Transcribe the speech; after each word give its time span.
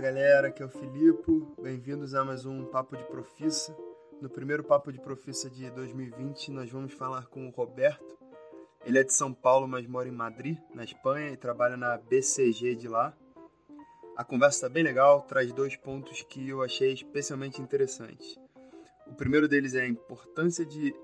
Galera, 0.00 0.48
aqui 0.48 0.62
é 0.62 0.66
o 0.66 0.70
Filipe. 0.70 1.46
Bem-vindos 1.60 2.14
a 2.14 2.24
mais 2.24 2.46
um 2.46 2.64
Papo 2.64 2.96
de 2.96 3.04
Profissa. 3.04 3.76
No 4.18 4.30
primeiro 4.30 4.64
Papo 4.64 4.90
de 4.90 4.98
Profissa 4.98 5.50
de 5.50 5.70
2020, 5.70 6.52
nós 6.52 6.70
vamos 6.70 6.94
falar 6.94 7.26
com 7.26 7.46
o 7.46 7.50
Roberto. 7.50 8.18
Ele 8.82 8.98
é 8.98 9.04
de 9.04 9.12
São 9.12 9.34
Paulo, 9.34 9.68
mas 9.68 9.86
mora 9.86 10.08
em 10.08 10.12
Madrid, 10.12 10.56
na 10.74 10.84
Espanha, 10.84 11.32
e 11.32 11.36
trabalha 11.36 11.76
na 11.76 11.98
BCG 11.98 12.76
de 12.76 12.88
lá. 12.88 13.14
A 14.16 14.24
conversa 14.24 14.56
está 14.56 14.68
bem 14.70 14.82
legal, 14.82 15.20
traz 15.20 15.52
dois 15.52 15.76
pontos 15.76 16.22
que 16.22 16.48
eu 16.48 16.62
achei 16.62 16.94
especialmente 16.94 17.60
interessantes. 17.60 18.38
O 19.06 19.14
primeiro 19.14 19.46
deles 19.46 19.74
é 19.74 19.82
a 19.82 19.88
importância 19.88 20.64
de 20.64 20.94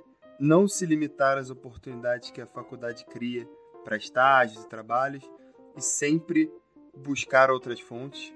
não 0.41 0.67
se 0.67 0.87
limitar 0.87 1.37
às 1.37 1.51
oportunidades 1.51 2.31
que 2.31 2.41
a 2.41 2.47
faculdade 2.47 3.05
cria 3.05 3.47
para 3.85 3.99
estágios 3.99 4.65
e 4.65 4.69
trabalhos 4.71 5.31
e 5.77 5.83
sempre 5.83 6.51
buscar 6.97 7.51
outras 7.51 7.79
fontes. 7.79 8.35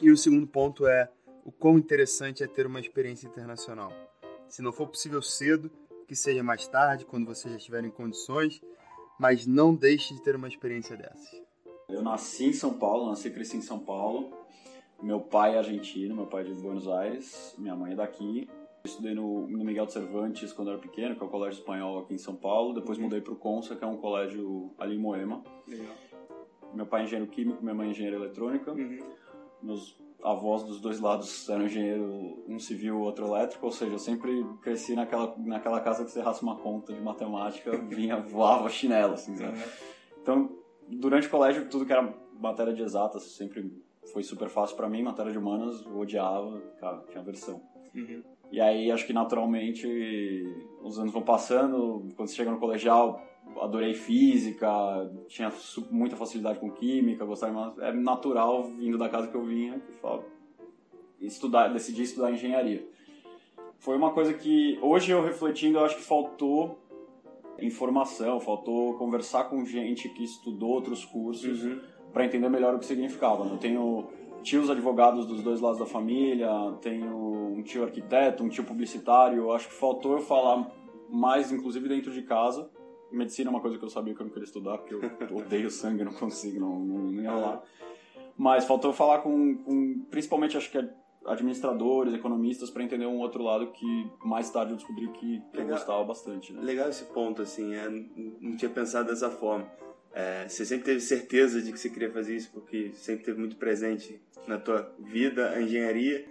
E 0.00 0.12
o 0.12 0.16
segundo 0.16 0.46
ponto 0.46 0.86
é 0.86 1.10
o 1.44 1.50
quão 1.50 1.76
interessante 1.76 2.44
é 2.44 2.46
ter 2.46 2.66
uma 2.66 2.78
experiência 2.78 3.26
internacional. 3.26 3.92
Se 4.46 4.62
não 4.62 4.72
for 4.72 4.86
possível 4.86 5.20
cedo, 5.20 5.70
que 6.06 6.14
seja 6.14 6.42
mais 6.42 6.68
tarde, 6.68 7.04
quando 7.04 7.26
você 7.26 7.48
já 7.50 7.56
estiver 7.56 7.84
em 7.84 7.90
condições, 7.90 8.62
mas 9.18 9.44
não 9.44 9.74
deixe 9.74 10.14
de 10.14 10.22
ter 10.22 10.36
uma 10.36 10.46
experiência 10.46 10.96
dessas. 10.96 11.42
Eu 11.88 12.00
nasci 12.00 12.46
em 12.46 12.52
São 12.52 12.74
Paulo, 12.74 13.08
nasci 13.08 13.28
e 13.28 13.30
cresci 13.32 13.56
em 13.56 13.62
São 13.62 13.80
Paulo. 13.80 14.32
Meu 15.02 15.20
pai 15.20 15.56
é 15.56 15.58
argentino, 15.58 16.14
meu 16.14 16.26
pai 16.26 16.42
é 16.42 16.44
de 16.44 16.54
Buenos 16.54 16.86
Aires, 16.86 17.54
minha 17.58 17.74
mãe 17.74 17.92
é 17.92 17.96
daqui. 17.96 18.48
Eu 18.84 18.88
estudei 18.88 19.14
no, 19.14 19.48
no 19.48 19.64
Miguel 19.64 19.86
de 19.86 19.94
Cervantes 19.94 20.52
quando 20.52 20.70
era 20.70 20.78
pequeno, 20.78 21.16
que 21.16 21.22
é 21.22 21.26
o 21.26 21.28
colégio 21.28 21.58
espanhol 21.58 21.98
aqui 21.98 22.14
em 22.14 22.18
São 22.18 22.36
Paulo. 22.36 22.72
Depois 22.72 22.98
uhum. 22.98 23.04
mudei 23.04 23.20
para 23.20 23.32
o 23.32 23.36
Consa, 23.36 23.74
que 23.74 23.82
é 23.82 23.86
um 23.86 23.96
colégio 23.96 24.72
ali 24.78 24.94
em 24.94 24.98
Moema. 24.98 25.42
Legal. 25.66 25.94
Meu 26.72 26.86
pai 26.86 27.00
é 27.00 27.04
engenheiro 27.04 27.30
químico, 27.30 27.62
minha 27.62 27.74
mãe 27.74 27.88
é 27.88 27.90
engenheira 27.90 28.16
eletrônica. 28.16 28.70
Uhum. 28.72 28.98
Meus 29.62 29.96
avós 30.22 30.64
dos 30.64 30.80
dois 30.80 31.00
lados 31.00 31.48
eram 31.48 31.66
engenheiro, 31.66 32.42
um 32.48 32.58
civil, 32.58 33.00
outro 33.00 33.26
elétrico, 33.26 33.64
ou 33.66 33.72
seja, 33.72 33.92
eu 33.92 33.98
sempre 33.98 34.44
cresci 34.60 34.94
naquela, 34.94 35.34
naquela 35.38 35.80
casa 35.80 36.04
que 36.04 36.10
você 36.10 36.18
errasse 36.18 36.42
uma 36.42 36.56
conta 36.56 36.92
de 36.92 37.00
matemática, 37.00 37.76
vinha, 37.88 38.16
voava 38.20 38.68
chinelo, 38.68 39.14
assim, 39.14 39.32
Uhum. 39.32 39.54
Então, 40.20 40.50
durante 40.88 41.26
o 41.26 41.30
colégio, 41.30 41.68
tudo 41.68 41.86
que 41.86 41.92
era 41.92 42.14
matéria 42.38 42.74
de 42.74 42.82
exatas 42.82 43.22
sempre 43.22 43.72
foi 44.12 44.22
super 44.22 44.48
fácil 44.48 44.76
para 44.76 44.88
mim, 44.88 45.02
matéria 45.02 45.32
de 45.32 45.38
humanas, 45.38 45.84
eu 45.84 45.96
odiava, 45.96 46.60
cara, 46.80 47.02
tinha 47.08 47.20
aversão. 47.20 47.62
Uhum. 47.94 48.22
E 48.50 48.60
aí, 48.60 48.90
acho 48.90 49.06
que 49.06 49.12
naturalmente, 49.12 49.86
os 50.82 50.98
anos 50.98 51.12
vão 51.12 51.22
passando, 51.22 52.06
quando 52.16 52.28
você 52.28 52.34
chega 52.34 52.50
no 52.50 52.58
colegial, 52.58 53.22
adorei 53.62 53.94
física, 53.94 54.68
tinha 55.28 55.52
muita 55.90 56.16
facilidade 56.16 56.58
com 56.58 56.70
química, 56.70 57.24
gostava 57.24 57.74
de... 57.76 57.82
é 57.82 57.92
natural 57.92 58.64
vindo 58.64 58.98
da 58.98 59.08
casa 59.08 59.28
que 59.28 59.34
eu 59.34 59.44
vinha 59.44 59.78
que 59.80 59.92
fala, 60.00 60.24
estudar, 61.20 61.68
decidi 61.68 62.02
estudar 62.02 62.32
engenharia. 62.32 62.86
Foi 63.78 63.96
uma 63.96 64.12
coisa 64.12 64.34
que 64.34 64.78
hoje 64.82 65.12
eu 65.12 65.22
refletindo, 65.22 65.78
eu 65.78 65.84
acho 65.84 65.96
que 65.96 66.02
faltou 66.02 66.78
informação, 67.60 68.40
faltou 68.40 68.94
conversar 68.94 69.44
com 69.44 69.64
gente 69.64 70.08
que 70.08 70.24
estudou 70.24 70.70
outros 70.70 71.04
cursos 71.04 71.64
uhum. 71.64 71.80
para 72.12 72.24
entender 72.24 72.48
melhor 72.48 72.74
o 72.74 72.78
que 72.78 72.86
significava. 72.86 73.44
Eu 73.44 73.58
tenho 73.58 74.06
tios 74.42 74.70
advogados 74.70 75.26
dos 75.26 75.42
dois 75.42 75.60
lados 75.60 75.78
da 75.78 75.86
família, 75.86 76.48
tenho 76.80 77.52
um 77.56 77.62
tio 77.62 77.84
arquiteto, 77.84 78.42
um 78.44 78.48
tio 78.48 78.64
publicitário. 78.64 79.38
Eu 79.38 79.52
acho 79.52 79.68
que 79.68 79.74
faltou 79.74 80.12
eu 80.12 80.20
falar 80.20 80.70
mais, 81.08 81.50
inclusive 81.50 81.88
dentro 81.88 82.12
de 82.12 82.22
casa, 82.22 82.70
Medicina 83.10 83.50
é 83.50 83.52
uma 83.52 83.60
coisa 83.60 83.78
que 83.78 83.84
eu 83.84 83.90
sabia 83.90 84.14
que 84.14 84.20
eu 84.20 84.26
não 84.26 84.32
queria 84.32 84.46
estudar, 84.46 84.78
porque 84.78 84.94
eu 84.94 85.00
odeio 85.36 85.70
sangue, 85.70 86.04
não 86.04 86.12
consigo, 86.12 86.60
não, 86.60 86.78
não, 86.78 87.22
ia 87.22 87.32
lá. 87.32 87.62
Mas 88.36 88.64
faltou 88.64 88.92
falar 88.92 89.18
com, 89.18 89.56
com 89.58 90.06
principalmente, 90.10 90.56
acho 90.56 90.70
que 90.70 90.78
administradores, 91.26 92.14
economistas, 92.14 92.70
para 92.70 92.82
entender 92.82 93.06
um 93.06 93.18
outro 93.18 93.42
lado 93.42 93.66
que 93.72 94.10
mais 94.24 94.50
tarde 94.50 94.72
eu 94.72 94.76
descobri 94.76 95.08
que, 95.08 95.42
que 95.52 95.60
eu 95.60 95.66
gostava 95.66 96.02
bastante. 96.04 96.52
Né? 96.52 96.62
Legal 96.62 96.88
esse 96.88 97.04
ponto, 97.04 97.42
assim, 97.42 97.74
é, 97.74 97.88
não 98.40 98.56
tinha 98.56 98.70
pensado 98.70 99.08
dessa 99.08 99.30
forma. 99.30 99.70
É, 100.12 100.48
você 100.48 100.64
sempre 100.64 100.86
teve 100.86 101.00
certeza 101.00 101.60
de 101.60 101.70
que 101.70 101.78
você 101.78 101.90
queria 101.90 102.10
fazer 102.10 102.34
isso, 102.34 102.50
porque 102.52 102.92
sempre 102.94 103.24
teve 103.24 103.38
muito 103.38 103.56
presente 103.56 104.20
na 104.46 104.58
tua 104.58 104.90
vida 104.98 105.50
a 105.50 105.60
engenharia, 105.60 106.26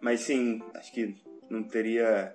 mas 0.00 0.20
sim, 0.20 0.62
acho 0.74 0.92
que 0.92 1.16
não 1.50 1.62
teria 1.62 2.34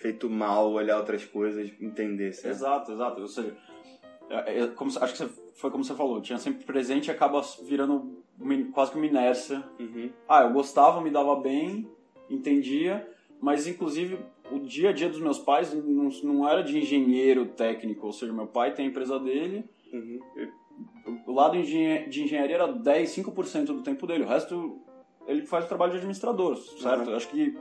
feito 0.00 0.30
mal 0.30 0.72
olhar 0.72 0.96
outras 0.96 1.24
coisas, 1.24 1.70
entender. 1.80 2.32
Certo? 2.32 2.54
Exato, 2.54 2.92
exato. 2.92 3.20
Ou 3.20 3.28
seja, 3.28 3.54
é, 4.30 4.60
é, 4.60 4.66
como, 4.68 4.90
acho 4.90 5.12
que 5.12 5.18
você, 5.18 5.28
foi 5.54 5.70
como 5.70 5.84
você 5.84 5.94
falou, 5.94 6.20
tinha 6.22 6.38
sempre 6.38 6.64
presente 6.64 7.08
e 7.08 7.10
acaba 7.10 7.42
virando 7.64 8.24
quase 8.72 8.92
que 8.92 8.96
uma 8.96 9.06
inércia. 9.06 9.62
Uhum. 9.78 10.10
Ah, 10.26 10.42
eu 10.42 10.52
gostava, 10.52 11.02
me 11.02 11.10
dava 11.10 11.36
bem, 11.36 11.86
entendia, 12.30 13.06
mas 13.40 13.66
inclusive 13.66 14.18
o 14.50 14.58
dia 14.58 14.88
a 14.88 14.92
dia 14.92 15.08
dos 15.08 15.20
meus 15.20 15.38
pais 15.38 15.72
não, 15.74 16.08
não 16.24 16.48
era 16.48 16.62
de 16.62 16.78
engenheiro 16.78 17.46
técnico, 17.46 18.06
ou 18.06 18.12
seja, 18.12 18.32
meu 18.32 18.46
pai 18.46 18.72
tem 18.72 18.86
a 18.86 18.88
empresa 18.88 19.18
dele, 19.18 19.64
uhum. 19.92 20.20
o 21.26 21.32
lado 21.32 21.60
de 21.62 22.22
engenharia 22.22 22.56
era 22.56 22.72
10, 22.72 23.16
5% 23.16 23.66
do 23.66 23.82
tempo 23.82 24.06
dele, 24.06 24.24
o 24.24 24.28
resto 24.28 24.80
ele 25.26 25.46
faz 25.46 25.66
o 25.66 25.68
trabalho 25.68 25.92
de 25.92 25.98
administrador, 25.98 26.56
certo? 26.56 27.10
Uhum. 27.10 27.16
Acho 27.16 27.28
que 27.28 27.56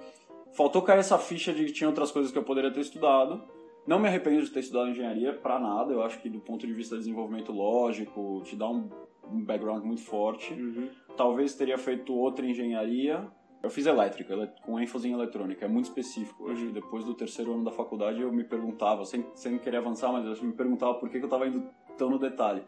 Faltou 0.53 0.81
cair 0.81 0.99
essa 0.99 1.17
ficha 1.17 1.53
de 1.53 1.65
que 1.65 1.71
tinha 1.71 1.87
outras 1.87 2.11
coisas 2.11 2.31
que 2.31 2.37
eu 2.37 2.43
poderia 2.43 2.71
ter 2.71 2.81
estudado. 2.81 3.43
Não 3.85 3.99
me 3.99 4.07
arrependo 4.07 4.43
de 4.43 4.51
ter 4.51 4.59
estudado 4.59 4.89
engenharia 4.89 5.33
para 5.33 5.59
nada. 5.59 5.93
Eu 5.93 6.01
acho 6.01 6.21
que 6.21 6.29
do 6.29 6.39
ponto 6.39 6.65
de 6.65 6.73
vista 6.73 6.95
de 6.95 7.01
desenvolvimento 7.01 7.51
lógico, 7.51 8.41
te 8.43 8.55
dá 8.55 8.69
um, 8.69 8.89
um 9.31 9.43
background 9.43 9.83
muito 9.83 10.01
forte. 10.01 10.53
Uhum. 10.53 10.89
Talvez 11.15 11.55
teria 11.55 11.77
feito 11.77 12.13
outra 12.13 12.45
engenharia. 12.45 13.27
Eu 13.61 13.69
fiz 13.69 13.85
elétrica, 13.85 14.35
com 14.63 14.79
ênfase 14.79 15.09
em 15.09 15.11
eletrônica, 15.11 15.65
é 15.65 15.67
muito 15.67 15.85
específico. 15.85 16.45
Uhum. 16.45 16.51
Acho 16.51 16.65
que 16.67 16.71
depois 16.71 17.03
do 17.03 17.13
terceiro 17.13 17.53
ano 17.53 17.63
da 17.63 17.71
faculdade 17.71 18.21
eu 18.21 18.31
me 18.31 18.43
perguntava, 18.43 19.03
sem, 19.05 19.25
sem 19.33 19.57
querer 19.57 19.77
avançar, 19.77 20.11
mas 20.11 20.25
eu 20.25 20.45
me 20.45 20.53
perguntava 20.53 20.93
por 20.95 21.09
que, 21.09 21.17
que 21.17 21.23
eu 21.23 21.27
estava 21.27 21.47
indo 21.47 21.67
tão 21.97 22.09
no 22.09 22.17
detalhe. 22.17 22.63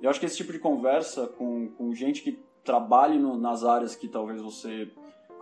Eu 0.00 0.10
acho 0.10 0.18
que 0.18 0.26
esse 0.26 0.36
tipo 0.36 0.52
de 0.52 0.58
conversa 0.58 1.28
com, 1.28 1.68
com 1.68 1.94
gente 1.94 2.22
que 2.22 2.42
trabalhe 2.64 3.18
no, 3.18 3.36
nas 3.36 3.64
áreas 3.64 3.94
que 3.94 4.08
talvez 4.08 4.42
você 4.42 4.90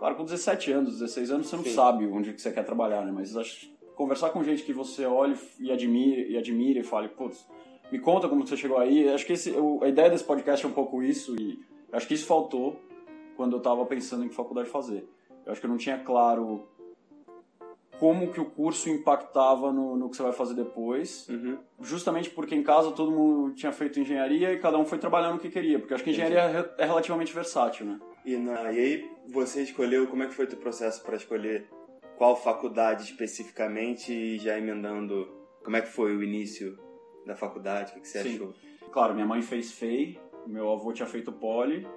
Claro, 0.01 0.15
com 0.15 0.23
17 0.23 0.71
anos, 0.71 0.93
16 0.93 1.29
anos, 1.29 1.47
você 1.47 1.55
não 1.55 1.63
Sim. 1.63 1.73
sabe 1.75 2.07
onde 2.07 2.33
que 2.33 2.41
você 2.41 2.51
quer 2.51 2.65
trabalhar, 2.65 3.05
né? 3.05 3.11
Mas 3.11 3.37
acho, 3.37 3.69
conversar 3.95 4.31
com 4.31 4.43
gente 4.43 4.63
que 4.63 4.73
você 4.73 5.05
olhe 5.05 5.37
e 5.59 5.71
admire 5.71 6.27
e, 6.27 6.35
admire 6.35 6.79
e 6.79 6.83
fale, 6.83 7.07
putz, 7.07 7.47
me 7.91 7.99
conta 7.99 8.27
como 8.27 8.43
você 8.43 8.57
chegou 8.57 8.79
aí. 8.79 9.07
Acho 9.09 9.23
que 9.27 9.33
esse, 9.33 9.53
a 9.79 9.87
ideia 9.87 10.09
desse 10.09 10.23
podcast 10.23 10.65
é 10.65 10.67
um 10.67 10.71
pouco 10.71 11.03
isso 11.03 11.39
e 11.39 11.59
acho 11.93 12.07
que 12.07 12.15
isso 12.15 12.25
faltou 12.25 12.81
quando 13.37 13.51
eu 13.53 13.57
estava 13.59 13.85
pensando 13.85 14.25
em 14.25 14.27
que 14.27 14.33
faculdade 14.33 14.69
fazer. 14.69 15.07
Eu 15.45 15.51
acho 15.51 15.61
que 15.61 15.67
eu 15.67 15.69
não 15.69 15.77
tinha 15.77 15.99
claro 15.99 16.67
como 17.99 18.31
que 18.31 18.41
o 18.41 18.45
curso 18.45 18.89
impactava 18.89 19.71
no, 19.71 19.95
no 19.95 20.09
que 20.09 20.17
você 20.17 20.23
vai 20.23 20.31
fazer 20.31 20.55
depois, 20.55 21.29
uhum. 21.29 21.59
justamente 21.79 22.31
porque 22.31 22.55
em 22.55 22.63
casa 22.63 22.89
todo 22.91 23.11
mundo 23.11 23.53
tinha 23.53 23.71
feito 23.71 23.99
engenharia 23.99 24.51
e 24.51 24.57
cada 24.57 24.79
um 24.79 24.85
foi 24.85 24.97
trabalhando 24.97 25.35
o 25.35 25.39
que 25.39 25.51
queria, 25.51 25.77
porque 25.77 25.93
acho 25.93 26.03
que 26.03 26.09
engenharia 26.09 26.39
é, 26.39 26.81
é 26.81 26.85
relativamente 26.87 27.31
versátil, 27.31 27.85
né? 27.85 27.99
E, 28.25 28.35
na, 28.35 28.71
e 28.71 28.79
aí 28.79 29.11
você 29.31 29.63
escolheu, 29.63 30.07
como 30.07 30.23
é 30.23 30.27
que 30.27 30.33
foi 30.33 30.45
o 30.45 30.47
teu 30.47 30.59
processo 30.59 31.03
para 31.03 31.15
escolher 31.15 31.67
qual 32.17 32.35
faculdade 32.35 33.03
especificamente 33.03 34.13
e 34.13 34.37
já 34.37 34.57
emendando, 34.57 35.27
como 35.63 35.75
é 35.75 35.81
que 35.81 35.87
foi 35.87 36.15
o 36.15 36.23
início 36.23 36.77
da 37.25 37.35
faculdade, 37.35 37.91
o 37.91 37.95
que, 37.95 38.01
que 38.01 38.07
você 38.07 38.23
Sim. 38.23 38.35
achou? 38.35 38.53
Claro, 38.91 39.13
minha 39.13 39.25
mãe 39.25 39.41
fez 39.41 39.71
FEI, 39.71 40.19
meu 40.45 40.71
avô 40.71 40.91
tinha 40.91 41.07
feito 41.07 41.31
poli 41.31 41.87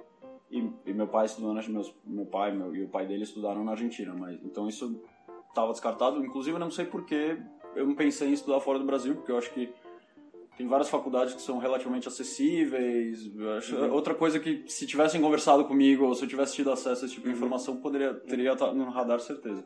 e, 0.49 0.67
e 0.85 0.93
meu 0.93 1.07
pai 1.07 1.25
estudou 1.25 1.53
meus, 1.53 1.93
meu 2.05 2.25
pai 2.25 2.55
meu, 2.55 2.75
e 2.75 2.83
o 2.83 2.87
pai 2.87 3.05
dele 3.05 3.23
estudaram 3.23 3.63
na 3.63 3.71
Argentina, 3.71 4.13
mas 4.13 4.39
então 4.43 4.67
isso 4.67 5.01
estava 5.49 5.71
descartado. 5.71 6.23
Inclusive, 6.23 6.55
eu 6.55 6.59
não 6.59 6.71
sei 6.71 6.85
porque 6.85 7.37
eu 7.75 7.85
não 7.85 7.95
pensei 7.95 8.29
em 8.29 8.33
estudar 8.33 8.59
fora 8.61 8.79
do 8.79 8.85
Brasil, 8.85 9.15
porque 9.15 9.31
eu 9.31 9.37
acho 9.37 9.51
que 9.53 9.73
tem 10.57 10.67
várias 10.67 10.89
faculdades 10.89 11.33
que 11.33 11.41
são 11.41 11.57
relativamente 11.57 12.07
acessíveis. 12.07 13.25
Uhum. 13.27 13.91
Outra 13.91 14.13
coisa 14.13 14.39
que, 14.39 14.63
se 14.67 14.87
tivessem 14.87 15.21
conversado 15.21 15.65
comigo 15.65 16.05
ou 16.05 16.15
se 16.15 16.23
eu 16.23 16.29
tivesse 16.29 16.55
tido 16.55 16.71
acesso 16.71 17.03
a 17.03 17.05
esse 17.05 17.15
tipo 17.15 17.23
de 17.23 17.29
uhum. 17.29 17.35
informação, 17.35 17.77
poderia, 17.77 18.13
teria 18.13 18.53
estar 18.53 18.73
no 18.73 18.89
radar, 18.89 19.19
certeza. 19.19 19.65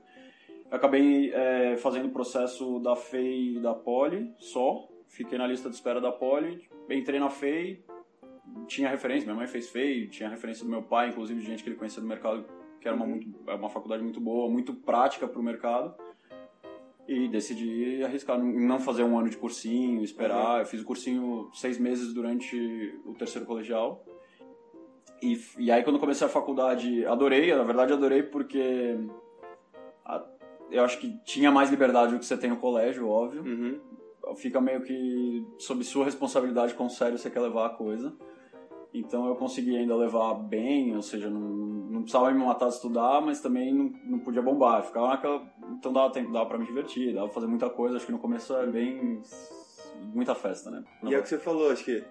Eu 0.69 0.77
acabei 0.77 1.31
é, 1.33 1.77
fazendo 1.77 2.07
o 2.07 2.11
processo 2.11 2.79
da 2.79 2.95
FEI 2.95 3.57
e 3.57 3.59
da 3.59 3.73
Poli 3.73 4.33
só. 4.39 4.87
Fiquei 5.07 5.37
na 5.37 5.47
lista 5.47 5.69
de 5.69 5.75
espera 5.75 6.01
da 6.01 6.11
Poli. 6.11 6.67
Entrei 6.89 7.19
na 7.19 7.29
FEI, 7.29 7.83
tinha 8.67 8.89
referência. 8.89 9.25
Minha 9.25 9.35
mãe 9.35 9.47
fez 9.47 9.69
FEI, 9.69 10.07
tinha 10.07 10.29
referência 10.29 10.63
do 10.63 10.71
meu 10.71 10.81
pai, 10.81 11.09
inclusive 11.09 11.39
de 11.39 11.45
gente 11.45 11.63
que 11.63 11.69
ele 11.69 11.75
conhecia 11.75 12.01
do 12.01 12.07
mercado, 12.07 12.45
que 12.81 12.87
era 12.87 12.95
uma, 12.95 13.05
uhum. 13.05 13.11
muito, 13.11 13.39
é 13.47 13.53
uma 13.53 13.69
faculdade 13.69 14.01
muito 14.01 14.19
boa, 14.19 14.49
muito 14.49 14.73
prática 14.73 15.27
para 15.27 15.39
o 15.39 15.43
mercado 15.43 15.93
e 17.09 17.27
decidi 17.27 18.03
arriscar, 18.03 18.37
não 18.37 18.79
fazer 18.79 19.03
um 19.03 19.17
ano 19.17 19.29
de 19.29 19.37
cursinho, 19.37 20.03
esperar. 20.03 20.53
Uhum. 20.53 20.59
Eu 20.59 20.65
fiz 20.67 20.81
o 20.81 20.85
cursinho 20.85 21.49
seis 21.53 21.79
meses 21.79 22.13
durante 22.13 22.55
o 23.03 23.15
terceiro 23.15 23.47
colegial. 23.47 24.05
E, 25.21 25.41
e 25.57 25.71
aí, 25.71 25.83
quando 25.83 25.97
comecei 25.97 26.27
a 26.27 26.29
faculdade, 26.29 27.03
adorei, 27.07 27.53
na 27.53 27.63
verdade, 27.63 27.93
adorei 27.93 28.21
porque 28.21 28.95
a, 30.05 30.23
eu 30.69 30.83
acho 30.83 30.99
que 30.99 31.17
tinha 31.25 31.51
mais 31.51 31.71
liberdade 31.71 32.13
do 32.13 32.19
que 32.19 32.25
você 32.25 32.37
tem 32.37 32.51
no 32.51 32.57
colégio, 32.57 33.09
óbvio. 33.09 33.41
Uhum. 33.43 33.79
Fica 34.35 34.61
meio 34.61 34.81
que 34.83 35.43
sob 35.57 35.83
sua 35.83 36.05
responsabilidade 36.05 36.75
quão 36.75 36.89
sério 36.89 37.17
você 37.17 37.31
quer 37.31 37.39
levar 37.39 37.65
a 37.65 37.69
coisa. 37.69 38.13
Então 38.93 39.27
eu 39.27 39.35
consegui 39.35 39.77
ainda 39.77 39.95
levar 39.95 40.33
bem, 40.33 40.95
ou 40.95 41.01
seja, 41.01 41.29
não, 41.29 41.39
não 41.39 42.01
precisava 42.01 42.31
me 42.31 42.43
matar 42.43 42.69
de 42.69 42.75
estudar, 42.75 43.21
mas 43.21 43.39
também 43.39 43.73
não, 43.73 43.91
não 44.03 44.19
podia 44.19 44.41
bombar. 44.41 44.83
Ficava 44.83 45.09
naquela. 45.09 45.43
Então 45.71 45.93
dava 45.93 46.11
tempo, 46.11 46.31
dava 46.31 46.47
pra 46.47 46.57
me 46.57 46.65
divertir, 46.65 47.13
dava 47.13 47.27
pra 47.27 47.35
fazer 47.35 47.47
muita 47.47 47.69
coisa. 47.69 47.97
Acho 47.97 48.05
que 48.05 48.11
no 48.11 48.19
começo 48.19 48.55
é 48.55 48.65
bem. 48.65 49.21
muita 50.13 50.33
festa, 50.33 50.71
né? 50.71 50.83
E 51.03 51.13
é 51.13 51.19
o 51.19 51.21
que 51.21 51.29
você 51.29 51.37
falou, 51.37 51.71
acho 51.71 51.85
que 51.85 52.03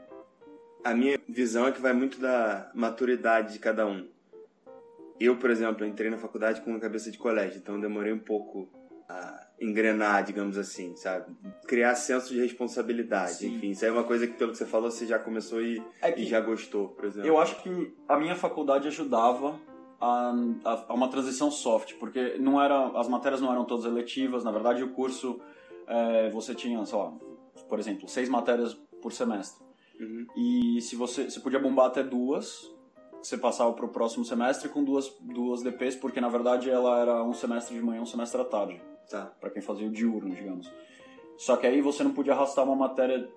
a 0.84 0.94
minha 0.94 1.19
visão 1.28 1.66
é 1.66 1.72
que 1.72 1.80
vai 1.80 1.92
muito 1.92 2.20
da 2.20 2.70
maturidade 2.75 3.54
de 3.54 3.58
cada 3.58 3.86
um. 3.86 4.06
Eu, 5.19 5.36
por 5.36 5.50
exemplo, 5.50 5.84
entrei 5.84 6.10
na 6.10 6.16
faculdade 6.16 6.60
com 6.60 6.70
uma 6.70 6.78
cabeça 6.78 7.10
de 7.10 7.19
colégio, 7.19 7.58
então 7.58 7.81
demorei 7.81 8.12
um 8.12 8.20
pouco 8.20 8.69
a 9.08 9.46
engrenar, 9.60 10.22
digamos 10.22 10.58
assim, 10.58 10.94
sabe? 10.94 11.34
Criar 11.66 11.94
senso 11.94 12.32
de 12.32 12.40
responsabilidade, 12.40 13.34
Sim. 13.34 13.55
enfim. 13.55 13.70
Isso 13.70 13.84
é 13.84 13.90
uma 13.90 14.05
coisa 14.05 14.26
que, 14.26 14.34
pelo 14.34 14.52
que 14.52 14.58
você 14.58 14.66
falou, 14.66 14.90
você 14.90 15.06
já 15.06 15.19
começou 15.19 15.62
e, 15.62 15.82
é 16.02 16.20
e 16.20 16.26
já 16.26 16.40
gostou, 16.40 16.88
por 16.88 17.06
exemplo. 17.06 17.26
Eu 17.26 17.38
acho 17.38 17.62
que 17.62 17.94
a 18.06 18.19
minha 18.19 18.37
faculdade 18.37 18.87
ajudava 18.87 19.58
a, 20.00 20.34
a, 20.64 20.84
a, 20.88 20.94
uma 20.94 21.08
transição 21.08 21.50
soft, 21.50 21.94
porque 21.94 22.37
não 22.38 22.60
era, 22.60 22.99
as 22.99 23.08
matérias 23.08 23.40
não 23.40 23.50
eram 23.50 23.64
todas 23.64 23.87
eletivas, 23.87 24.44
na 24.44 24.52
verdade 24.52 24.82
o 24.82 24.90
curso, 24.90 25.40
é, 25.87 26.28
você 26.31 26.55
tinha, 26.55 26.84
sei 26.84 26.99
lá, 26.99 27.12
por 27.69 27.78
exemplo, 27.78 28.06
seis 28.08 28.28
matérias 28.28 28.75
por 29.00 29.12
semestre. 29.12 29.66
Uhum. 29.99 30.26
E 30.37 30.81
se 30.82 30.94
você, 30.94 31.31
você 31.31 31.40
podia 31.40 31.58
bombar 31.58 31.87
até 31.87 32.02
duas, 32.05 32.70
você 33.22 33.37
passava 33.37 33.72
para 33.72 33.84
o 33.84 33.88
próximo 33.88 34.25
semestre 34.25 34.69
com 34.69 34.84
duas, 34.84 35.12
duas 35.20 35.62
DPs, 35.62 35.96
porque 35.96 36.20
na 36.20 36.28
verdade 36.28 36.70
ela 36.70 37.00
era 37.00 37.25
um 37.25 37.32
semestre 37.32 37.75
de 37.75 37.82
manhã, 37.82 38.02
um 38.02 38.06
semestre 38.06 38.40
à 38.40 38.44
tarde. 38.44 38.81
Tá. 39.08 39.32
Para 39.40 39.50
quem 39.50 39.62
fazia 39.62 39.87
o 39.87 39.90
diurno, 39.90 40.34
digamos. 40.34 40.70
Só 41.37 41.56
que 41.56 41.66
aí 41.66 41.81
você 41.81 42.02
não 42.02 42.12
podia 42.12 42.32
arrastar 42.32 42.64
uma 42.64 42.76
matéria 42.76 43.28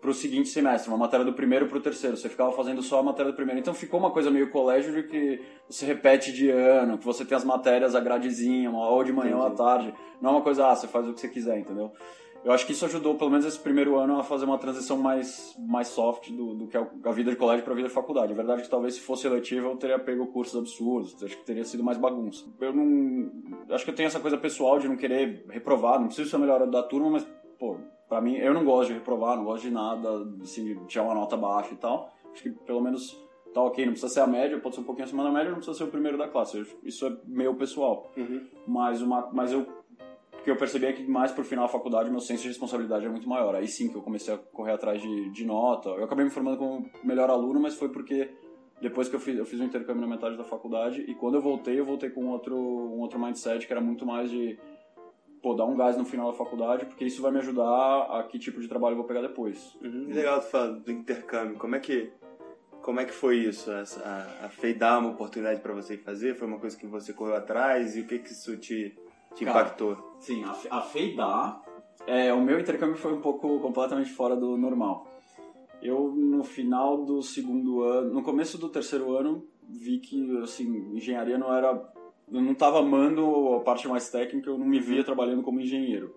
para 0.00 0.10
o 0.10 0.14
seguinte 0.14 0.48
semestre, 0.48 0.88
uma 0.88 0.96
matéria 0.96 1.26
do 1.26 1.32
primeiro 1.32 1.66
para 1.66 1.78
o 1.78 1.80
terceiro. 1.80 2.16
Você 2.16 2.28
ficava 2.28 2.52
fazendo 2.52 2.80
só 2.82 3.00
a 3.00 3.02
matéria 3.02 3.32
do 3.32 3.36
primeiro. 3.36 3.60
Então 3.60 3.74
ficou 3.74 3.98
uma 3.98 4.10
coisa 4.10 4.30
meio 4.30 4.50
colégio 4.50 4.92
de 4.92 5.02
que 5.02 5.42
você 5.68 5.84
repete 5.84 6.32
de 6.32 6.50
ano, 6.50 6.98
que 6.98 7.04
você 7.04 7.24
tem 7.24 7.36
as 7.36 7.44
matérias 7.44 7.94
a 7.94 8.00
gradezinha, 8.00 8.70
ou 8.70 9.02
de 9.02 9.12
manhã 9.12 9.36
Entendi. 9.36 9.42
ou 9.42 9.46
à 9.46 9.50
tarde. 9.50 9.94
Não 10.20 10.30
é 10.30 10.32
uma 10.34 10.42
coisa, 10.42 10.68
ah, 10.68 10.76
você 10.76 10.86
faz 10.86 11.08
o 11.08 11.12
que 11.12 11.20
você 11.20 11.28
quiser, 11.28 11.58
entendeu? 11.58 11.92
Eu 12.44 12.52
acho 12.52 12.64
que 12.64 12.72
isso 12.72 12.84
ajudou, 12.84 13.16
pelo 13.16 13.30
menos 13.30 13.44
esse 13.44 13.58
primeiro 13.58 13.98
ano, 13.98 14.18
a 14.18 14.22
fazer 14.22 14.44
uma 14.44 14.58
transição 14.58 14.96
mais, 14.96 15.54
mais 15.58 15.88
soft 15.88 16.30
do, 16.30 16.54
do 16.54 16.66
que 16.66 16.76
a 16.76 17.12
vida 17.12 17.30
de 17.30 17.36
colégio 17.36 17.64
para 17.64 17.72
a 17.72 17.76
vida 17.76 17.88
de 17.88 17.94
faculdade. 17.94 18.32
A 18.32 18.36
verdade 18.36 18.60
é 18.60 18.64
que 18.64 18.70
talvez 18.70 18.94
se 18.94 19.00
fosse 19.00 19.26
eletiva 19.26 19.66
eu 19.66 19.76
teria 19.76 19.98
pego 19.98 20.26
cursos 20.28 20.56
absurdos, 20.56 21.22
acho 21.22 21.36
que 21.36 21.44
teria 21.44 21.64
sido 21.64 21.82
mais 21.82 21.98
bagunça. 21.98 22.44
Eu 22.60 22.72
não. 22.72 23.30
Acho 23.70 23.84
que 23.84 23.90
eu 23.90 23.94
tenho 23.94 24.06
essa 24.06 24.20
coisa 24.20 24.36
pessoal 24.36 24.78
de 24.78 24.88
não 24.88 24.96
querer 24.96 25.44
reprovar, 25.50 25.98
não 25.98 26.06
preciso 26.06 26.30
ser 26.30 26.36
o 26.36 26.40
melhor 26.40 26.66
da 26.66 26.82
turma, 26.82 27.10
mas, 27.10 27.26
pô, 27.58 27.76
pra 28.08 28.20
mim, 28.20 28.36
eu 28.36 28.54
não 28.54 28.64
gosto 28.64 28.88
de 28.88 28.94
reprovar, 28.94 29.36
não 29.36 29.44
gosto 29.44 29.64
de 29.64 29.70
nada, 29.70 30.08
assim, 30.42 30.74
tirar 30.86 31.04
uma 31.04 31.14
nota 31.14 31.36
baixa 31.36 31.74
e 31.74 31.76
tal. 31.76 32.12
Acho 32.32 32.42
que 32.44 32.50
pelo 32.50 32.80
menos 32.80 33.16
tá 33.52 33.62
ok, 33.62 33.84
não 33.84 33.92
precisa 33.92 34.12
ser 34.12 34.20
a 34.20 34.26
média, 34.26 34.58
pode 34.58 34.74
ser 34.74 34.80
um 34.80 34.84
pouquinho 34.84 35.06
acima 35.06 35.24
da 35.24 35.30
média, 35.30 35.50
não 35.50 35.56
precisa 35.56 35.76
ser 35.76 35.84
o 35.84 35.88
primeiro 35.88 36.16
da 36.16 36.28
classe. 36.28 36.64
Isso 36.84 37.06
é 37.06 37.16
meu 37.26 37.54
pessoal. 37.54 38.10
Uhum. 38.16 38.46
Mas, 38.66 39.02
uma, 39.02 39.28
mas 39.32 39.52
eu 39.52 39.66
porque 40.38 40.50
eu 40.50 40.56
percebi 40.56 40.86
é 40.86 40.92
que 40.92 41.02
mais 41.04 41.32
pro 41.32 41.44
final 41.44 41.66
da 41.66 41.72
faculdade 41.72 42.10
meu 42.10 42.20
senso 42.20 42.42
de 42.42 42.48
responsabilidade 42.48 43.04
é 43.04 43.08
muito 43.08 43.28
maior. 43.28 43.54
Aí 43.56 43.66
sim 43.66 43.88
que 43.88 43.96
eu 43.96 44.02
comecei 44.02 44.32
a 44.32 44.38
correr 44.38 44.72
atrás 44.72 45.02
de, 45.02 45.30
de 45.30 45.44
nota. 45.44 45.90
Eu 45.90 46.04
acabei 46.04 46.24
me 46.24 46.30
formando 46.30 46.56
como 46.56 46.88
melhor 47.02 47.28
aluno, 47.28 47.60
mas 47.60 47.74
foi 47.74 47.88
porque 47.88 48.30
depois 48.80 49.08
que 49.08 49.16
eu 49.16 49.20
fiz, 49.20 49.36
eu 49.36 49.44
fiz 49.44 49.60
um 49.60 49.64
intercâmbio 49.64 50.00
na 50.00 50.06
metade 50.06 50.36
da 50.36 50.44
faculdade 50.44 51.02
e 51.02 51.14
quando 51.14 51.34
eu 51.34 51.42
voltei, 51.42 51.78
eu 51.78 51.84
voltei 51.84 52.10
com 52.10 52.28
outro, 52.28 52.56
um 52.56 53.00
outro 53.00 53.18
mindset 53.18 53.66
que 53.66 53.72
era 53.72 53.80
muito 53.80 54.06
mais 54.06 54.30
de 54.30 54.56
pô, 55.42 55.54
dar 55.54 55.66
um 55.66 55.76
gás 55.76 55.96
no 55.96 56.04
final 56.04 56.30
da 56.30 56.38
faculdade, 56.38 56.86
porque 56.86 57.04
isso 57.04 57.20
vai 57.20 57.32
me 57.32 57.38
ajudar 57.38 58.02
a 58.08 58.22
que 58.22 58.38
tipo 58.38 58.60
de 58.60 58.68
trabalho 58.68 58.92
eu 58.92 58.98
vou 58.98 59.06
pegar 59.06 59.22
depois. 59.22 59.76
Uhum. 59.82 60.06
Legal 60.08 60.40
tu 60.40 60.46
falar 60.46 60.68
do 60.68 60.92
intercâmbio. 60.92 61.58
Como 61.58 61.74
é 61.74 61.80
que 61.80 62.12
como 62.80 63.00
é 63.00 63.04
que 63.04 63.12
foi 63.12 63.38
isso? 63.38 63.70
Essa, 63.72 64.00
a, 64.00 64.46
a 64.46 64.48
FEI 64.48 64.74
dar 64.74 65.00
uma 65.00 65.10
oportunidade 65.10 65.60
para 65.60 65.74
você 65.74 65.98
fazer? 65.98 66.36
Foi 66.36 66.46
uma 66.46 66.58
coisa 66.58 66.76
que 66.76 66.86
você 66.86 67.12
correu 67.12 67.34
atrás? 67.34 67.96
E 67.96 68.00
o 68.00 68.06
que 68.06 68.20
que 68.20 68.30
isso 68.30 68.56
te 68.56 68.96
te 69.34 69.44
Cara, 69.44 69.60
impactou? 69.60 70.16
Sim, 70.18 70.44
a, 70.44 70.78
a 70.78 70.80
Feidá, 70.82 71.60
é, 72.06 72.32
o 72.32 72.40
meu 72.40 72.58
intercâmbio 72.58 72.96
foi 72.96 73.12
um 73.12 73.20
pouco 73.20 73.60
completamente 73.60 74.10
fora 74.10 74.34
do 74.36 74.56
normal. 74.56 75.06
Eu, 75.82 76.10
no 76.10 76.42
final 76.42 77.04
do 77.04 77.22
segundo 77.22 77.82
ano, 77.82 78.12
no 78.12 78.22
começo 78.22 78.58
do 78.58 78.68
terceiro 78.68 79.14
ano, 79.16 79.46
vi 79.68 79.98
que, 79.98 80.38
assim, 80.38 80.66
engenharia 80.94 81.38
não 81.38 81.54
era... 81.54 81.68
Eu 82.30 82.42
não 82.42 82.52
estava 82.52 82.80
amando 82.80 83.54
a 83.54 83.60
parte 83.60 83.88
mais 83.88 84.10
técnica, 84.10 84.50
eu 84.50 84.58
não 84.58 84.66
me 84.66 84.80
via 84.80 85.04
trabalhando 85.04 85.42
como 85.42 85.60
engenheiro. 85.60 86.14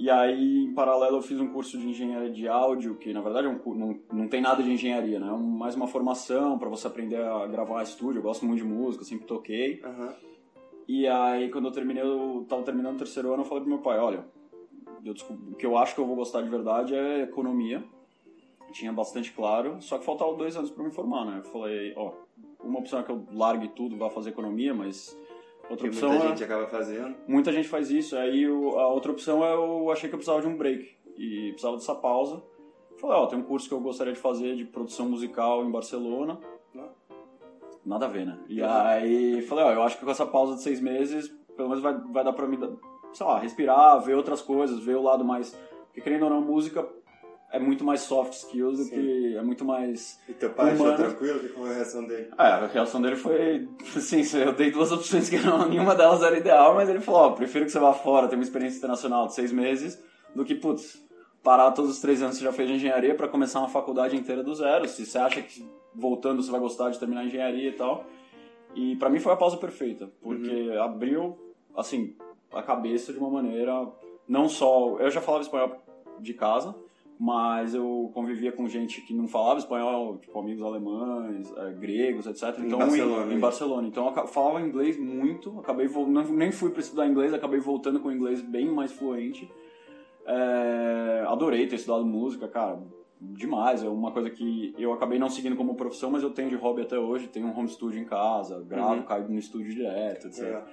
E 0.00 0.08
aí, 0.08 0.64
em 0.64 0.72
paralelo, 0.72 1.18
eu 1.18 1.22
fiz 1.22 1.38
um 1.38 1.48
curso 1.48 1.76
de 1.76 1.86
engenharia 1.86 2.30
de 2.30 2.48
áudio, 2.48 2.94
que 2.94 3.12
na 3.12 3.20
verdade 3.20 3.48
é 3.48 3.50
um, 3.50 3.74
não, 3.74 4.00
não 4.10 4.28
tem 4.28 4.40
nada 4.40 4.62
de 4.62 4.70
engenharia, 4.70 5.20
né? 5.20 5.28
É 5.28 5.36
mais 5.36 5.74
uma 5.74 5.86
formação 5.86 6.58
para 6.58 6.70
você 6.70 6.86
aprender 6.86 7.20
a 7.20 7.46
gravar 7.46 7.82
estúdio. 7.82 8.20
Eu 8.20 8.22
gosto 8.22 8.46
muito 8.46 8.62
de 8.62 8.64
música, 8.64 9.04
sempre 9.04 9.26
toquei. 9.26 9.82
Uhum. 9.84 10.29
E 10.92 11.06
aí, 11.06 11.48
quando 11.50 11.66
eu 11.66 11.70
terminei, 11.70 12.02
eu 12.02 12.44
tava 12.48 12.64
terminando 12.64 12.96
o 12.96 12.98
terceiro 12.98 13.32
ano, 13.32 13.42
eu 13.42 13.46
falei 13.46 13.62
pro 13.62 13.72
meu 13.72 13.78
pai, 13.78 13.96
olha, 14.00 14.24
eu 15.04 15.14
o 15.30 15.54
que 15.54 15.64
eu 15.64 15.78
acho 15.78 15.94
que 15.94 16.00
eu 16.00 16.04
vou 16.04 16.16
gostar 16.16 16.42
de 16.42 16.48
verdade 16.48 16.96
é 16.96 17.22
economia. 17.22 17.80
Tinha 18.72 18.92
bastante 18.92 19.30
claro, 19.30 19.80
só 19.80 19.98
que 19.98 20.04
faltavam 20.04 20.36
dois 20.36 20.56
anos 20.56 20.68
para 20.68 20.82
me 20.82 20.90
formar, 20.90 21.24
né? 21.26 21.38
Eu 21.38 21.44
falei, 21.44 21.94
ó, 21.96 22.10
uma 22.64 22.80
opção 22.80 22.98
é 22.98 23.04
que 23.04 23.12
eu 23.12 23.24
largue 23.32 23.68
tudo, 23.68 23.96
vá 23.96 24.10
fazer 24.10 24.30
economia, 24.30 24.74
mas 24.74 25.16
outra 25.68 25.88
que 25.88 25.94
opção 25.94 26.08
muita 26.10 26.24
é, 26.24 26.28
gente 26.30 26.42
acaba 26.42 26.66
fazendo. 26.66 27.14
Muita 27.28 27.52
gente 27.52 27.68
faz 27.68 27.88
isso. 27.88 28.16
Aí 28.16 28.44
a 28.44 28.88
outra 28.88 29.12
opção 29.12 29.44
é 29.44 29.54
eu 29.54 29.92
achei 29.92 30.08
que 30.08 30.14
eu 30.16 30.18
precisava 30.18 30.42
de 30.42 30.48
um 30.48 30.56
break 30.56 30.90
e 31.16 31.50
precisava 31.50 31.76
dessa 31.76 31.94
pausa. 31.94 32.42
Falei, 32.98 33.16
ó, 33.16 33.26
tem 33.26 33.38
um 33.38 33.44
curso 33.44 33.68
que 33.68 33.74
eu 33.74 33.80
gostaria 33.80 34.12
de 34.12 34.18
fazer 34.18 34.56
de 34.56 34.64
produção 34.64 35.08
musical 35.08 35.64
em 35.64 35.70
Barcelona 35.70 36.40
nada 37.84 38.06
a 38.06 38.08
ver, 38.08 38.26
né? 38.26 38.38
E 38.48 38.62
aí 38.62 39.42
falei, 39.42 39.64
ó, 39.64 39.72
eu 39.72 39.82
acho 39.82 39.98
que 39.98 40.04
com 40.04 40.10
essa 40.10 40.26
pausa 40.26 40.56
de 40.56 40.62
seis 40.62 40.80
meses, 40.80 41.28
pelo 41.56 41.68
menos 41.68 41.82
vai, 41.82 41.94
vai 42.12 42.24
dar 42.24 42.32
pra 42.32 42.46
mim, 42.46 42.58
sei 43.12 43.26
lá, 43.26 43.38
respirar, 43.38 44.00
ver 44.00 44.14
outras 44.14 44.40
coisas, 44.40 44.80
ver 44.80 44.96
o 44.96 45.02
lado 45.02 45.24
mais. 45.24 45.56
Porque 45.86 46.00
querendo 46.00 46.24
ou 46.24 46.30
não, 46.30 46.40
música 46.40 46.86
é 47.52 47.58
muito 47.58 47.84
mais 47.84 48.02
soft 48.02 48.32
skills 48.32 48.78
do 48.78 48.88
que. 48.88 49.36
é 49.36 49.42
muito 49.42 49.64
mais. 49.64 50.20
E 50.28 50.32
teu 50.32 50.50
pai 50.50 50.72
achou 50.72 50.94
tranquilo? 50.94 51.40
Foi 51.48 51.70
a 51.70 51.74
reação 51.74 52.06
dele? 52.06 52.28
É, 52.38 52.42
a 52.42 52.66
reação 52.66 53.02
dele 53.02 53.16
foi. 53.16 53.68
Assim, 53.96 54.22
eu 54.38 54.52
dei 54.52 54.70
duas 54.70 54.92
opções 54.92 55.28
que 55.28 55.38
não, 55.38 55.68
nenhuma 55.68 55.94
delas 55.94 56.22
era 56.22 56.38
ideal, 56.38 56.74
mas 56.74 56.88
ele 56.88 57.00
falou: 57.00 57.22
ó, 57.22 57.30
prefiro 57.32 57.64
que 57.64 57.72
você 57.72 57.78
vá 57.78 57.92
fora, 57.92 58.28
ter 58.28 58.36
uma 58.36 58.44
experiência 58.44 58.78
internacional 58.78 59.26
de 59.26 59.34
seis 59.34 59.50
meses, 59.52 60.00
do 60.34 60.44
que, 60.44 60.54
putz, 60.54 61.04
parar 61.42 61.72
todos 61.72 61.90
os 61.90 62.00
três 62.00 62.22
anos 62.22 62.36
que 62.36 62.40
você 62.40 62.44
já 62.44 62.52
fez 62.52 62.68
de 62.68 62.76
engenharia 62.76 63.14
para 63.14 63.26
começar 63.26 63.58
uma 63.58 63.68
faculdade 63.68 64.16
inteira 64.16 64.42
do 64.42 64.54
zero. 64.54 64.88
Se 64.88 65.04
você 65.04 65.18
acha 65.18 65.42
que 65.42 65.68
voltando 65.94 66.42
você 66.42 66.50
vai 66.50 66.60
gostar 66.60 66.90
de 66.90 66.98
terminar 66.98 67.22
a 67.22 67.24
engenharia 67.24 67.68
e 67.68 67.72
tal. 67.72 68.04
E 68.74 68.96
para 68.96 69.10
mim 69.10 69.18
foi 69.18 69.32
a 69.32 69.36
pausa 69.36 69.56
perfeita, 69.56 70.10
porque 70.22 70.68
uhum. 70.68 70.82
abriu, 70.82 71.38
assim, 71.76 72.14
a 72.52 72.62
cabeça 72.62 73.12
de 73.12 73.18
uma 73.18 73.30
maneira, 73.30 73.88
não 74.28 74.48
só... 74.48 74.96
Eu 74.98 75.10
já 75.10 75.20
falava 75.20 75.42
espanhol 75.42 75.76
de 76.20 76.34
casa, 76.34 76.74
mas 77.18 77.74
eu 77.74 78.10
convivia 78.14 78.52
com 78.52 78.68
gente 78.68 79.00
que 79.02 79.12
não 79.12 79.26
falava 79.26 79.58
espanhol, 79.58 80.18
tipo 80.18 80.38
amigos 80.38 80.62
alemães, 80.62 81.52
é, 81.56 81.72
gregos, 81.72 82.26
etc. 82.26 82.58
Em 82.60 82.66
então, 82.66 82.78
Barcelona. 82.78 83.32
Em, 83.32 83.36
em, 83.36 83.40
Barcelona. 83.40 83.88
Então 83.88 84.14
eu 84.16 84.26
falava 84.26 84.60
inglês 84.60 84.98
muito, 84.98 85.58
acabei 85.58 85.88
não, 85.88 86.24
nem 86.24 86.52
fui 86.52 86.70
para 86.70 86.80
estudar 86.80 87.06
inglês, 87.06 87.34
acabei 87.34 87.58
voltando 87.58 88.00
com 88.00 88.12
inglês 88.12 88.40
bem 88.40 88.68
mais 88.68 88.92
fluente. 88.92 89.50
É, 90.24 91.24
adorei 91.26 91.66
ter 91.66 91.76
estudado 91.76 92.06
música, 92.06 92.46
cara 92.46 92.78
demais. 93.20 93.82
É 93.82 93.88
uma 93.88 94.10
coisa 94.12 94.30
que 94.30 94.74
eu 94.78 94.92
acabei 94.92 95.18
não 95.18 95.28
seguindo 95.28 95.56
como 95.56 95.74
profissão, 95.74 96.10
mas 96.10 96.22
eu 96.22 96.30
tenho 96.30 96.48
de 96.48 96.56
hobby 96.56 96.82
até 96.82 96.98
hoje. 96.98 97.28
Tenho 97.28 97.46
um 97.46 97.56
home 97.56 97.68
studio 97.68 98.00
em 98.00 98.04
casa, 98.04 98.60
gravo, 98.60 98.94
uhum. 98.94 99.02
caio 99.02 99.28
no 99.28 99.38
estúdio 99.38 99.70
direto, 99.70 100.28
etc. 100.28 100.42
É. 100.44 100.64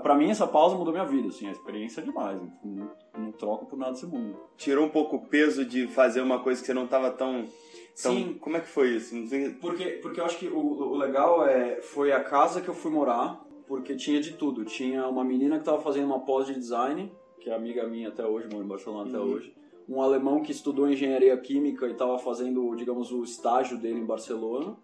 Pra 0.00 0.14
mim, 0.14 0.30
essa 0.30 0.46
pausa 0.46 0.74
mudou 0.74 0.92
minha 0.92 1.04
vida, 1.04 1.28
assim, 1.28 1.46
a 1.48 1.52
experiência 1.52 2.00
é 2.00 2.04
demais. 2.04 2.40
Não, 2.64 2.90
não 3.18 3.32
troco 3.32 3.66
por 3.66 3.78
nada 3.78 3.92
desse 3.92 4.06
mundo. 4.06 4.38
Tirou 4.56 4.86
um 4.86 4.88
pouco 4.88 5.16
o 5.16 5.26
peso 5.26 5.66
de 5.66 5.86
fazer 5.86 6.22
uma 6.22 6.38
coisa 6.38 6.60
que 6.60 6.66
você 6.66 6.72
não 6.72 6.86
tava 6.86 7.10
tão... 7.10 7.40
Então, 7.40 8.14
Sim. 8.14 8.38
Como 8.40 8.56
é 8.56 8.60
que 8.60 8.68
foi 8.68 8.96
isso? 8.96 9.14
Porque, 9.60 9.84
porque 10.00 10.18
eu 10.18 10.24
acho 10.24 10.38
que 10.38 10.48
o, 10.48 10.58
o 10.58 10.96
legal 10.96 11.46
é, 11.46 11.82
foi 11.82 12.10
a 12.10 12.24
casa 12.24 12.62
que 12.62 12.68
eu 12.68 12.74
fui 12.74 12.90
morar, 12.90 13.44
porque 13.66 13.94
tinha 13.94 14.18
de 14.18 14.32
tudo. 14.32 14.64
Tinha 14.64 15.06
uma 15.06 15.22
menina 15.22 15.58
que 15.58 15.64
tava 15.66 15.82
fazendo 15.82 16.06
uma 16.06 16.20
pós 16.20 16.46
de 16.46 16.54
design, 16.54 17.12
que 17.38 17.50
é 17.50 17.54
amiga 17.54 17.86
minha 17.86 18.08
até 18.08 18.24
hoje, 18.24 18.48
mora 18.50 18.64
em 18.64 18.68
Barcelona 18.68 19.02
uhum. 19.02 19.08
até 19.08 19.18
hoje 19.18 19.61
um 19.88 20.00
alemão 20.00 20.42
que 20.42 20.52
estudou 20.52 20.88
engenharia 20.88 21.36
química 21.36 21.86
e 21.86 21.92
estava 21.92 22.18
fazendo, 22.18 22.74
digamos, 22.76 23.10
o 23.12 23.22
estágio 23.22 23.78
dele 23.78 24.00
em 24.00 24.04
Barcelona. 24.04 24.76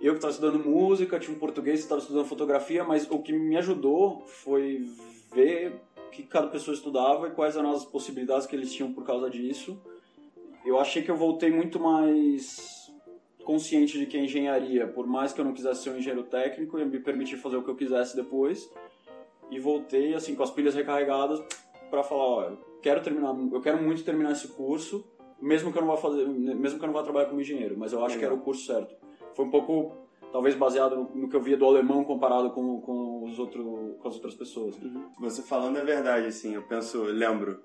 Eu 0.00 0.12
que 0.12 0.18
estava 0.18 0.32
estudando 0.32 0.64
música, 0.64 1.18
tinha 1.18 1.34
um 1.34 1.38
português 1.38 1.80
que 1.80 1.84
estava 1.84 2.00
estudando 2.00 2.24
fotografia, 2.24 2.82
mas 2.82 3.08
o 3.08 3.20
que 3.20 3.32
me 3.32 3.56
ajudou 3.56 4.22
foi 4.26 4.88
ver 5.32 5.80
o 6.08 6.10
que 6.10 6.24
cada 6.24 6.48
pessoa 6.48 6.74
estudava 6.74 7.28
e 7.28 7.30
quais 7.30 7.56
eram 7.56 7.70
as 7.70 7.84
possibilidades 7.84 8.46
que 8.46 8.56
eles 8.56 8.72
tinham 8.72 8.92
por 8.92 9.04
causa 9.04 9.30
disso. 9.30 9.80
Eu 10.64 10.78
achei 10.78 11.02
que 11.02 11.10
eu 11.10 11.16
voltei 11.16 11.50
muito 11.50 11.78
mais 11.78 12.90
consciente 13.44 13.98
de 13.98 14.06
que 14.06 14.16
a 14.16 14.20
engenharia, 14.20 14.86
por 14.86 15.06
mais 15.06 15.32
que 15.32 15.40
eu 15.40 15.44
não 15.44 15.52
quisesse 15.52 15.82
ser 15.82 15.90
um 15.90 15.98
engenheiro 15.98 16.24
técnico, 16.24 16.78
ia 16.78 16.84
me 16.84 16.98
permitir 16.98 17.36
fazer 17.36 17.56
o 17.56 17.62
que 17.62 17.70
eu 17.70 17.76
quisesse 17.76 18.16
depois. 18.16 18.70
E 19.50 19.58
voltei 19.58 20.14
assim 20.14 20.34
com 20.34 20.42
as 20.42 20.50
pilhas 20.50 20.74
recarregadas 20.74 21.40
para 21.92 22.02
falar, 22.02 22.24
ó, 22.24 22.52
quero 22.80 23.02
terminar, 23.02 23.36
eu 23.52 23.60
quero 23.60 23.80
muito 23.80 24.02
terminar 24.02 24.32
esse 24.32 24.48
curso 24.48 25.12
mesmo 25.42 25.72
que 25.72 25.78
eu 25.78 25.82
não 25.82 25.88
vá 25.88 25.96
fazer, 25.96 26.24
mesmo 26.26 26.78
que 26.78 26.84
eu 26.84 26.86
não 26.86 26.94
vá 26.94 27.02
trabalhar 27.02 27.26
como 27.26 27.40
engenheiro, 27.40 27.76
mas 27.76 27.92
eu 27.92 27.98
acho 27.98 28.14
Legal. 28.14 28.18
que 28.18 28.24
era 28.24 28.34
o 28.34 28.44
curso 28.44 28.64
certo. 28.64 28.94
Foi 29.34 29.44
um 29.44 29.50
pouco 29.50 29.96
talvez 30.30 30.54
baseado 30.54 30.94
no, 30.94 31.22
no, 31.22 31.28
que 31.28 31.34
eu 31.34 31.42
via 31.42 31.56
do 31.56 31.66
alemão 31.66 32.04
comparado 32.04 32.50
com, 32.50 32.80
com, 32.80 33.24
os 33.24 33.38
outro, 33.40 33.96
com 34.00 34.08
as 34.08 34.14
outras 34.14 34.34
pessoas. 34.34 34.76
Uhum. 34.80 35.10
Você 35.18 35.42
falando 35.42 35.78
é 35.78 35.84
verdade, 35.84 36.28
assim, 36.28 36.54
eu 36.54 36.62
penso, 36.62 36.98
eu 36.98 37.12
lembro, 37.12 37.60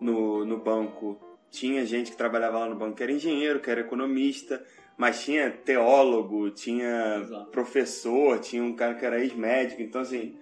no, 0.00 0.42
no 0.44 0.56
banco, 0.56 1.18
tinha 1.50 1.84
gente 1.84 2.10
que 2.10 2.16
trabalhava 2.16 2.60
lá 2.60 2.68
no 2.68 2.76
banco 2.76 2.96
que 2.96 3.02
era 3.02 3.12
engenheiro, 3.12 3.60
que 3.60 3.70
era 3.70 3.82
economista, 3.82 4.64
mas 4.96 5.22
tinha 5.22 5.50
teólogo, 5.50 6.50
tinha 6.50 7.20
Exato. 7.20 7.50
professor, 7.50 8.38
tinha 8.40 8.64
um 8.64 8.74
cara 8.74 8.94
que 8.94 9.04
era 9.04 9.20
ex-médico, 9.20 9.82
então 9.82 10.00
assim, 10.00 10.34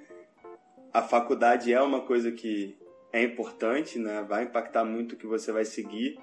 a 0.93 1.03
faculdade 1.03 1.73
é 1.73 1.83
uma 1.83 2.01
coisa 2.01 2.31
que 2.31 2.80
é 3.13 3.23
importante, 3.23 3.99
né? 3.99 4.25
Vai 4.29 4.45
impactar 4.45 4.85
muito 4.85 5.13
o 5.13 5.17
que 5.17 5.27
você 5.27 5.53
vai 5.53 5.65
seguir, 5.65 6.19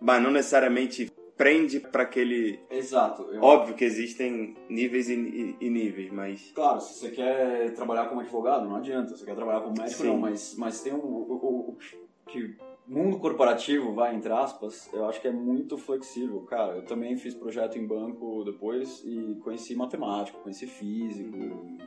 mas 0.00 0.22
não 0.22 0.30
necessariamente 0.30 1.10
prende 1.36 1.80
para 1.80 2.02
aquele. 2.02 2.60
Exato. 2.70 3.22
Eu... 3.32 3.42
Óbvio 3.42 3.74
que 3.74 3.84
existem 3.84 4.54
níveis 4.68 5.08
e, 5.08 5.56
e, 5.58 5.70
níveis, 5.70 6.12
mas. 6.12 6.52
Claro, 6.52 6.80
se 6.80 6.98
você 6.98 7.10
quer 7.10 7.72
trabalhar 7.72 8.08
como 8.08 8.20
advogado, 8.20 8.68
não 8.68 8.76
adianta. 8.76 9.08
Se 9.08 9.20
você 9.20 9.24
quer 9.24 9.34
trabalhar 9.34 9.60
como 9.60 9.74
médico, 9.78 10.02
Sim. 10.02 10.08
não. 10.08 10.18
Mas, 10.18 10.54
mas 10.58 10.82
tem 10.82 10.92
um, 10.92 10.98
o, 10.98 11.78
que 12.26 12.56
mundo 12.86 13.18
corporativo, 13.18 13.94
vai, 13.94 14.14
entre 14.14 14.32
aspas, 14.32 14.90
eu 14.92 15.08
acho 15.08 15.20
que 15.20 15.28
é 15.28 15.32
muito 15.32 15.78
flexível. 15.78 16.40
Cara, 16.42 16.76
eu 16.76 16.84
também 16.84 17.16
fiz 17.16 17.34
projeto 17.34 17.78
em 17.78 17.86
banco 17.86 18.44
depois 18.44 19.02
e 19.04 19.36
conheci 19.42 19.76
matemática, 19.76 20.36
conheci 20.38 20.66
físico, 20.66 21.36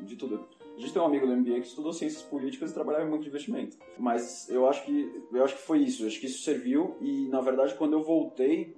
de 0.02 0.16
tudo. 0.16 0.48
A 0.76 0.80
gente 0.80 0.92
tem 0.92 1.02
um 1.02 1.06
amigo 1.06 1.28
do 1.28 1.36
MBA 1.36 1.62
que 1.62 1.68
estudou 1.68 1.94
ciências 1.94 2.24
políticas 2.24 2.72
e 2.72 2.74
trabalhava 2.74 3.06
em 3.06 3.10
banco 3.10 3.24
de 3.24 3.30
investimento. 3.30 3.78
Mas 3.98 4.50
eu 4.50 4.68
acho 4.68 4.84
que 4.84 5.24
eu 5.32 5.44
acho 5.44 5.56
que 5.56 5.62
foi 5.62 5.80
isso, 5.80 6.04
eu 6.04 6.08
acho 6.08 6.20
que 6.20 6.26
isso 6.26 6.44
serviu 6.44 6.98
e 7.00 7.28
na 7.30 7.42
verdade 7.42 7.76
quando 7.76 7.94
eu 7.94 8.04
voltei 8.04 8.76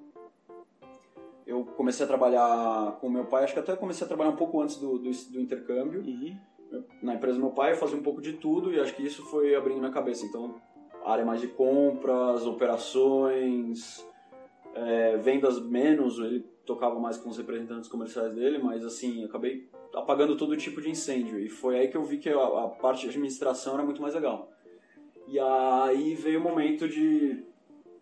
eu 1.46 1.64
comecei 1.64 2.04
a 2.04 2.08
trabalhar 2.08 2.98
com 3.00 3.10
meu 3.10 3.26
pai, 3.26 3.44
acho 3.44 3.54
que 3.54 3.60
até 3.60 3.76
comecei 3.76 4.04
a 4.04 4.08
trabalhar 4.08 4.32
um 4.32 4.36
pouco 4.36 4.60
antes 4.62 4.78
do, 4.78 4.98
do, 4.98 5.12
do 5.12 5.40
intercâmbio. 5.40 6.02
Uhum. 6.02 6.36
Na 7.04 7.14
empresa 7.14 7.38
do 7.38 7.44
meu 7.44 7.54
pai 7.54 7.74
eu 7.74 7.78
fazia 7.78 7.96
um 7.96 8.02
pouco 8.02 8.20
de 8.20 8.34
tudo 8.34 8.74
e 8.74 8.80
acho 8.80 8.96
que 8.96 9.04
isso 9.04 9.24
foi 9.26 9.56
abrindo 9.56 9.78
minha 9.80 9.92
cabeça. 9.92 10.26
Então, 10.26 10.56
área 11.06 11.24
mais 11.24 11.40
de 11.40 11.48
compras, 11.48 12.48
operações, 12.48 14.04
é, 14.74 15.18
vendas 15.18 15.64
menos, 15.64 16.18
ele 16.18 16.40
tocava 16.66 17.00
mais 17.00 17.18
com 17.18 17.30
os 17.30 17.38
representantes 17.38 17.88
comerciais 17.88 18.34
dele, 18.34 18.58
mas 18.58 18.84
assim, 18.84 19.24
acabei 19.24 19.70
apagando 19.96 20.36
todo 20.36 20.56
tipo 20.58 20.82
de 20.82 20.90
incêndio. 20.90 21.40
E 21.40 21.50
foi 21.50 21.80
aí 21.80 21.88
que 21.88 21.98
eu 21.98 22.04
vi 22.04 22.18
que 22.18 22.30
a, 22.30 22.36
a 22.36 22.68
parte 22.68 23.02
de 23.02 23.10
administração 23.10 23.74
era 23.76 23.84
muito 23.84 24.02
mais 24.02 24.14
legal. 24.14 24.52
E 25.28 25.40
aí 25.40 26.14
veio 26.16 26.40
o 26.40 26.44
momento 26.44 26.88
de 26.88 27.44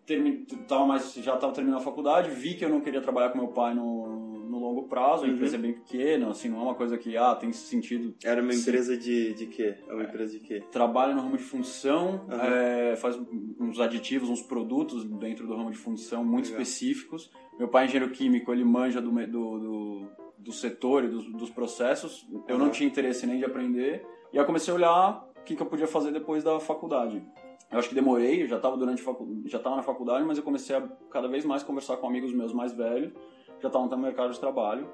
termi... 0.04 0.44
tava 0.68 0.86
mais, 0.86 1.14
já 1.14 1.34
estava 1.34 1.52
terminando 1.52 1.80
a 1.80 1.84
faculdade, 1.84 2.30
vi 2.30 2.54
que 2.54 2.64
eu 2.64 2.68
não 2.68 2.80
queria 2.80 3.00
trabalhar 3.00 3.30
com 3.30 3.38
meu 3.38 3.48
pai 3.48 3.74
no, 3.74 4.44
no 4.54 4.58
longo 4.58 4.82
prazo, 4.84 5.24
a 5.24 5.26
uhum. 5.26 5.34
empresa 5.34 5.56
é 5.56 5.58
bem 5.58 5.72
pequena, 5.72 6.28
assim, 6.28 6.48
não 6.48 6.60
é 6.60 6.62
uma 6.62 6.74
coisa 6.74 6.98
que, 6.98 7.16
ah, 7.16 7.34
tem 7.34 7.52
sentido. 7.52 8.14
Era 8.22 8.42
uma 8.42 8.54
empresa 8.54 8.96
de, 8.96 9.34
de 9.34 9.46
quê? 9.46 9.74
É 9.88 9.92
uma 9.92 10.04
empresa 10.04 10.38
de 10.38 10.40
quê? 10.40 10.62
Trabalha 10.70 11.14
no 11.14 11.22
ramo 11.22 11.36
de 11.36 11.42
função, 11.42 12.26
uhum. 12.28 12.40
é, 12.40 12.96
faz 12.96 13.18
uns 13.58 13.80
aditivos, 13.80 14.28
uns 14.28 14.42
produtos 14.42 15.04
dentro 15.04 15.46
do 15.46 15.56
ramo 15.56 15.70
de 15.70 15.78
função 15.78 16.24
muito 16.24 16.46
Legal. 16.46 16.62
específicos. 16.62 17.30
Meu 17.58 17.68
pai 17.68 17.84
é 17.84 17.86
engenheiro 17.86 18.12
químico, 18.12 18.52
ele 18.52 18.64
manja 18.64 19.00
do, 19.00 19.10
do, 19.10 19.26
do, 19.58 20.08
do 20.44 20.52
setor 20.52 21.04
e 21.04 21.08
dos, 21.08 21.24
dos 21.32 21.50
processos. 21.50 22.26
Eu 22.46 22.56
uhum. 22.56 22.64
não 22.64 22.70
tinha 22.70 22.88
interesse 22.88 23.26
nem 23.26 23.38
de 23.38 23.44
aprender. 23.44 24.06
E 24.32 24.38
aí 24.38 24.44
comecei 24.44 24.72
a 24.72 24.76
olhar 24.76 25.28
o 25.36 25.42
que, 25.42 25.56
que 25.56 25.62
eu 25.62 25.66
podia 25.66 25.86
fazer 25.86 26.12
depois 26.12 26.44
da 26.44 26.60
faculdade. 26.60 27.22
Eu 27.70 27.78
acho 27.78 27.88
que 27.88 27.94
demorei, 27.94 28.42
eu 28.42 28.46
já 28.46 28.56
estava 28.56 28.76
durante 28.76 29.02
facu... 29.02 29.42
já 29.46 29.58
estava 29.58 29.76
na 29.76 29.82
faculdade, 29.82 30.24
mas 30.24 30.38
eu 30.38 30.44
comecei 30.44 30.76
a 30.76 30.82
cada 31.10 31.26
vez 31.26 31.44
mais 31.44 31.62
conversar 31.62 31.96
com 31.96 32.06
amigos 32.06 32.32
meus 32.32 32.52
mais 32.52 32.72
velhos, 32.72 33.12
já 33.60 33.68
estavam 33.68 33.88
no 33.88 33.98
mercado 33.98 34.32
de 34.32 34.38
trabalho. 34.38 34.88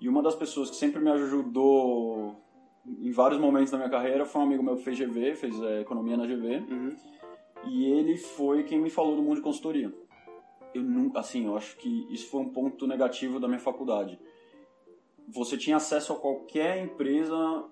E 0.00 0.08
uma 0.08 0.22
das 0.22 0.34
pessoas 0.34 0.68
que 0.70 0.76
sempre 0.76 1.00
me 1.00 1.10
ajudou 1.10 2.36
em 2.86 3.10
vários 3.10 3.40
momentos 3.40 3.70
da 3.70 3.78
minha 3.78 3.88
carreira 3.88 4.26
foi 4.26 4.40
um 4.40 4.44
amigo 4.44 4.62
meu 4.62 4.76
que 4.76 4.82
fez 4.82 4.98
GV, 4.98 5.34
fez 5.34 5.62
é, 5.62 5.80
economia 5.80 6.16
na 6.16 6.26
GV. 6.26 6.56
Uhum. 6.68 6.96
E 7.66 7.86
ele 7.86 8.16
foi 8.16 8.64
quem 8.64 8.78
me 8.78 8.90
falou 8.90 9.16
do 9.16 9.22
mundo 9.22 9.36
de 9.36 9.42
consultoria. 9.42 9.92
Eu 10.74 10.82
nunca, 10.82 11.20
assim, 11.20 11.46
eu 11.46 11.56
acho 11.56 11.76
que 11.76 12.06
isso 12.10 12.28
foi 12.28 12.40
um 12.42 12.48
ponto 12.48 12.86
negativo 12.86 13.38
da 13.38 13.46
minha 13.46 13.60
faculdade. 13.60 14.18
Você 15.28 15.56
tinha 15.56 15.76
acesso 15.76 16.12
a 16.12 16.16
qualquer 16.16 16.82
empresa 16.82 17.64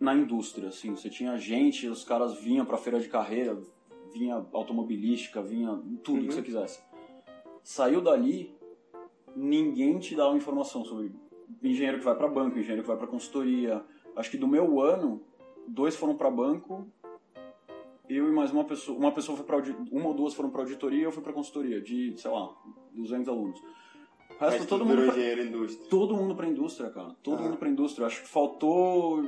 na 0.00 0.14
indústria, 0.14 0.68
assim, 0.68 0.90
você 0.90 1.08
tinha 1.08 1.36
gente, 1.36 1.86
os 1.86 2.04
caras 2.04 2.38
vinham 2.40 2.66
para 2.66 2.76
feira 2.76 2.98
de 2.98 3.08
carreira, 3.08 3.56
vinha 4.12 4.44
automobilística, 4.52 5.42
vinha 5.42 5.80
tudo 6.02 6.20
uhum. 6.20 6.26
que 6.26 6.34
você 6.34 6.42
quisesse. 6.42 6.82
Saiu 7.62 8.00
dali, 8.00 8.54
ninguém 9.34 9.98
te 9.98 10.14
dava 10.14 10.36
informação 10.36 10.84
sobre 10.84 11.12
engenheiro 11.62 11.98
que 11.98 12.04
vai 12.04 12.14
para 12.14 12.28
banco, 12.28 12.58
engenheiro 12.58 12.82
que 12.82 12.88
vai 12.88 12.96
para 12.96 13.06
consultoria. 13.06 13.82
Acho 14.16 14.30
que 14.30 14.36
do 14.36 14.46
meu 14.46 14.80
ano, 14.80 15.22
dois 15.66 15.96
foram 15.96 16.16
para 16.16 16.30
banco, 16.30 16.86
eu 18.08 18.28
e 18.28 18.32
mais 18.32 18.50
uma 18.50 18.64
pessoa, 18.64 18.98
uma 18.98 19.12
pessoa 19.12 19.36
foi 19.36 19.46
para 19.46 19.62
uma 19.90 20.08
ou 20.08 20.14
duas 20.14 20.34
foram 20.34 20.50
para 20.50 20.60
auditoria, 20.60 21.04
eu 21.04 21.12
fui 21.12 21.22
para 21.22 21.32
consultoria 21.32 21.80
de, 21.80 22.14
sei 22.18 22.30
lá, 22.30 22.54
200 22.92 23.28
alunos. 23.28 23.62
O 24.40 24.44
resto 24.44 24.66
todo 24.66 24.84
mundo. 24.84 25.12
Pra, 25.12 25.42
indústria. 25.42 25.88
Todo 25.88 26.16
mundo 26.16 26.34
pra 26.34 26.46
indústria, 26.46 26.90
cara. 26.90 27.14
Todo 27.22 27.38
ah. 27.38 27.42
mundo 27.42 27.56
pra 27.56 27.68
indústria. 27.68 28.06
Acho 28.06 28.22
que 28.22 28.28
faltou, 28.28 29.22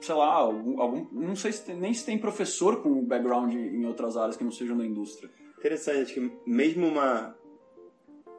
sei 0.00 0.14
lá, 0.14 0.32
algum. 0.32 0.80
algum 0.80 1.06
não 1.12 1.36
sei 1.36 1.52
se 1.52 1.64
tem, 1.64 1.76
nem 1.76 1.94
se 1.94 2.04
tem 2.04 2.18
professor 2.18 2.82
com 2.82 3.04
background 3.04 3.52
em 3.54 3.86
outras 3.86 4.16
áreas 4.16 4.36
que 4.36 4.44
não 4.44 4.50
sejam 4.50 4.76
da 4.76 4.84
indústria. 4.84 5.30
Interessante, 5.58 6.02
acho 6.02 6.14
que 6.14 6.32
mesmo 6.46 6.86
uma 6.86 7.34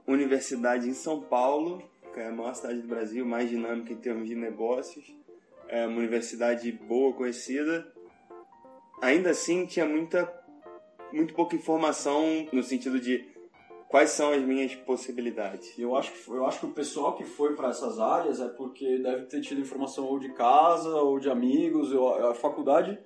universidade 0.06 0.88
em 0.88 0.94
São 0.94 1.20
Paulo, 1.22 1.82
que 2.14 2.20
é 2.20 2.28
a 2.28 2.32
maior 2.32 2.54
cidade 2.54 2.82
do 2.82 2.88
Brasil, 2.88 3.26
mais 3.26 3.50
dinâmica 3.50 3.92
em 3.92 3.98
termos 3.98 4.28
de 4.28 4.36
negócios, 4.36 5.14
é 5.68 5.86
uma 5.86 5.98
universidade 5.98 6.72
boa, 6.72 7.14
conhecida, 7.14 7.92
ainda 9.02 9.32
assim 9.32 9.66
tinha 9.66 9.86
muita 9.86 10.34
muito 11.12 11.34
pouca 11.34 11.56
informação 11.56 12.48
no 12.52 12.62
sentido 12.62 13.00
de 13.00 13.26
quais 13.88 14.12
são 14.12 14.32
as 14.32 14.42
minhas 14.42 14.76
possibilidades? 14.76 15.78
Eu 15.78 15.96
acho 15.96 16.12
que, 16.12 16.30
eu 16.30 16.46
acho 16.46 16.60
que 16.60 16.66
o 16.66 16.72
pessoal 16.72 17.16
que 17.16 17.24
foi 17.24 17.56
para 17.56 17.70
essas 17.70 18.00
áreas 18.00 18.40
é 18.40 18.48
porque 18.48 18.98
deve 18.98 19.26
ter 19.26 19.42
tido 19.42 19.62
informação 19.62 20.06
ou 20.06 20.20
de 20.20 20.30
casa 20.34 20.90
ou 20.96 21.20
de 21.20 21.30
amigos. 21.30 21.92
a 22.30 22.34
faculdade, 22.34 22.98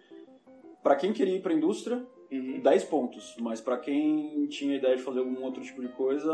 para 0.81 0.95
quem 0.95 1.13
queria 1.13 1.35
ir 1.35 1.41
para 1.41 1.53
a 1.53 1.55
indústria, 1.55 2.05
uhum. 2.31 2.59
10 2.59 2.83
pontos. 2.85 3.35
Mas 3.39 3.61
para 3.61 3.77
quem 3.77 4.47
tinha 4.47 4.75
ideia 4.75 4.95
de 4.95 5.03
fazer 5.03 5.19
algum 5.19 5.43
outro 5.43 5.61
tipo 5.63 5.81
de 5.81 5.89
coisa, 5.89 6.31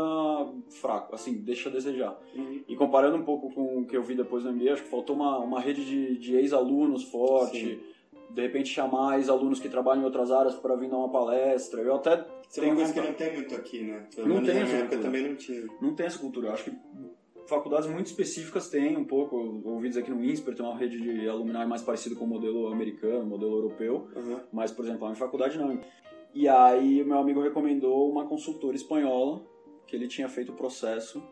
fraco. 0.80 1.14
Assim, 1.14 1.34
deixa 1.34 1.68
a 1.68 1.72
desejar. 1.72 2.18
Uhum. 2.34 2.62
E 2.66 2.76
comparando 2.76 3.16
um 3.16 3.24
pouco 3.24 3.52
com 3.52 3.80
o 3.80 3.86
que 3.86 3.96
eu 3.96 4.02
vi 4.02 4.14
depois 4.14 4.44
no 4.44 4.52
MBA, 4.52 4.72
acho 4.72 4.82
que 4.84 4.90
faltou 4.90 5.16
uma, 5.16 5.38
uma 5.38 5.60
rede 5.60 5.84
de, 5.84 6.18
de 6.18 6.36
ex-alunos 6.36 7.04
forte. 7.04 7.76
Sim. 7.76 7.97
De 8.30 8.42
repente 8.42 8.68
chamar 8.68 9.18
ex-alunos 9.18 9.58
que 9.58 9.68
trabalham 9.68 10.02
em 10.02 10.04
outras 10.04 10.30
áreas 10.30 10.54
para 10.54 10.76
vir 10.76 10.88
dar 10.90 10.98
uma 10.98 11.10
palestra. 11.10 11.80
Eu 11.80 11.94
até 11.94 12.24
isso 12.50 12.60
é 12.60 12.66
uma 12.66 12.76
coisa 12.76 12.92
que 12.94 13.00
não 13.00 13.12
tem 13.12 13.34
muito 13.34 13.54
aqui, 13.54 13.82
né? 13.82 14.06
Pelo 14.14 14.28
não 14.28 14.42
tem 14.42 14.58
essa 14.58 14.78
cultura. 14.78 15.02
também 15.02 15.28
não 15.28 15.36
tinha. 15.36 15.66
Não 15.82 15.94
tem 15.94 16.06
essa 16.06 16.18
cultura. 16.18 16.48
Eu 16.48 16.52
acho 16.54 16.64
que 16.64 16.76
faculdades 17.46 17.88
muito 17.88 18.06
específicas 18.06 18.68
têm 18.68 18.96
um 18.96 19.04
pouco. 19.04 19.36
Eu 19.64 19.72
ouvi 19.72 19.88
dizer 19.88 20.02
que 20.02 20.10
no 20.10 20.24
INSPER 20.24 20.54
tem 20.54 20.64
uma 20.64 20.76
rede 20.76 20.98
de 20.98 21.28
alumni 21.28 21.66
mais 21.66 21.82
parecida 21.82 22.14
com 22.14 22.24
o 22.24 22.28
modelo 22.28 22.72
americano, 22.72 23.24
modelo 23.26 23.56
europeu. 23.56 24.08
Uhum. 24.16 24.40
Mas, 24.50 24.72
por 24.72 24.84
exemplo, 24.84 25.04
a 25.04 25.08
minha 25.08 25.18
faculdade 25.18 25.58
não. 25.58 25.78
E 26.34 26.48
aí, 26.48 27.04
meu 27.04 27.18
amigo 27.18 27.42
recomendou 27.42 28.10
uma 28.10 28.26
consultora 28.26 28.76
espanhola, 28.76 29.42
que 29.86 29.94
ele 29.94 30.08
tinha 30.08 30.28
feito 30.28 30.52
o 30.52 30.54
processo. 30.54 31.22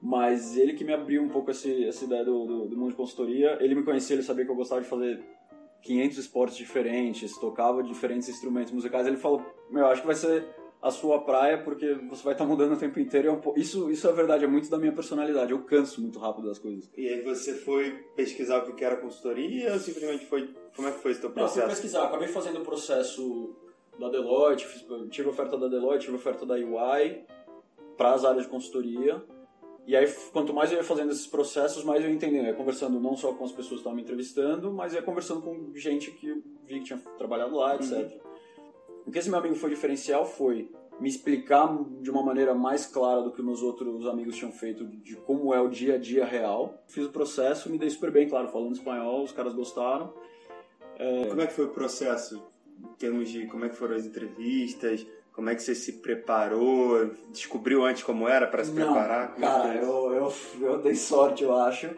Mas 0.00 0.56
ele 0.56 0.74
que 0.74 0.84
me 0.84 0.92
abriu 0.92 1.22
um 1.22 1.28
pouco 1.28 1.50
esse, 1.50 1.84
essa 1.84 2.04
ideia 2.04 2.24
do, 2.24 2.44
do, 2.46 2.66
do 2.66 2.76
mundo 2.76 2.90
de 2.90 2.96
consultoria. 2.96 3.58
Ele 3.60 3.76
me 3.76 3.84
conhecia, 3.84 4.14
ele 4.14 4.22
sabia 4.22 4.44
que 4.44 4.50
eu 4.50 4.56
gostava 4.56 4.80
de 4.80 4.88
fazer 4.88 5.22
500 5.86 6.18
esportes 6.18 6.56
diferentes, 6.56 7.36
tocava 7.38 7.82
diferentes 7.82 8.28
instrumentos 8.28 8.72
musicais. 8.72 9.06
Ele 9.06 9.16
falou: 9.16 9.44
Meu, 9.70 9.86
acho 9.86 10.00
que 10.00 10.06
vai 10.06 10.16
ser 10.16 10.44
a 10.82 10.90
sua 10.90 11.20
praia 11.20 11.58
porque 11.58 11.94
você 12.08 12.22
vai 12.22 12.34
estar 12.34 12.44
mudando 12.44 12.74
o 12.74 12.76
tempo 12.76 12.98
inteiro. 13.00 13.40
É 13.56 13.60
isso, 13.60 13.90
isso 13.90 14.08
é 14.08 14.12
verdade, 14.12 14.44
é 14.44 14.48
muito 14.48 14.68
da 14.68 14.78
minha 14.78 14.92
personalidade. 14.92 15.52
Eu 15.52 15.62
canso 15.62 16.00
muito 16.00 16.18
rápido 16.18 16.48
das 16.48 16.58
coisas. 16.58 16.90
E 16.96 17.08
aí 17.08 17.22
você 17.22 17.54
foi 17.54 17.92
pesquisar 18.14 18.58
o 18.58 18.74
que 18.74 18.84
era 18.84 18.96
consultoria 18.96 19.72
ou 19.72 19.78
simplesmente 19.78 20.26
foi. 20.26 20.54
Como 20.74 20.88
é 20.88 20.92
que 20.92 20.98
foi 20.98 21.12
esse 21.12 21.20
teu 21.20 21.30
processo? 21.30 21.56
Não, 21.56 21.64
eu 21.64 21.68
fui 21.68 21.76
pesquisar. 21.76 22.04
Acabei 22.04 22.28
fazendo 22.28 22.60
o 22.60 22.64
processo 22.64 23.54
da 23.98 24.08
Deloitte, 24.08 24.66
tive 25.10 25.28
oferta 25.28 25.56
da 25.56 25.68
Deloitte, 25.68 26.04
tive 26.04 26.16
oferta 26.16 26.44
da 26.44 26.54
UI 26.54 27.24
para 27.96 28.12
as 28.12 28.24
áreas 28.24 28.44
de 28.44 28.50
consultoria. 28.50 29.22
E 29.86 29.94
aí, 29.94 30.12
quanto 30.32 30.52
mais 30.52 30.72
eu 30.72 30.78
ia 30.78 30.84
fazendo 30.84 31.12
esses 31.12 31.26
processos, 31.26 31.84
mais 31.84 32.02
eu 32.02 32.10
ia 32.10 32.14
entendendo. 32.14 32.44
Eu 32.44 32.50
ia 32.50 32.54
conversando 32.54 32.98
não 32.98 33.16
só 33.16 33.32
com 33.32 33.44
as 33.44 33.52
pessoas 33.52 33.68
que 33.68 33.76
estavam 33.76 33.96
me 33.96 34.02
entrevistando, 34.02 34.72
mas 34.72 34.92
ia 34.92 35.02
conversando 35.02 35.42
com 35.42 35.72
gente 35.74 36.10
que 36.10 36.28
eu 36.28 36.42
vi 36.64 36.80
que 36.80 36.86
tinha 36.86 36.98
trabalhado 37.16 37.54
lá, 37.54 37.76
etc. 37.76 37.92
Uhum. 37.92 38.20
O 39.06 39.12
que 39.12 39.18
esse 39.18 39.30
meu 39.30 39.38
amigo 39.38 39.54
foi 39.54 39.70
diferencial 39.70 40.26
foi 40.26 40.68
me 40.98 41.08
explicar 41.08 41.78
de 42.00 42.10
uma 42.10 42.22
maneira 42.22 42.54
mais 42.54 42.86
clara 42.86 43.22
do 43.22 43.30
que 43.30 43.40
meus 43.42 43.62
outros 43.62 44.06
amigos 44.06 44.34
tinham 44.34 44.50
feito 44.50 44.84
de 44.84 45.14
como 45.16 45.54
é 45.54 45.60
o 45.60 45.68
dia 45.68 45.94
a 45.94 45.98
dia 45.98 46.24
real. 46.24 46.82
Fiz 46.88 47.04
o 47.04 47.10
processo, 47.10 47.70
me 47.70 47.78
dei 47.78 47.88
super 47.88 48.10
bem, 48.10 48.28
claro, 48.28 48.48
falando 48.48 48.72
espanhol, 48.72 49.22
os 49.22 49.30
caras 49.30 49.54
gostaram. 49.54 50.12
É... 50.98 51.26
Como 51.26 51.40
é 51.40 51.46
que 51.46 51.52
foi 51.52 51.66
o 51.66 51.70
processo? 51.70 52.42
em 52.78 52.94
termos 52.98 53.28
de 53.28 53.46
como 53.46 53.64
é 53.64 53.68
que 53.68 53.76
foram 53.76 53.96
as 53.96 54.04
entrevistas, 54.04 55.06
como 55.36 55.50
é 55.50 55.54
que 55.54 55.62
você 55.62 55.74
se 55.74 56.00
preparou, 56.00 57.10
descobriu 57.28 57.84
antes 57.84 58.02
como 58.02 58.26
era 58.26 58.46
para 58.46 58.64
se 58.64 58.72
Não, 58.72 58.94
preparar? 58.94 59.34
Como 59.34 59.44
é 59.44 59.48
Cara, 59.48 59.74
é? 59.74 59.84
eu, 59.84 60.12
eu, 60.14 60.32
eu 60.62 60.82
dei 60.82 60.94
sorte, 60.94 61.44
eu 61.44 61.54
acho. 61.54 61.94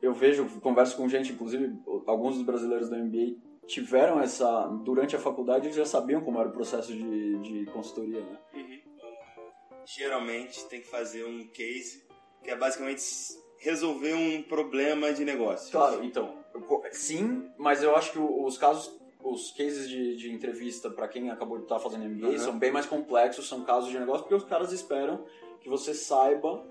Eu 0.00 0.14
vejo, 0.14 0.46
converso 0.60 0.96
com 0.96 1.06
gente, 1.06 1.32
inclusive 1.32 1.76
alguns 2.06 2.36
dos 2.36 2.42
brasileiros 2.44 2.88
da 2.88 2.96
NBA 2.96 3.36
tiveram 3.66 4.18
essa. 4.18 4.66
Durante 4.82 5.14
a 5.14 5.18
faculdade 5.18 5.66
eles 5.66 5.76
já 5.76 5.84
sabiam 5.84 6.22
como 6.22 6.40
era 6.40 6.48
o 6.48 6.52
processo 6.52 6.90
de, 6.90 7.38
de 7.40 7.66
consultoria, 7.66 8.20
né? 8.20 8.38
geralmente 9.86 10.64
tem 10.64 10.80
que 10.80 10.88
fazer 10.88 11.24
um 11.24 11.46
case 11.48 12.02
que 12.42 12.50
é 12.50 12.56
basicamente 12.56 13.02
resolver 13.58 14.14
um 14.14 14.42
problema 14.42 15.12
de 15.12 15.22
negócio. 15.22 15.70
Claro, 15.70 16.02
então, 16.02 16.42
sim, 16.92 17.50
mas 17.58 17.82
eu 17.82 17.94
acho 17.94 18.12
que 18.12 18.18
os 18.18 18.56
casos, 18.56 18.98
os 19.24 19.50
cases 19.52 19.88
de, 19.88 20.16
de 20.16 20.30
entrevista 20.30 20.90
para 20.90 21.08
quem 21.08 21.30
acabou 21.30 21.56
de 21.56 21.64
estar 21.64 21.78
fazendo 21.78 22.04
MBA 22.04 22.28
Uhum. 22.28 22.38
são 22.38 22.58
bem 22.58 22.70
mais 22.70 22.84
complexos, 22.84 23.48
são 23.48 23.64
casos 23.64 23.90
de 23.90 23.98
negócio, 23.98 24.22
porque 24.22 24.34
os 24.34 24.44
caras 24.44 24.70
esperam 24.70 25.24
que 25.60 25.68
você 25.68 25.94
saiba 25.94 26.62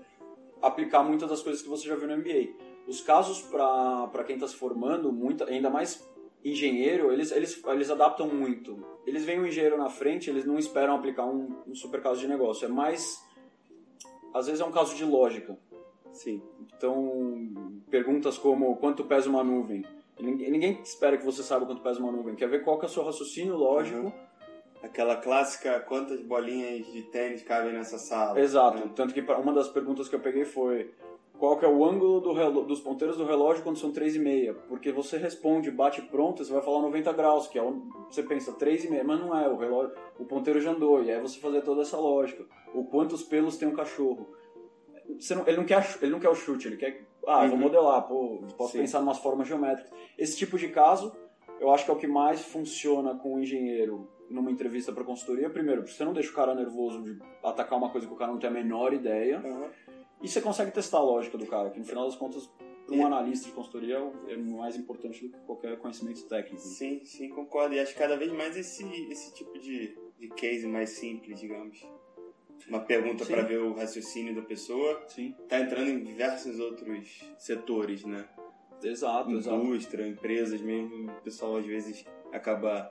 aplicar 0.62 1.02
muitas 1.02 1.28
das 1.28 1.42
coisas 1.42 1.60
que 1.60 1.68
você 1.68 1.88
já 1.88 1.96
viu 1.96 2.06
no 2.06 2.16
MBA. 2.16 2.54
Os 2.86 3.00
casos 3.00 3.42
para 3.42 4.22
quem 4.24 4.36
está 4.36 4.46
se 4.46 4.54
formando, 4.54 5.12
muita, 5.12 5.46
ainda 5.46 5.68
mais 5.68 6.08
engenheiro, 6.44 7.12
eles, 7.12 7.32
eles, 7.32 7.60
eles 7.66 7.90
adaptam 7.90 8.28
muito. 8.28 8.86
Eles 9.04 9.24
veem 9.24 9.40
o 9.40 9.46
engenheiro 9.46 9.76
na 9.76 9.90
frente, 9.90 10.30
eles 10.30 10.44
não 10.44 10.56
esperam 10.58 10.94
aplicar 10.94 11.26
um, 11.26 11.62
um 11.66 11.74
super 11.74 12.00
caso 12.00 12.20
de 12.20 12.28
negócio. 12.28 12.66
É 12.66 12.68
mais. 12.68 13.20
Às 14.32 14.46
vezes 14.46 14.60
é 14.60 14.64
um 14.64 14.70
caso 14.70 14.94
de 14.94 15.04
lógica. 15.04 15.58
Sim. 16.12 16.40
Então, 16.76 17.82
perguntas 17.90 18.38
como 18.38 18.76
quanto 18.76 19.04
pesa 19.04 19.28
uma 19.28 19.42
nuvem. 19.42 19.84
Ninguém, 20.24 20.50
ninguém 20.50 20.80
espera 20.82 21.16
que 21.16 21.24
você 21.24 21.42
saiba 21.42 21.66
quanto 21.66 21.82
pesa 21.82 22.00
uma 22.00 22.12
nuvem. 22.12 22.34
Quer 22.34 22.48
ver 22.48 22.64
qual 22.64 22.78
que 22.78 22.84
é 22.84 22.88
o 22.88 22.90
seu 22.90 23.04
raciocínio 23.04 23.56
lógico. 23.56 23.98
Uhum. 23.98 24.12
Aquela 24.82 25.16
clássica, 25.16 25.80
quantas 25.80 26.20
bolinhas 26.20 26.86
de 26.92 27.02
tênis 27.04 27.42
cabem 27.42 27.72
nessa 27.72 27.98
sala? 27.98 28.38
Exato. 28.38 28.78
né? 28.78 28.90
Tanto 28.94 29.14
que 29.14 29.20
uma 29.20 29.52
das 29.52 29.68
perguntas 29.68 30.08
que 30.08 30.14
eu 30.14 30.20
peguei 30.20 30.44
foi 30.44 30.90
qual 31.38 31.58
que 31.58 31.64
é 31.64 31.68
o 31.68 31.84
ângulo 31.84 32.20
do 32.20 32.62
dos 32.62 32.80
ponteiros 32.80 33.16
do 33.16 33.24
relógio 33.24 33.62
quando 33.62 33.76
são 33.76 33.92
3,5? 33.92 34.54
Porque 34.68 34.92
você 34.92 35.18
responde, 35.18 35.70
bate 35.70 36.00
pronto, 36.02 36.44
você 36.44 36.52
vai 36.52 36.62
falar 36.62 36.80
90 36.82 37.12
graus, 37.12 37.48
que 37.48 37.58
é 37.58 37.62
onde 37.62 37.82
você 38.08 38.22
pensa 38.22 38.52
3,5, 38.52 39.02
mas 39.02 39.20
não 39.20 39.36
é, 39.36 39.48
o 39.48 39.56
relógio, 39.56 39.94
o 40.18 40.24
ponteiro 40.24 40.60
já 40.60 40.70
andou, 40.70 41.02
e 41.02 41.10
aí 41.10 41.20
você 41.20 41.40
fazer 41.40 41.62
toda 41.62 41.82
essa 41.82 41.96
lógica. 41.98 42.44
Ou 42.72 42.84
quantos 42.84 43.22
pelos 43.22 43.56
tem 43.56 43.68
um 43.68 43.74
cachorro. 43.74 44.28
Não- 45.30 45.46
ele, 45.46 45.56
não 45.56 45.64
quer, 45.64 45.98
ele 46.02 46.10
não 46.10 46.20
quer 46.20 46.28
o 46.28 46.34
chute, 46.34 46.66
ele 46.68 46.76
quer. 46.76 47.04
Ah, 47.26 47.46
vou 47.46 47.56
Uhum. 47.56 47.62
modelar, 47.62 48.02
pô, 48.06 48.42
posso 48.56 48.72
Sim. 48.72 48.78
pensar 48.80 49.00
em 49.00 49.02
umas 49.02 49.18
formas 49.18 49.46
geométricas. 49.48 49.90
Esse 50.18 50.36
tipo 50.36 50.58
de 50.58 50.68
caso, 50.68 51.14
eu 51.60 51.70
acho 51.72 51.84
que 51.84 51.90
é 51.90 51.94
o 51.94 51.96
que 51.96 52.06
mais 52.06 52.42
funciona 52.42 53.14
com 53.14 53.34
o 53.36 53.40
engenheiro 53.40 54.08
numa 54.28 54.50
entrevista 54.50 54.92
para 54.92 55.04
consultoria. 55.04 55.48
Primeiro, 55.50 55.82
porque 55.82 55.94
você 55.96 56.04
não 56.04 56.12
deixa 56.12 56.30
o 56.30 56.34
cara 56.34 56.54
nervoso 56.54 57.02
de 57.02 57.18
atacar 57.42 57.78
uma 57.78 57.90
coisa 57.90 58.06
que 58.06 58.12
o 58.12 58.16
cara 58.16 58.32
não 58.32 58.38
tem 58.38 58.48
a 58.50 58.52
menor 58.52 58.92
ideia. 58.92 59.40
Uhum. 59.44 59.68
E 60.22 60.28
você 60.28 60.40
consegue 60.40 60.70
testar 60.70 60.98
a 60.98 61.02
lógica 61.02 61.36
do 61.38 61.46
cara, 61.46 61.70
que 61.70 61.78
no 61.78 61.84
final 61.84 62.04
das 62.06 62.16
contas, 62.16 62.50
para 62.86 62.96
E- 62.96 62.98
um 62.98 63.06
analista 63.06 63.46
de 63.48 63.52
consultoria 63.54 63.98
é 64.28 64.36
mais 64.36 64.76
importante 64.76 65.26
do 65.26 65.32
que 65.32 65.38
qualquer 65.46 65.78
conhecimento 65.78 66.22
técnico. 66.28 66.60
Sim, 66.62 67.02
sim, 67.04 67.28
concordo. 67.30 67.74
E 67.74 67.80
acho 67.80 67.92
que 67.94 67.98
cada 67.98 68.16
vez 68.16 68.30
mais 68.32 68.56
esse, 68.56 68.84
esse 69.10 69.34
tipo 69.34 69.58
de, 69.58 69.96
de 70.18 70.28
case 70.30 70.66
mais 70.66 70.90
simples, 70.90 71.38
digamos. 71.40 71.78
Uma 72.68 72.80
pergunta 72.80 73.26
para 73.26 73.42
ver 73.42 73.58
o 73.60 73.74
raciocínio 73.74 74.34
da 74.34 74.42
pessoa. 74.42 75.02
Sim, 75.08 75.34
Tá 75.48 75.60
entrando 75.60 75.90
em 75.90 76.02
diversos 76.02 76.58
outros 76.58 77.22
setores, 77.38 78.04
né? 78.04 78.26
exato, 78.82 79.30
exato. 79.30 79.56
Indústria, 79.56 80.06
empresas 80.06 80.60
mesmo. 80.60 81.10
O 81.10 81.20
pessoal 81.22 81.56
às 81.56 81.64
vezes 81.66 82.04
acaba 82.32 82.90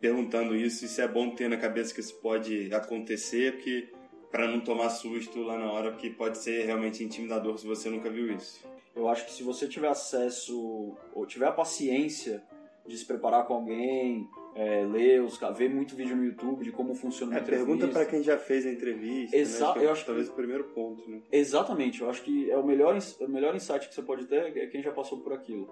perguntando 0.00 0.54
isso. 0.54 0.84
Isso 0.84 1.00
é 1.00 1.08
bom 1.08 1.30
ter 1.30 1.48
na 1.48 1.56
cabeça 1.56 1.94
que 1.94 2.00
isso 2.00 2.20
pode 2.20 2.72
acontecer, 2.72 3.52
porque 3.54 3.92
para 4.30 4.48
não 4.48 4.60
tomar 4.60 4.90
susto 4.90 5.40
lá 5.42 5.56
na 5.58 5.70
hora, 5.72 5.92
porque 5.92 6.10
pode 6.10 6.38
ser 6.38 6.64
realmente 6.66 7.02
intimidador 7.02 7.58
se 7.58 7.66
você 7.66 7.88
nunca 7.88 8.10
viu 8.10 8.32
isso. 8.32 8.64
Eu 8.94 9.08
acho 9.08 9.26
que 9.26 9.32
se 9.32 9.42
você 9.42 9.66
tiver 9.68 9.88
acesso, 9.88 10.94
ou 11.14 11.26
tiver 11.26 11.46
a 11.46 11.52
paciência 11.52 12.42
de 12.86 12.96
se 12.96 13.04
preparar 13.04 13.46
com 13.46 13.54
alguém, 13.54 14.26
é, 14.56 14.84
ler, 14.86 15.22
os, 15.22 15.38
ver 15.56 15.68
muito 15.68 15.94
vídeo 15.94 16.16
no 16.16 16.24
YouTube 16.24 16.64
de 16.64 16.72
como 16.72 16.94
funciona 16.94 17.36
É, 17.36 17.40
pergunta 17.40 17.84
entrevista. 17.84 18.00
para 18.00 18.04
quem 18.10 18.22
já 18.22 18.38
fez 18.38 18.64
a 18.66 18.70
entrevista. 18.70 19.36
Exa- 19.36 19.68
né? 19.68 19.72
que 19.74 19.78
é 19.80 19.84
eu 19.84 19.90
acho 19.92 20.00
que- 20.00 20.06
talvez 20.06 20.28
o 20.28 20.32
primeiro 20.32 20.64
ponto, 20.64 21.08
né? 21.10 21.20
Exatamente, 21.30 22.00
eu 22.00 22.08
acho 22.08 22.22
que 22.22 22.50
é 22.50 22.56
o 22.56 22.64
melhor, 22.66 22.96
o 23.20 23.28
melhor 23.28 23.54
insight 23.54 23.86
que 23.88 23.94
você 23.94 24.02
pode 24.02 24.24
ter 24.26 24.56
é 24.56 24.66
quem 24.66 24.82
já 24.82 24.90
passou 24.92 25.20
por 25.20 25.32
aquilo. 25.34 25.68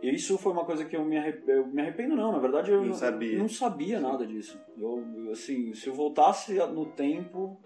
E 0.00 0.10
isso 0.14 0.36
foi 0.38 0.52
uma 0.52 0.64
coisa 0.64 0.84
que 0.84 0.96
eu 0.96 1.04
me, 1.04 1.16
arrep- 1.16 1.48
eu 1.48 1.66
me 1.66 1.80
arrependo, 1.80 2.16
não. 2.16 2.32
Na 2.32 2.38
verdade, 2.38 2.70
eu 2.72 2.82
Não 2.84 2.94
sabia. 2.94 3.38
não 3.38 3.48
sabia 3.48 4.00
nada 4.00 4.26
disso. 4.26 4.58
Eu, 4.76 5.04
assim, 5.30 5.72
se 5.74 5.86
eu 5.86 5.94
voltasse 5.94 6.54
no 6.54 6.86
tempo, 6.86 7.56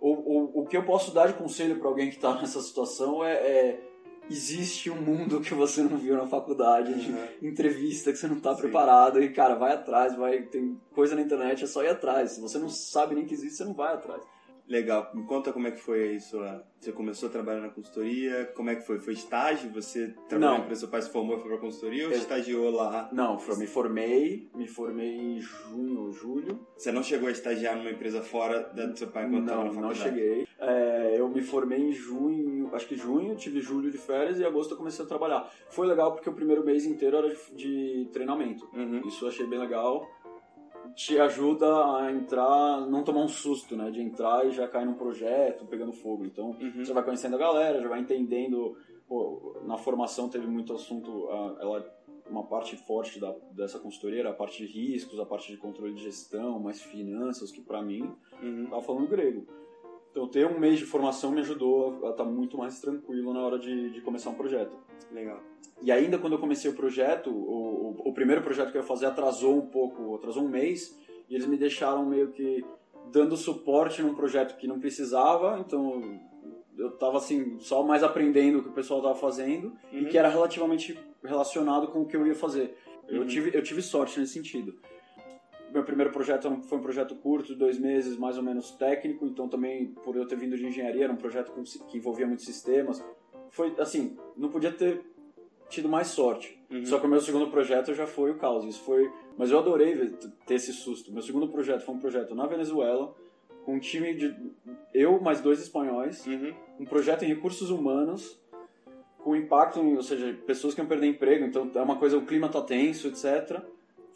ou, 0.00 0.28
ou- 0.28 0.50
o 0.62 0.66
que 0.66 0.76
eu 0.76 0.82
posso 0.84 1.14
dar 1.14 1.28
de 1.28 1.34
conselho 1.34 1.78
para 1.78 1.88
alguém 1.88 2.08
que 2.10 2.16
está 2.16 2.34
nessa 2.42 2.60
situação 2.60 3.24
é, 3.24 3.32
é 3.34 3.85
existe 4.30 4.90
um 4.90 5.00
mundo 5.00 5.40
que 5.40 5.54
você 5.54 5.82
não 5.82 5.96
viu 5.96 6.16
na 6.16 6.26
faculdade, 6.26 6.94
de 6.94 7.10
Uhum. 7.10 7.26
entrevista 7.42 8.12
que 8.12 8.18
você 8.18 8.26
não 8.26 8.38
está 8.38 8.54
preparado 8.54 9.22
e 9.22 9.32
cara, 9.32 9.54
vai 9.54 9.72
atrás, 9.72 10.16
vai 10.16 10.42
tem 10.42 10.80
coisa 10.92 11.14
na 11.14 11.22
internet, 11.22 11.64
é 11.64 11.66
só 11.66 11.82
ir 11.82 11.88
atrás. 11.88 12.32
Se 12.32 12.40
você 12.40 12.58
não 12.58 12.68
sabe 12.68 13.14
nem 13.14 13.24
que 13.24 13.34
existe, 13.34 13.56
você 13.56 13.64
não 13.64 13.74
vai 13.74 13.94
atrás. 13.94 14.22
Legal. 14.68 15.10
Me 15.14 15.24
conta 15.26 15.52
como 15.52 15.68
é 15.68 15.70
que 15.70 15.80
foi 15.80 16.02
aí 16.08 16.20
sua... 16.20 16.64
Você 16.80 16.92
começou 16.92 17.28
a 17.28 17.32
trabalhar 17.32 17.60
na 17.60 17.68
consultoria, 17.70 18.52
como 18.54 18.68
é 18.70 18.76
que 18.76 18.82
foi? 18.86 18.98
Foi 19.00 19.14
estágio? 19.14 19.70
Você 19.70 20.14
trabalhou 20.28 20.52
Não. 20.52 20.58
na 20.58 20.64
empresa, 20.64 20.80
seu 20.80 20.88
pai 20.88 21.02
se 21.02 21.10
formou 21.10 21.36
e 21.36 21.40
foi 21.40 21.48
pra 21.50 21.58
consultoria 21.58 22.04
ou 22.06 22.12
Eu- 22.12 22.18
estagiou 22.18 22.70
lá? 22.70 23.08
Não, 23.12 23.38
eu 23.48 23.56
me 23.56 23.66
formei, 23.66 24.48
me 24.54 24.68
formei 24.68 25.16
em 25.16 25.40
junho 25.40 26.00
ou 26.02 26.12
julho. 26.12 26.66
Você 26.76 26.92
não 26.92 27.02
chegou 27.02 27.28
a 27.28 27.32
estagiar 27.32 27.76
numa 27.76 27.90
empresa 27.90 28.20
fora 28.22 28.60
da 28.74 28.86
do 28.86 28.96
seu 28.98 29.08
pai 29.08 29.26
enquanto 29.26 29.46
Não, 29.46 29.72
não 29.72 29.94
cheguei. 29.94 30.46
É, 30.58 31.14
eu 31.18 31.28
me 31.28 31.40
formei 31.42 31.78
em 31.80 31.92
junho, 31.92 32.70
acho 32.74 32.86
que 32.86 32.94
junho, 32.96 33.34
tive 33.36 33.60
julho 33.60 33.90
de 33.90 33.98
férias 33.98 34.38
e 34.38 34.44
agosto 34.44 34.72
eu 34.72 34.76
comecei 34.76 35.04
a 35.04 35.08
trabalhar. 35.08 35.50
Foi 35.70 35.86
legal 35.86 36.12
porque 36.12 36.28
o 36.28 36.34
primeiro 36.34 36.64
mês 36.64 36.84
inteiro 36.84 37.16
era 37.16 37.28
de, 37.28 37.36
de 38.04 38.08
treinamento. 38.12 38.68
Uhum. 38.74 39.00
Isso 39.08 39.24
eu 39.24 39.28
achei 39.28 39.46
bem 39.46 39.58
legal. 39.58 40.06
Te 40.96 41.20
ajuda 41.20 41.66
a 41.98 42.10
entrar, 42.10 42.80
não 42.86 43.04
tomar 43.04 43.20
um 43.20 43.28
susto, 43.28 43.76
né? 43.76 43.90
De 43.90 44.00
entrar 44.00 44.46
e 44.46 44.50
já 44.52 44.66
cair 44.66 44.86
num 44.86 44.94
projeto, 44.94 45.66
pegando 45.66 45.92
fogo. 45.92 46.24
Então, 46.24 46.56
Uhum. 46.58 46.82
você 46.84 46.92
vai 46.92 47.04
conhecendo 47.04 47.36
a 47.36 47.38
galera, 47.38 47.80
já 47.82 47.88
vai 47.88 48.00
entendendo. 48.00 48.76
Pô, 49.06 49.54
na 49.66 49.76
formação 49.76 50.28
teve 50.28 50.46
muito 50.46 50.72
assunto, 50.72 51.28
ela 51.60 51.86
uma 52.28 52.42
parte 52.42 52.76
forte 52.76 53.20
da, 53.20 53.32
dessa 53.52 53.78
consultoria 53.78 54.18
era 54.18 54.30
a 54.30 54.34
parte 54.34 54.66
de 54.66 54.72
riscos, 54.72 55.20
a 55.20 55.24
parte 55.24 55.52
de 55.52 55.56
controle 55.58 55.94
de 55.94 56.02
gestão, 56.02 56.58
mais 56.58 56.82
finanças, 56.82 57.52
que 57.52 57.60
pra 57.60 57.80
mim 57.82 58.10
Uhum. 58.42 58.66
tava 58.68 58.82
falando 58.82 59.06
grego. 59.06 59.46
Então 60.16 60.26
ter 60.26 60.46
um 60.46 60.58
mês 60.58 60.78
de 60.78 60.86
formação 60.86 61.30
me 61.30 61.42
ajudou 61.42 62.06
a 62.06 62.10
estar 62.10 62.24
muito 62.24 62.56
mais 62.56 62.80
tranquilo 62.80 63.34
na 63.34 63.40
hora 63.42 63.58
de, 63.58 63.90
de 63.90 64.00
começar 64.00 64.30
um 64.30 64.34
projeto. 64.34 64.74
Legal. 65.12 65.38
E 65.82 65.92
ainda 65.92 66.16
quando 66.16 66.32
eu 66.32 66.38
comecei 66.38 66.70
o 66.70 66.74
projeto, 66.74 67.28
o, 67.28 67.94
o, 68.02 68.08
o 68.08 68.14
primeiro 68.14 68.40
projeto 68.40 68.70
que 68.72 68.78
eu 68.78 68.80
ia 68.80 68.86
fazer 68.86 69.04
atrasou 69.04 69.58
um 69.58 69.66
pouco, 69.66 70.14
atrasou 70.14 70.42
um 70.42 70.48
mês, 70.48 70.98
e 71.28 71.34
eles 71.34 71.46
me 71.46 71.58
deixaram 71.58 72.06
meio 72.06 72.28
que 72.28 72.64
dando 73.12 73.36
suporte 73.36 74.00
num 74.00 74.14
projeto 74.14 74.56
que 74.56 74.66
não 74.66 74.80
precisava, 74.80 75.58
então 75.60 76.18
eu 76.78 76.92
tava 76.92 77.18
assim, 77.18 77.58
só 77.58 77.82
mais 77.82 78.02
aprendendo 78.02 78.60
o 78.60 78.62
que 78.62 78.70
o 78.70 78.72
pessoal 78.72 79.02
tava 79.02 79.14
fazendo, 79.16 79.66
Uhum. 79.92 79.98
e 79.98 80.04
que 80.06 80.16
era 80.16 80.30
relativamente 80.30 80.98
relacionado 81.22 81.88
com 81.88 82.00
o 82.00 82.06
que 82.06 82.16
eu 82.16 82.26
ia 82.26 82.34
fazer. 82.34 82.74
Eu, 83.06 83.20
Uhum. 83.20 83.26
tive, 83.26 83.54
eu 83.54 83.62
tive 83.62 83.82
sorte 83.82 84.18
nesse 84.18 84.32
sentido. 84.32 84.74
Meu 85.76 85.84
primeiro 85.84 86.10
projeto 86.10 86.50
foi 86.62 86.78
um 86.78 86.80
projeto 86.80 87.14
curto, 87.16 87.48
de 87.48 87.54
dois 87.58 87.78
meses, 87.78 88.16
mais 88.16 88.38
ou 88.38 88.42
menos 88.42 88.70
técnico, 88.70 89.26
então 89.26 89.46
também, 89.46 89.88
por 90.02 90.16
eu 90.16 90.26
ter 90.26 90.34
vindo 90.34 90.56
de 90.56 90.64
engenharia, 90.66 91.04
era 91.04 91.12
um 91.12 91.16
projeto 91.16 91.52
que 91.86 91.98
envolvia 91.98 92.26
muitos 92.26 92.46
sistemas. 92.46 93.04
Foi, 93.50 93.74
assim, 93.78 94.16
não 94.38 94.48
podia 94.48 94.72
ter 94.72 95.02
tido 95.68 95.86
mais 95.86 96.06
sorte. 96.06 96.58
Uhum. 96.70 96.86
Só 96.86 96.98
que 96.98 97.04
o 97.04 97.08
meu 97.10 97.20
segundo 97.20 97.50
projeto 97.50 97.92
já 97.92 98.06
foi 98.06 98.30
o 98.30 98.38
caos. 98.38 98.64
Isso 98.64 98.80
foi... 98.84 99.12
Mas 99.36 99.50
eu 99.50 99.58
adorei 99.58 99.94
ver- 99.94 100.12
ter 100.46 100.54
esse 100.54 100.72
susto. 100.72 101.12
Meu 101.12 101.20
segundo 101.20 101.46
projeto 101.48 101.82
foi 101.84 101.94
um 101.94 101.98
projeto 101.98 102.34
na 102.34 102.46
Venezuela, 102.46 103.14
com 103.66 103.74
um 103.74 103.78
time 103.78 104.14
de... 104.14 104.34
Eu 104.94 105.20
mais 105.20 105.42
dois 105.42 105.60
espanhóis, 105.60 106.26
Uhum. 106.26 106.54
um 106.80 106.84
projeto 106.86 107.22
em 107.24 107.28
recursos 107.28 107.68
humanos 107.68 108.40
com 109.18 109.36
impacto 109.36 109.78
em, 109.80 109.94
ou 109.94 110.02
seja, 110.02 110.32
pessoas 110.46 110.72
que 110.72 110.80
iam 110.80 110.86
perder 110.88 111.08
emprego, 111.08 111.44
então 111.44 111.70
é 111.74 111.82
uma 111.82 111.96
coisa, 111.98 112.16
o 112.16 112.24
clima 112.24 112.48
tá 112.48 112.62
tenso, 112.62 113.08
etc. 113.08 113.60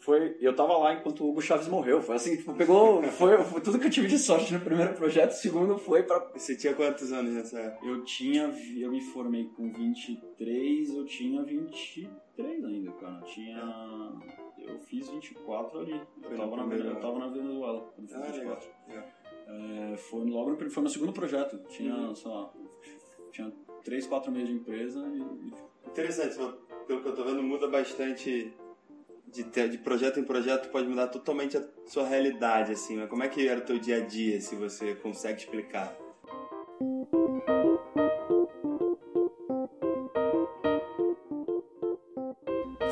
Foi, 0.01 0.35
eu 0.41 0.55
tava 0.55 0.75
lá 0.79 0.95
enquanto 0.95 1.23
o 1.23 1.29
Hugo 1.29 1.41
Chaves 1.41 1.67
morreu, 1.67 2.01
foi 2.01 2.15
assim, 2.15 2.35
tipo, 2.35 2.53
pegou, 2.55 3.03
foi, 3.03 3.37
foi 3.43 3.61
tudo 3.61 3.77
que 3.77 3.85
eu 3.85 3.89
tive 3.91 4.07
de 4.07 4.17
sorte 4.17 4.51
no 4.51 4.59
primeiro 4.59 4.95
projeto, 4.95 5.29
o 5.29 5.35
segundo 5.35 5.77
foi 5.77 6.01
pra... 6.01 6.17
Você 6.33 6.55
tinha 6.57 6.73
quantos 6.73 7.13
anos 7.13 7.31
nessa 7.35 7.59
época? 7.59 7.85
Eu 7.85 8.03
tinha, 8.03 8.51
eu 8.77 8.89
me 8.91 8.99
formei 8.99 9.45
com 9.55 9.71
23, 9.71 10.89
eu 10.95 11.05
tinha 11.05 11.43
23 11.43 12.65
ainda, 12.65 12.91
cara, 12.93 13.19
eu 13.19 13.25
tinha, 13.25 14.11
eu 14.57 14.79
fiz 14.79 15.07
24 15.09 15.79
ali, 15.79 16.01
Foi 16.23 16.33
eu 16.33 16.37
no 16.37 16.37
tava, 16.37 16.55
na, 16.55 16.63
primeiro 16.63 16.89
eu 16.89 16.99
tava 16.99 17.19
na 17.19 17.27
Venezuela, 17.27 17.81
quando 17.95 18.07
fiz 18.07 18.17
Ah, 18.17 18.31
24. 18.31 18.69
legal. 18.87 19.05
É, 19.47 19.97
foi 19.97 20.25
logo 20.25 20.49
no, 20.51 20.69
foi 20.71 20.81
meu 20.83 20.89
segundo 20.91 21.13
projeto. 21.13 21.59
Tinha, 21.67 21.93
Uhum. 21.93 22.15
sei 22.15 22.31
lá, 22.31 22.51
tinha 23.31 23.51
3, 23.83 24.07
4 24.07 24.31
meses 24.31 24.47
de 24.49 24.55
empresa 24.55 24.99
e. 25.13 25.89
Interessante, 25.89 26.35
pelo 26.87 27.01
que 27.01 27.07
eu 27.09 27.15
tô 27.15 27.23
vendo, 27.23 27.43
muda 27.43 27.67
bastante 27.67 28.53
de, 29.31 29.43
ter, 29.45 29.69
de 29.69 29.77
projeto 29.77 30.19
em 30.19 30.23
projeto 30.23 30.69
pode 30.69 30.87
mudar 30.87 31.07
totalmente 31.07 31.57
a 31.57 31.63
sua 31.85 32.07
realidade, 32.07 32.73
assim. 32.73 32.97
Mas 32.97 33.09
como 33.09 33.23
é 33.23 33.27
que 33.27 33.47
era 33.47 33.59
o 33.59 33.63
teu 33.63 33.79
dia 33.79 33.97
a 33.97 33.99
dia, 34.05 34.39
se 34.41 34.55
você 34.55 34.93
consegue 34.95 35.39
explicar? 35.39 35.95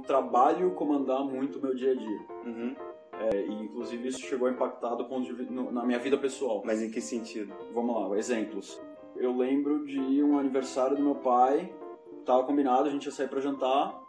o 0.00 0.02
trabalho 0.02 0.70
comandar 0.72 1.22
muito 1.24 1.58
o 1.58 1.62
meu 1.62 1.74
dia 1.74 1.92
a 1.92 1.94
dia. 1.94 2.20
Uhum. 2.44 2.74
É, 3.20 3.46
e 3.46 3.52
inclusive 3.64 4.08
isso 4.08 4.20
chegou 4.20 4.48
a 4.48 4.50
impactar 4.50 4.94
do 4.94 5.04
ponto 5.04 5.34
de, 5.34 5.50
no, 5.50 5.70
na 5.70 5.84
minha 5.84 5.98
vida 5.98 6.16
pessoal. 6.16 6.62
Mas 6.64 6.82
em 6.82 6.90
que 6.90 7.00
sentido? 7.00 7.54
Vamos 7.72 7.94
lá, 7.94 8.18
exemplos. 8.18 8.80
Eu 9.14 9.36
lembro 9.36 9.84
de 9.84 10.22
um 10.22 10.38
aniversário 10.38 10.96
do 10.96 11.02
meu 11.02 11.16
pai, 11.16 11.70
tava 12.24 12.44
combinado, 12.44 12.88
a 12.88 12.90
gente 12.90 13.04
ia 13.04 13.12
sair 13.12 13.28
para 13.28 13.40
jantar. 13.40 14.00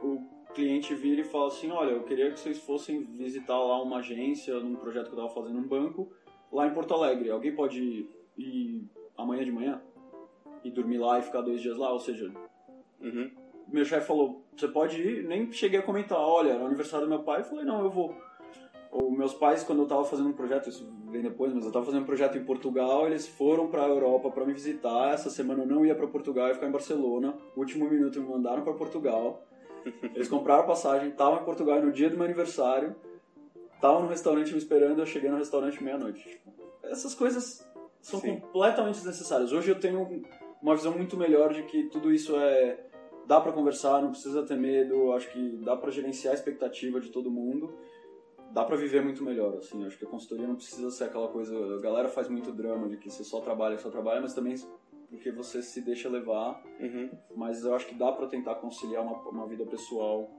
O 0.00 0.20
cliente 0.52 0.94
vira 0.94 1.22
e 1.22 1.24
fala 1.24 1.48
assim: 1.48 1.70
Olha, 1.70 1.92
eu 1.92 2.02
queria 2.02 2.30
que 2.30 2.38
vocês 2.38 2.58
fossem 2.58 3.02
visitar 3.04 3.58
lá 3.58 3.82
uma 3.82 3.98
agência, 3.98 4.60
num 4.60 4.76
projeto 4.76 5.06
que 5.06 5.14
eu 5.14 5.22
tava 5.22 5.30
fazendo 5.30 5.54
num 5.54 5.66
banco, 5.66 6.12
lá 6.52 6.66
em 6.66 6.74
Porto 6.74 6.92
Alegre. 6.92 7.30
Alguém 7.30 7.54
pode 7.54 8.06
ir 8.36 8.84
amanhã 9.16 9.42
de 9.42 9.52
manhã? 9.52 9.82
E 10.62 10.70
dormir 10.70 10.98
lá 10.98 11.18
e 11.18 11.22
ficar 11.22 11.40
dois 11.40 11.62
dias 11.62 11.76
lá? 11.78 11.92
Ou 11.92 12.00
seja, 12.00 12.30
uhum. 13.00 13.30
Meu 13.68 13.84
chefe 13.84 14.06
falou: 14.06 14.44
Você 14.56 14.68
pode 14.68 15.00
ir? 15.00 15.24
Nem 15.24 15.50
cheguei 15.52 15.80
a 15.80 15.82
comentar: 15.82 16.18
Olha, 16.18 16.52
era 16.52 16.62
o 16.62 16.66
aniversário 16.66 17.06
do 17.06 17.10
meu 17.10 17.22
pai. 17.22 17.40
Eu 17.40 17.44
falei: 17.44 17.64
Não, 17.64 17.82
eu 17.82 17.90
vou. 17.90 18.14
Os 18.92 19.18
meus 19.18 19.34
pais, 19.34 19.64
quando 19.64 19.80
eu 19.80 19.84
estava 19.84 20.04
fazendo 20.04 20.28
um 20.28 20.32
projeto, 20.32 20.68
isso 20.68 20.88
vem 21.10 21.20
depois, 21.20 21.52
mas 21.52 21.64
eu 21.64 21.68
estava 21.68 21.84
fazendo 21.84 22.02
um 22.02 22.06
projeto 22.06 22.38
em 22.38 22.44
Portugal, 22.44 23.06
eles 23.06 23.26
foram 23.26 23.66
para 23.66 23.82
a 23.82 23.88
Europa 23.88 24.30
para 24.30 24.44
me 24.44 24.52
visitar. 24.52 25.12
Essa 25.12 25.30
semana 25.30 25.64
eu 25.64 25.66
não 25.66 25.84
ia 25.84 25.96
para 25.96 26.06
Portugal, 26.06 26.44
eu 26.44 26.48
ia 26.50 26.54
ficar 26.54 26.68
em 26.68 26.72
Barcelona. 26.72 27.34
Último 27.56 27.90
minuto 27.90 28.20
me 28.20 28.28
mandaram 28.28 28.62
para 28.62 28.72
Portugal. 28.72 29.42
Eles 30.14 30.28
compraram 30.28 30.66
passagem, 30.66 31.08
estavam 31.10 31.40
em 31.40 31.44
Portugal 31.44 31.82
no 31.82 31.92
dia 31.92 32.08
do 32.08 32.16
meu 32.16 32.24
aniversário, 32.24 32.94
estavam 33.74 34.02
no 34.02 34.08
restaurante 34.08 34.52
me 34.52 34.58
esperando, 34.58 35.00
eu 35.00 35.06
cheguei 35.06 35.28
no 35.28 35.36
restaurante 35.36 35.82
meia-noite. 35.82 36.40
Essas 36.84 37.14
coisas 37.14 37.68
são 38.00 38.20
Sim. 38.20 38.40
completamente 38.40 38.94
desnecessárias. 38.94 39.52
Hoje 39.52 39.70
eu 39.70 39.78
tenho 39.78 40.22
uma 40.62 40.74
visão 40.74 40.92
muito 40.92 41.16
melhor 41.16 41.52
de 41.52 41.64
que 41.64 41.84
tudo 41.84 42.12
isso 42.12 42.36
é 42.36 42.78
dá 43.26 43.40
para 43.40 43.52
conversar, 43.52 44.02
não 44.02 44.10
precisa 44.10 44.42
ter 44.44 44.56
medo, 44.56 45.12
acho 45.12 45.30
que 45.32 45.56
dá 45.58 45.76
para 45.76 45.90
gerenciar 45.90 46.32
a 46.32 46.34
expectativa 46.34 47.00
de 47.00 47.10
todo 47.10 47.30
mundo 47.30 47.74
dá 48.54 48.64
para 48.64 48.76
viver 48.76 49.02
muito 49.02 49.22
melhor, 49.24 49.56
assim. 49.58 49.84
Acho 49.84 49.98
que 49.98 50.04
a 50.04 50.08
consultoria 50.08 50.46
não 50.46 50.54
precisa 50.54 50.88
ser 50.92 51.04
aquela 51.04 51.26
coisa. 51.26 51.52
A 51.74 51.80
galera 51.80 52.08
faz 52.08 52.28
muito 52.28 52.52
drama 52.52 52.88
de 52.88 52.96
que 52.96 53.10
você 53.10 53.24
só 53.24 53.40
trabalha, 53.40 53.76
só 53.78 53.90
trabalha, 53.90 54.20
mas 54.20 54.32
também 54.32 54.54
porque 55.10 55.32
você 55.32 55.60
se 55.60 55.80
deixa 55.80 56.08
levar. 56.08 56.62
Uhum. 56.80 57.10
Mas 57.36 57.64
eu 57.64 57.74
acho 57.74 57.86
que 57.86 57.94
dá 57.96 58.12
para 58.12 58.28
tentar 58.28 58.54
conciliar 58.56 59.02
uma, 59.02 59.18
uma 59.28 59.46
vida 59.46 59.66
pessoal 59.66 60.30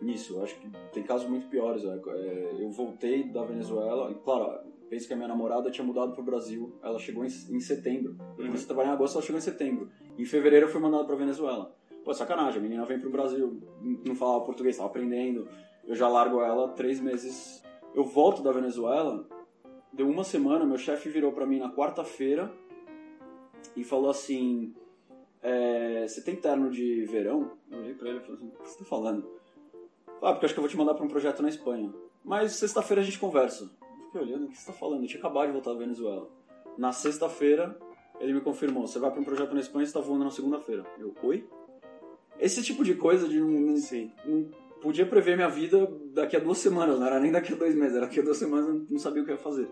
nisso. 0.00 0.38
Eu 0.38 0.42
acho 0.42 0.58
que 0.58 0.70
tem 0.92 1.02
casos 1.02 1.28
muito 1.28 1.46
piores. 1.48 1.84
né? 1.84 2.00
É, 2.08 2.56
eu 2.60 2.70
voltei 2.70 3.24
da 3.24 3.44
Venezuela, 3.44 4.10
e 4.10 4.14
claro, 4.14 4.60
penso 4.88 5.06
que 5.06 5.12
a 5.12 5.16
minha 5.16 5.28
namorada 5.28 5.70
tinha 5.70 5.86
mudado 5.86 6.14
pro 6.14 6.22
Brasil. 6.22 6.74
Ela 6.82 6.98
chegou 6.98 7.24
em, 7.24 7.28
em 7.28 7.60
setembro. 7.60 8.16
Eu 8.38 8.46
comecei 8.46 8.64
a 8.64 8.68
trabalhar 8.68 8.90
em 8.90 8.94
agosto, 8.94 9.16
ela 9.16 9.22
chegou 9.22 9.38
em 9.38 9.42
setembro. 9.42 9.90
Em 10.18 10.24
fevereiro 10.24 10.66
eu 10.66 10.70
fui 10.70 10.80
mandado 10.80 11.06
pra 11.06 11.14
Venezuela. 11.14 11.74
Pô, 12.04 12.12
sacanagem, 12.12 12.60
a 12.60 12.62
menina 12.62 12.84
vem 12.84 13.00
pro 13.00 13.10
Brasil, 13.10 13.60
não 14.04 14.14
falava 14.14 14.44
português, 14.44 14.76
tava 14.76 14.88
aprendendo 14.88 15.48
eu 15.86 15.94
já 15.94 16.08
largo 16.08 16.40
ela 16.40 16.68
três 16.68 17.00
meses. 17.00 17.62
Eu 17.94 18.04
volto 18.04 18.42
da 18.42 18.52
Venezuela, 18.52 19.26
deu 19.92 20.08
uma 20.08 20.24
semana, 20.24 20.64
meu 20.64 20.78
chefe 20.78 21.08
virou 21.08 21.32
para 21.32 21.46
mim 21.46 21.58
na 21.58 21.70
quarta-feira 21.70 22.52
e 23.76 23.84
falou 23.84 24.10
assim: 24.10 24.74
é, 25.42 26.06
Você 26.06 26.22
tem 26.22 26.36
terno 26.36 26.70
de 26.70 27.04
verão? 27.04 27.52
Eu 27.70 27.78
olhei 27.78 27.94
pra 27.94 28.08
ele 28.08 28.18
e 28.18 28.22
falei 28.22 28.36
assim: 28.36 28.48
O 28.48 28.62
que 28.62 28.68
você 28.68 28.78
tá 28.78 28.84
falando? 28.84 29.28
Ah, 30.22 30.32
porque 30.32 30.46
acho 30.46 30.54
que 30.54 30.60
eu 30.60 30.62
vou 30.62 30.70
te 30.70 30.76
mandar 30.76 30.94
pra 30.94 31.04
um 31.04 31.08
projeto 31.08 31.42
na 31.42 31.48
Espanha. 31.48 31.92
Mas 32.24 32.52
sexta-feira 32.52 33.02
a 33.02 33.04
gente 33.04 33.18
conversa. 33.18 33.70
Eu 33.80 34.06
fiquei 34.06 34.20
olhando: 34.22 34.46
O 34.46 34.48
que 34.48 34.56
você 34.56 34.66
tá 34.66 34.72
falando? 34.72 35.02
Eu 35.02 35.08
tinha 35.08 35.20
acabado 35.20 35.46
de 35.46 35.52
voltar 35.52 35.72
da 35.72 35.78
Venezuela. 35.78 36.28
Na 36.78 36.92
sexta-feira, 36.92 37.78
ele 38.18 38.32
me 38.32 38.40
confirmou: 38.40 38.86
Você 38.86 38.98
vai 38.98 39.10
pra 39.10 39.20
um 39.20 39.24
projeto 39.24 39.54
na 39.54 39.60
Espanha 39.60 39.84
e 39.84 39.86
você 39.86 39.92
tá 39.92 40.00
voando 40.00 40.24
na 40.24 40.30
segunda-feira. 40.30 40.84
Eu, 40.98 41.14
oi? 41.22 41.46
Esse 42.38 42.62
tipo 42.62 42.84
de 42.84 42.94
coisa 42.94 43.28
de 43.28 43.40
não, 43.40 43.76
Sim. 43.76 44.10
não 44.24 44.48
podia 44.82 45.06
prever 45.06 45.36
minha 45.36 45.48
vida 45.48 45.90
daqui 46.12 46.36
a 46.36 46.40
duas 46.40 46.58
semanas, 46.58 46.98
não 46.98 47.06
era 47.06 47.18
nem 47.18 47.32
daqui 47.32 47.52
a 47.52 47.56
dois 47.56 47.74
meses, 47.74 47.96
era 47.96 48.06
daqui 48.06 48.20
a 48.20 48.22
duas 48.22 48.36
semanas 48.36 48.68
eu 48.68 48.86
não 48.90 48.98
sabia 48.98 49.22
o 49.22 49.24
que 49.24 49.32
ia 49.32 49.38
fazer. 49.38 49.68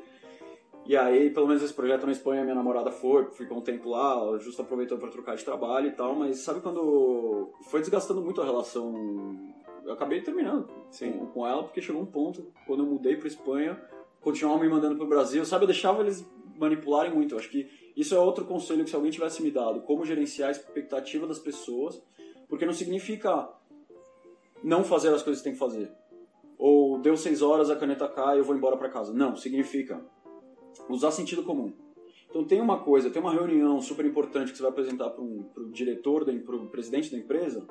E 0.85 0.97
aí, 0.97 1.31
pelo 1.31 1.47
menos 1.47 1.63
esse 1.63 1.73
projeto 1.73 2.07
na 2.07 2.13
Espanha, 2.13 2.43
minha 2.43 2.55
namorada 2.55 2.91
foi, 2.91 3.31
ficou 3.33 3.59
um 3.59 3.61
tempo 3.61 3.89
lá, 3.89 4.13
ela 4.13 4.39
justo 4.39 4.63
aproveitou 4.63 4.99
para 4.99 5.11
trocar 5.11 5.37
de 5.37 5.45
trabalho 5.45 5.89
e 5.89 5.93
tal, 5.93 6.15
mas 6.15 6.39
sabe 6.39 6.61
quando 6.61 7.53
foi 7.71 7.81
desgastando 7.81 8.21
muito 8.21 8.41
a 8.41 8.45
relação? 8.45 8.93
Eu 9.85 9.93
acabei 9.93 10.21
terminando 10.23 10.69
Sim. 10.91 11.13
com, 11.13 11.27
com 11.27 11.47
ela, 11.47 11.63
porque 11.63 11.81
chegou 11.81 12.03
um 12.03 12.07
ponto, 12.07 12.53
quando 12.67 12.83
eu 12.83 12.87
mudei 12.87 13.17
para 13.17 13.29
Espanha, 13.29 13.81
continuavam 14.21 14.63
me 14.63 14.69
mandando 14.69 14.97
pro 14.97 15.07
Brasil, 15.07 15.45
sabe? 15.45 15.65
Eu 15.65 15.69
deixava 15.69 16.03
eles 16.03 16.27
manipularem 16.59 17.13
muito. 17.13 17.35
Eu 17.35 17.39
acho 17.39 17.51
que 17.51 17.69
isso 17.97 18.15
é 18.15 18.19
outro 18.19 18.45
conselho 18.45 18.85
que 18.85 18.91
se 18.91 18.97
alguém 18.97 19.11
tivesse 19.11 19.43
me 19.43 19.51
dado, 19.51 19.83
como 19.83 20.05
gerenciar 20.05 20.49
a 20.49 20.53
expectativa 20.53 21.27
das 21.27 21.39
pessoas, 21.39 22.03
porque 22.53 22.67
não 22.67 22.73
significa 22.75 23.49
não 24.63 24.85
fazer 24.85 25.09
as 25.09 25.23
coisas 25.23 25.41
que 25.41 25.45
tem 25.45 25.55
que 25.55 25.59
fazer. 25.59 25.91
Ou 26.59 26.99
deu 26.99 27.17
seis 27.17 27.41
horas, 27.41 27.71
a 27.71 27.77
caneta 27.77 28.07
cai, 28.07 28.39
eu 28.39 28.45
vou 28.45 28.55
embora 28.55 28.77
para 28.77 28.91
casa. 28.91 29.11
Não, 29.11 29.35
significa 29.35 29.99
usar 30.87 31.13
sentido 31.13 31.45
comum. 31.45 31.73
Então 32.29 32.45
tem 32.45 32.61
uma 32.61 32.81
coisa, 32.81 33.09
tem 33.09 33.23
uma 33.23 33.33
reunião 33.33 33.81
super 33.81 34.05
importante 34.05 34.51
que 34.51 34.59
você 34.59 34.63
vai 34.65 34.71
apresentar 34.71 35.09
para 35.09 35.25
um 35.25 35.45
pro 35.45 35.71
diretor, 35.71 36.27
para 36.27 36.57
o 36.57 36.67
presidente 36.67 37.11
da 37.11 37.17
empresa. 37.17 37.67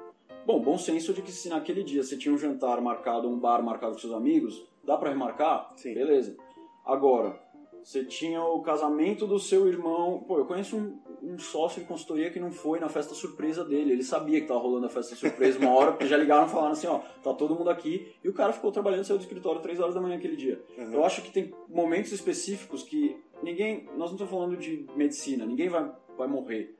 Bom, 0.48 0.60
bom 0.60 0.80
senso 0.80 1.14
de 1.14 1.22
que 1.22 1.32
se 1.32 1.48
naquele 1.48 1.84
dia 1.84 2.02
você 2.02 2.18
tinha 2.18 2.34
um 2.34 2.38
jantar 2.40 2.82
marcado, 2.82 3.30
um 3.30 3.38
bar 3.38 3.62
marcado 3.62 3.94
com 3.94 4.00
seus 4.00 4.14
amigos, 4.14 4.66
dá 4.84 4.98
para 4.98 5.12
remarcar? 5.12 5.74
Sim. 5.76 5.94
Beleza. 5.94 6.36
Agora, 6.84 7.40
você 7.84 8.06
tinha 8.06 8.44
o 8.44 8.62
casamento 8.62 9.26
do 9.26 9.40
seu 9.40 9.68
irmão. 9.68 10.24
Pô, 10.28 10.38
eu 10.38 10.46
conheço 10.46 10.78
um, 10.78 11.00
um 11.22 11.40
sócio 11.40 11.82
de 11.82 11.88
consultoria 11.88 12.30
que 12.30 12.40
não 12.40 12.52
foi 12.52 12.80
na 12.80 12.88
festa 12.88 13.14
surpresa 13.14 13.66
dele. 13.66 13.92
Ele 13.92 14.04
sabia 14.04 14.40
que 14.40 14.48
tava 14.48 14.60
rolando 14.60 14.86
a 14.86 14.90
festa 14.90 15.16
surpresa 15.16 15.60
uma 15.60 15.72
hora, 15.72 15.92
porque 15.92 16.08
já 16.08 16.18
ligaram 16.18 16.46
e 16.46 16.50
falaram 16.50 16.72
assim, 16.72 16.88
ó, 16.88 17.00
tá 17.24 17.34
todo 17.34 17.56
mundo 17.56 17.70
aqui. 17.70 18.14
E 18.24 18.30
o 18.30 18.34
cara 18.34 18.54
ficou 18.54 18.72
trabalhando, 18.72 19.04
saiu 19.04 19.18
do 19.18 19.24
escritório 19.24 19.62
três 19.62 19.80
horas 19.80 19.96
da 19.96 20.02
manhã 20.02 20.18
aquele 20.18 20.36
dia. 20.36 20.64
Uhum. 20.78 20.94
Eu 20.94 21.06
acho 21.06 21.22
que 21.22 21.32
tem 21.32 21.54
momentos 21.68 22.12
específicos 22.12 22.84
que 22.84 23.18
ninguém... 23.42 23.86
Nós 23.98 24.12
não 24.12 24.14
estamos 24.14 24.30
falando 24.30 24.58
de 24.58 24.86
medicina, 24.96 25.46
ninguém 25.46 25.70
vai, 25.70 25.92
vai 26.18 26.28
morrer. 26.28 26.78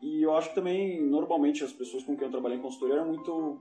E 0.00 0.22
eu 0.22 0.32
acho 0.36 0.50
que 0.50 0.54
também, 0.54 1.02
normalmente, 1.02 1.64
as 1.64 1.72
pessoas 1.72 2.04
com 2.04 2.16
quem 2.16 2.26
eu 2.26 2.30
trabalhei 2.30 2.58
em 2.58 2.62
consultoria 2.62 2.96
eram 2.96 3.08
muito 3.08 3.60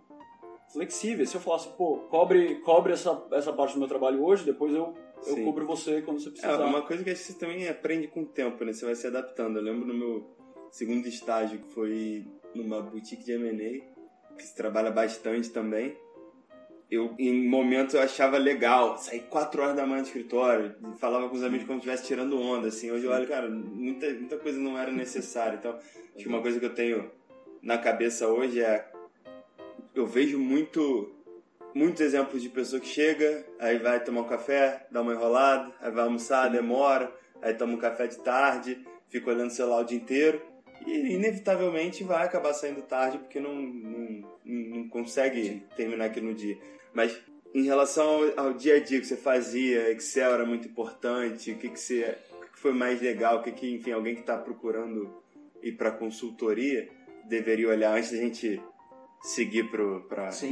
flexíveis. 0.72 1.30
Se 1.30 1.36
eu 1.38 1.42
falasse, 1.42 1.68
pô, 1.70 1.98
cobre, 2.10 2.56
cobre 2.62 2.94
essa, 2.94 3.26
essa 3.32 3.54
parte 3.54 3.74
do 3.74 3.80
meu 3.80 3.88
trabalho 3.88 4.24
hoje, 4.24 4.44
depois 4.46 4.74
eu, 4.74 4.94
eu 5.26 5.36
Sim. 5.36 5.44
cubro 5.46 5.66
você 5.66 6.02
quando 6.02 6.20
você 6.20 6.30
É 6.30 6.32
precisar. 6.32 6.66
uma 6.66 6.82
coisa 6.82 7.04
que 7.04 7.10
acho 7.10 7.22
que 7.26 7.34
você 7.34 7.40
também 7.40 7.68
aprende 7.68 8.08
com 8.08 8.22
o 8.22 8.26
tempo, 8.26 8.64
né? 8.64 8.74
Você 8.74 8.86
vai 8.86 8.96
se 8.96 9.08
adaptando. 9.08 9.58
Eu 9.58 9.64
lembro 9.64 9.88
no 9.88 9.94
meu 9.94 10.30
segundo 10.72 11.08
estágio, 11.08 11.60
que 11.60 11.74
foi 11.74 12.28
numa 12.54 12.82
boutique 12.82 13.24
de 13.24 13.32
M&A, 13.34 14.36
que 14.36 14.44
se 14.44 14.56
trabalha 14.56 14.92
bastante 14.92 15.50
também. 15.50 15.96
Eu, 16.90 17.14
em 17.20 17.46
momentos, 17.50 17.96
eu 17.96 18.02
achava 18.02 18.38
legal 18.38 18.98
sair 18.98 19.22
4 19.30 19.62
horas 19.62 19.76
da 19.76 19.86
manhã 19.86 20.02
do 20.02 20.06
escritório, 20.06 20.74
falava 20.98 21.28
com 21.28 21.36
os 21.36 21.44
amigos 21.44 21.68
como 21.68 21.82
se 21.82 21.86
estivesse 21.88 22.08
tirando 22.08 22.40
onda, 22.40 22.70
assim. 22.70 22.90
Hoje 22.92 23.06
eu 23.06 23.12
olho, 23.12 23.28
cara, 23.28 23.50
muita, 23.50 24.10
muita 24.14 24.38
coisa 24.38 24.58
não 24.58 24.78
era 24.80 24.90
necessária. 24.90 25.58
Então, 25.58 25.76
acho 25.76 26.24
que 26.24 26.28
uma 26.30 26.42
coisa 26.42 26.60
que 26.60 26.66
eu 26.66 26.74
tenho 26.74 27.12
na 27.62 27.78
cabeça 27.78 28.28
hoje 28.30 28.62
é... 28.62 28.90
Eu 29.98 30.06
vejo 30.06 30.38
muito 30.38 31.12
muitos 31.74 32.02
exemplos 32.02 32.44
de 32.44 32.50
pessoa 32.50 32.80
que 32.80 32.88
chega, 32.88 33.44
aí 33.58 33.80
vai 33.80 34.04
tomar 34.04 34.22
um 34.22 34.28
café, 34.28 34.86
dá 34.92 35.02
uma 35.02 35.12
enrolada, 35.12 35.74
aí 35.82 35.92
vai 35.92 36.04
almoçar, 36.04 36.52
demora, 36.52 37.12
aí 37.42 37.52
toma 37.56 37.74
um 37.74 37.80
café 37.80 38.06
de 38.06 38.20
tarde, 38.20 38.86
fica 39.10 39.32
olhando 39.32 39.50
o 39.50 39.54
celular 39.54 39.82
o 39.82 39.86
dia 39.86 39.98
inteiro 39.98 40.40
e 40.86 41.16
inevitavelmente 41.16 42.04
vai 42.04 42.24
acabar 42.24 42.54
saindo 42.54 42.84
tarde 42.84 43.18
porque 43.18 43.40
não, 43.40 43.56
não, 43.56 44.24
não 44.46 44.88
consegue 44.88 45.64
terminar 45.76 46.06
aquilo 46.06 46.28
no 46.28 46.36
dia. 46.36 46.60
Mas 46.94 47.20
em 47.52 47.64
relação 47.64 48.08
ao, 48.38 48.46
ao 48.50 48.54
dia 48.54 48.76
a 48.76 48.80
dia 48.80 49.00
que 49.00 49.08
você 49.08 49.18
fazia, 49.18 49.90
Excel 49.90 50.32
era 50.32 50.46
muito 50.46 50.68
importante, 50.68 51.54
o 51.54 51.58
que, 51.58 51.70
que, 51.70 51.80
você, 51.80 52.16
o 52.44 52.52
que 52.52 52.60
foi 52.60 52.72
mais 52.72 53.02
legal, 53.02 53.40
o 53.40 53.42
que, 53.42 53.52
que 53.52 53.74
enfim, 53.74 53.94
alguém 53.94 54.14
que 54.14 54.22
está 54.22 54.38
procurando 54.38 55.12
ir 55.64 55.72
para 55.72 55.90
consultoria, 55.90 56.88
deveria 57.26 57.70
olhar 57.70 57.98
antes 57.98 58.12
da 58.12 58.18
gente 58.18 58.62
seguir 59.28 59.70
para 59.70 59.84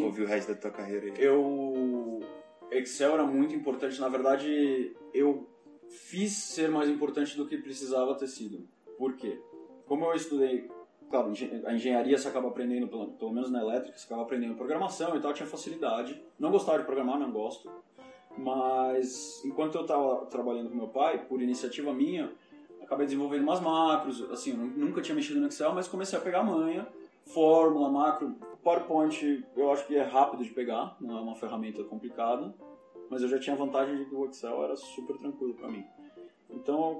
ouvir 0.03 0.23
o 0.23 0.27
resto 0.27 0.53
da 0.53 0.59
tua 0.59 0.71
carreira? 0.71 1.05
Aí? 1.05 1.13
Eu 1.17 2.19
Excel 2.71 3.13
era 3.13 3.25
muito 3.25 3.55
importante, 3.55 3.99
na 3.99 4.09
verdade, 4.09 4.95
eu 5.13 5.47
fiz 5.89 6.33
ser 6.33 6.69
mais 6.69 6.89
importante 6.89 7.37
do 7.37 7.47
que 7.47 7.57
precisava 7.57 8.15
ter 8.15 8.27
sido. 8.27 8.67
Por 8.97 9.15
quê? 9.15 9.39
Como 9.85 10.05
eu 10.05 10.13
estudei, 10.13 10.69
claro, 11.09 11.31
a 11.65 11.73
engenharia 11.73 12.17
você 12.17 12.27
acaba 12.27 12.47
aprendendo, 12.47 12.87
pelo, 12.87 13.13
pelo 13.13 13.31
menos 13.31 13.51
na 13.51 13.61
elétrica, 13.61 13.97
você 13.97 14.05
acaba 14.05 14.23
aprendendo 14.23 14.55
programação 14.55 15.15
e 15.15 15.21
tal, 15.21 15.33
tinha 15.33 15.47
facilidade. 15.47 16.21
Não 16.39 16.51
gostava 16.51 16.79
de 16.79 16.85
programar, 16.85 17.19
não 17.19 17.31
gosto. 17.31 17.69
Mas 18.37 19.43
enquanto 19.45 19.75
eu 19.75 19.81
estava 19.81 20.25
trabalhando 20.25 20.69
com 20.69 20.75
meu 20.75 20.87
pai, 20.87 21.25
por 21.25 21.41
iniciativa 21.41 21.93
minha, 21.93 22.31
acabei 22.81 23.05
desenvolvendo 23.05 23.43
umas 23.43 23.61
macros. 23.61 24.21
Assim, 24.31 24.51
eu 24.51 24.57
nunca 24.57 25.01
tinha 25.01 25.15
mexido 25.15 25.39
no 25.39 25.47
Excel, 25.47 25.73
mas 25.73 25.87
comecei 25.87 26.17
a 26.17 26.21
pegar 26.21 26.43
manha, 26.43 26.87
fórmula, 27.25 27.89
macro. 27.89 28.35
PowerPoint 28.65 29.45
eu 29.55 29.71
acho 29.71 29.87
que 29.87 29.95
é 29.95 30.03
rápido 30.03 30.43
de 30.43 30.49
pegar, 30.49 30.97
não 30.99 31.17
é 31.17 31.21
uma 31.21 31.35
ferramenta 31.35 31.81
complicada 31.85 32.53
mas 33.09 33.21
eu 33.21 33.27
já 33.27 33.39
tinha 33.39 33.55
a 33.55 33.59
vantagem 33.59 33.97
de 33.97 34.05
que 34.05 34.15
o 34.15 34.25
Excel 34.25 34.63
era 34.63 34.75
super 34.75 35.17
tranquilo 35.17 35.53
para 35.53 35.69
mim. 35.69 35.85
Então 36.49 36.99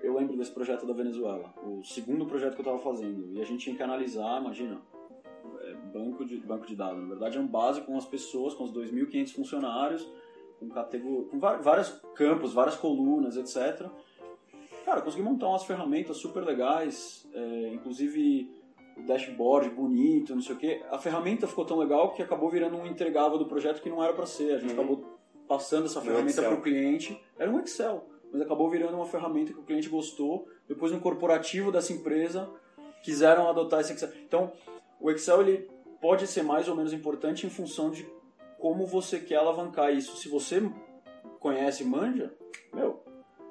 eu 0.00 0.14
lembro 0.14 0.36
desse 0.36 0.50
projeto 0.50 0.86
da 0.86 0.92
Venezuela, 0.92 1.54
o 1.62 1.82
segundo 1.84 2.26
projeto 2.26 2.54
que 2.54 2.60
eu 2.60 2.74
estava 2.74 2.78
fazendo, 2.78 3.32
e 3.32 3.40
a 3.40 3.44
gente 3.44 3.64
tinha 3.64 3.76
que 3.76 3.82
analisar, 3.82 4.40
imagina, 4.40 4.80
é, 5.60 5.74
banco 5.92 6.24
de 6.24 6.36
banco 6.38 6.66
de 6.66 6.76
dados. 6.76 7.00
Na 7.00 7.08
verdade 7.08 7.38
é 7.38 7.40
um 7.40 7.46
base 7.46 7.80
com 7.82 7.96
as 7.96 8.04
pessoas, 8.04 8.54
com 8.54 8.64
os 8.64 8.72
2.500 8.72 9.32
funcionários, 9.34 10.08
com, 10.58 10.68
com 10.68 11.38
vários 11.38 11.90
campos, 12.14 12.52
várias 12.52 12.76
colunas, 12.76 13.36
etc. 13.36 13.88
Cara, 14.84 15.02
consegui 15.02 15.22
montar 15.22 15.48
umas 15.48 15.64
ferramentas 15.64 16.16
super 16.18 16.44
legais, 16.44 17.28
é, 17.32 17.72
inclusive 17.74 18.50
dashboard 19.02 19.70
bonito, 19.70 20.34
não 20.34 20.42
sei 20.42 20.54
o 20.54 20.58
que. 20.58 20.82
A 20.90 20.98
ferramenta 20.98 21.46
ficou 21.46 21.64
tão 21.64 21.78
legal 21.78 22.12
que 22.12 22.22
acabou 22.22 22.50
virando 22.50 22.76
um 22.76 22.86
entregável 22.86 23.38
do 23.38 23.46
projeto 23.46 23.82
que 23.82 23.90
não 23.90 24.02
era 24.02 24.12
para 24.12 24.26
ser. 24.26 24.54
A 24.54 24.58
gente 24.58 24.74
uhum. 24.74 24.80
acabou 24.80 25.18
passando 25.46 25.86
essa 25.86 26.00
ferramenta 26.00 26.42
para 26.42 26.54
o 26.54 26.62
cliente. 26.62 27.20
Era 27.38 27.50
um 27.50 27.60
Excel, 27.60 28.06
mas 28.32 28.40
acabou 28.40 28.70
virando 28.70 28.96
uma 28.96 29.06
ferramenta 29.06 29.52
que 29.52 29.60
o 29.60 29.64
cliente 29.64 29.88
gostou. 29.88 30.48
Depois, 30.68 30.92
no 30.92 31.00
corporativo 31.00 31.70
dessa 31.70 31.92
empresa, 31.92 32.50
quiseram 33.02 33.48
adotar 33.48 33.80
esse 33.80 33.92
Excel. 33.92 34.10
Então, 34.24 34.52
o 35.00 35.10
Excel 35.10 35.42
ele 35.42 35.68
pode 36.00 36.26
ser 36.26 36.42
mais 36.42 36.68
ou 36.68 36.74
menos 36.74 36.92
importante 36.92 37.46
em 37.46 37.50
função 37.50 37.90
de 37.90 38.06
como 38.58 38.86
você 38.86 39.18
quer 39.18 39.36
alavancar 39.36 39.92
isso. 39.92 40.16
Se 40.16 40.28
você 40.28 40.62
conhece 41.38 41.82
e 41.82 41.86
manja, 41.86 42.32
meu. 42.72 43.04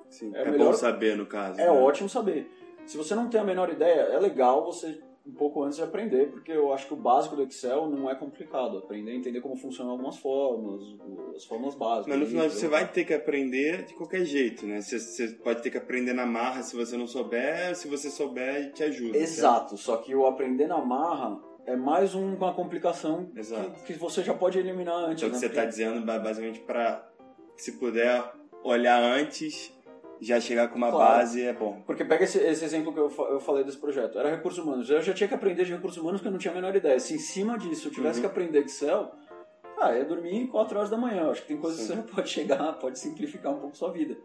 Sim, 0.10 0.36
é, 0.36 0.42
é 0.42 0.52
melhor... 0.52 0.68
bom 0.68 0.74
saber 0.74 1.16
no 1.16 1.26
caso. 1.26 1.60
É 1.60 1.66
né? 1.66 1.72
ótimo 1.72 2.10
saber. 2.10 2.50
Se 2.86 2.98
você 2.98 3.16
não 3.16 3.30
tem 3.30 3.40
a 3.40 3.44
menor 3.44 3.70
ideia, 3.70 4.02
é 4.02 4.20
legal 4.20 4.64
você 4.64 5.02
um 5.26 5.34
pouco 5.34 5.64
antes 5.64 5.78
de 5.78 5.84
aprender, 5.84 6.30
porque 6.30 6.52
eu 6.52 6.72
acho 6.72 6.88
que 6.88 6.94
o 6.94 6.98
básico 6.98 7.36
do 7.36 7.44
Excel 7.44 7.90
não 7.90 8.10
é 8.10 8.14
complicado. 8.14 8.78
Aprender 8.78 9.12
a 9.12 9.16
entender 9.16 9.42
como 9.42 9.56
funcionam 9.56 9.94
algumas 9.94 10.18
fórmulas, 10.18 10.84
as 11.36 11.46
fórmulas 11.46 11.74
básicas. 11.74 12.08
Mas 12.08 12.20
no 12.20 12.26
final 12.28 12.50
você 12.50 12.68
vai 12.68 12.88
ter 12.88 13.06
que 13.06 13.14
aprender 13.14 13.86
de 13.86 13.96
qualquer 13.96 14.24
jeito, 14.24 14.68
né? 14.68 14.82
Você, 14.82 15.00
você, 15.00 15.30
pode 15.30 15.64
ter 15.64 15.72
que 15.72 15.78
aprender 15.78 16.14
na 16.14 16.28
marra 16.28 16.62
se 16.62 16.76
você 16.76 16.96
não 16.96 17.08
souber, 17.08 17.76
se 17.76 17.88
você 17.88 18.10
souber, 18.12 18.72
te 18.74 18.84
ajuda. 18.84 19.18
Exato, 19.18 19.70
certo? 19.70 19.82
só 19.82 19.98
que 19.98 20.16
o 20.16 20.28
aprender 20.28 20.68
na 20.68 20.78
marra 20.78 21.40
é 21.66 21.76
mais 21.76 22.14
uma 22.14 22.54
complicação 22.54 23.26
que, 23.26 23.94
que, 23.94 23.94
você 23.94 24.22
já 24.24 24.34
pode 24.34 24.60
eliminar 24.60 24.96
antes. 24.96 25.24
Então 25.24 25.30
o 25.30 25.32
que 25.32 25.36
né? 25.36 25.40
você 25.40 25.48
está 25.48 25.66
dizendo 25.66 26.06
basicamente 26.06 26.60
para, 26.60 27.04
se 27.58 27.72
puder 27.74 28.24
olhar 28.64 29.02
antes 29.02 29.75
já 30.20 30.40
chegar 30.40 30.70
com 30.70 30.78
uma 30.78 30.90
claro. 30.90 31.18
base 31.18 31.44
é 31.44 31.54
bom. 31.54 31.82
Porque 31.86 32.04
pega 32.06 32.24
esse, 32.24 32.38
esse 32.40 32.64
exemplo 32.64 32.94
que 32.94 33.00
eu, 33.00 33.12
eu 33.30 33.40
falei 33.40 33.64
desse 33.64 33.78
projeto. 33.78 34.18
Era 34.18 34.30
recursos 34.30 34.64
humanos. 34.64 34.90
Eu 34.90 35.02
já 35.02 35.14
tinha 35.14 35.28
que 35.28 35.34
aprender 35.34 35.66
de 35.66 35.74
recursos 35.74 36.02
humanos 36.02 36.20
porque 36.20 36.28
eu 36.28 36.32
não 36.32 36.40
tinha 36.40 36.52
a 36.52 36.56
menor 36.56 36.76
ideia. 36.76 37.00
Se 37.00 37.16
em 37.16 37.20
cima 37.20 37.58
disso 37.58 37.88
eu 37.88 37.92
tivesse 37.92 38.20
uhum. 38.20 38.26
que 38.26 38.32
aprender 38.32 38.60
Excel, 38.60 39.12
ah, 39.78 39.94
ia 39.94 40.06
dormir 40.06 40.48
4 40.48 40.78
horas 40.78 40.90
da 40.90 40.98
manhã. 40.98 41.30
Acho 41.30 41.42
que 41.42 41.48
tem 41.50 41.58
coisas 41.58 41.80
Sim. 41.80 42.02
que 42.02 42.08
você 42.10 42.16
pode 42.16 42.30
chegar, 42.30 42.74
pode 42.74 42.98
simplificar 43.00 43.54
um 43.54 43.60
pouco 43.60 43.76
sua 43.76 43.92
vida. 43.92 44.18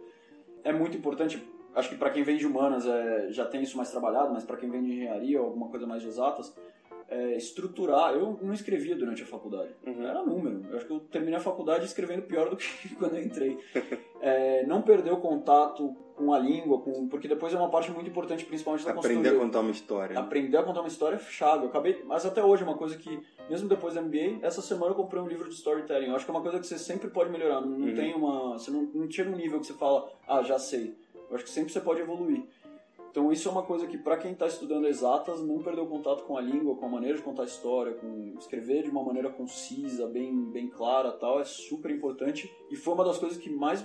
É 0.63 0.73
muito 0.73 0.97
importante, 0.97 1.43
acho 1.75 1.89
que 1.89 1.97
para 1.97 2.11
quem 2.11 2.23
vem 2.23 2.37
de 2.37 2.47
humanas 2.47 2.87
é, 2.87 3.29
já 3.31 3.47
tem 3.47 3.63
isso 3.63 3.77
mais 3.77 3.91
trabalhado, 3.91 4.33
mas 4.33 4.45
para 4.45 4.57
quem 4.57 4.71
vem 4.71 4.83
de 4.83 4.93
engenharia 4.93 5.41
ou 5.41 5.47
alguma 5.47 5.69
coisa 5.69 5.87
mais 5.87 6.03
de 6.03 6.09
exatas, 6.09 6.55
é, 7.11 7.37
estruturar. 7.37 8.15
Eu 8.15 8.39
não 8.41 8.55
escrevia 8.55 8.97
durante 8.97 9.23
a 9.23 9.27
faculdade, 9.27 9.75
uhum. 9.85 10.07
era 10.07 10.23
número. 10.23 10.65
Eu 10.71 10.77
acho 10.77 10.87
que 10.87 10.93
eu 10.93 11.01
terminei 11.01 11.37
a 11.37 11.43
faculdade 11.43 11.85
escrevendo 11.85 12.23
pior 12.23 12.49
do 12.49 12.57
que 12.57 12.95
quando 12.97 13.17
eu 13.17 13.23
entrei. 13.23 13.59
É, 14.21 14.65
não 14.67 14.81
perder 14.81 15.13
o 15.13 15.17
contato 15.17 15.95
com 16.15 16.33
a 16.35 16.39
língua, 16.39 16.81
com, 16.81 17.09
porque 17.09 17.27
depois 17.27 17.53
é 17.55 17.57
uma 17.57 17.71
parte 17.71 17.91
muito 17.91 18.11
importante, 18.11 18.45
principalmente 18.45 18.85
da 18.85 18.93
Aprender 18.93 19.31
a 19.31 19.39
contar 19.39 19.61
uma 19.61 19.71
história. 19.71 20.19
Aprender 20.19 20.57
a 20.59 20.63
contar 20.63 20.81
uma 20.81 20.89
história 20.89 21.17
é 21.17 21.19
chave. 21.19 21.65
Eu 21.65 21.71
acabei, 21.71 22.03
mas 22.05 22.27
até 22.27 22.45
hoje 22.45 22.63
é 22.63 22.67
uma 22.67 22.77
coisa 22.77 22.97
que, 22.97 23.21
mesmo 23.49 23.69
depois 23.69 23.95
da 23.95 24.03
MBA, 24.03 24.39
essa 24.43 24.61
semana 24.61 24.93
eu 24.93 24.95
comprei 24.95 25.21
um 25.21 25.27
livro 25.27 25.49
de 25.49 25.55
storytelling. 25.55 26.09
Eu 26.09 26.15
acho 26.15 26.27
que 26.27 26.31
é 26.31 26.35
uma 26.35 26.43
coisa 26.43 26.61
que 26.61 26.67
você 26.67 26.79
sempre 26.79 27.09
pode 27.09 27.31
melhorar. 27.31 27.63
Não, 27.63 27.71
não 27.71 27.89
uhum. 27.89 27.95
tem 27.95 28.15
uma, 28.15 28.53
você 28.53 28.71
não, 28.71 28.83
não 28.83 29.11
chega 29.11 29.31
um 29.31 29.37
nível 29.37 29.59
que 29.59 29.67
você 29.67 29.73
fala, 29.73 30.13
ah, 30.29 30.43
já 30.43 30.59
sei. 30.59 30.95
Eu 31.31 31.37
acho 31.37 31.45
que 31.45 31.51
sempre 31.51 31.73
você 31.73 31.81
pode 31.81 32.01
evoluir. 32.01 32.43
Então 33.11 33.33
isso 33.33 33.49
é 33.49 33.51
uma 33.53 33.63
coisa 33.63 33.87
que 33.87 33.99
para 33.99 34.17
quem 34.17 34.33
está 34.33 34.47
estudando 34.47 34.87
exatas, 34.87 35.43
não 35.43 35.59
perder 35.59 35.81
o 35.81 35.87
contato 35.87 36.25
com 36.25 36.37
a 36.37 36.41
língua, 36.41 36.77
com 36.77 36.87
a 36.87 36.89
maneira 36.89 37.17
de 37.17 37.23
contar 37.23 37.43
a 37.43 37.47
história, 37.47 37.95
com 37.95 38.35
escrever 38.39 38.85
de 38.85 38.91
uma 38.91 39.03
maneira 39.03 39.31
concisa, 39.31 40.07
bem, 40.07 40.45
bem 40.51 40.69
clara, 40.69 41.11
tal, 41.13 41.41
é 41.41 41.45
super 41.45 41.91
importante 41.91 42.51
e 42.71 42.77
foi 42.77 42.95
uma 42.95 43.05
das 43.05 43.19
coisas 43.19 43.37
que 43.37 43.51
mais 43.51 43.85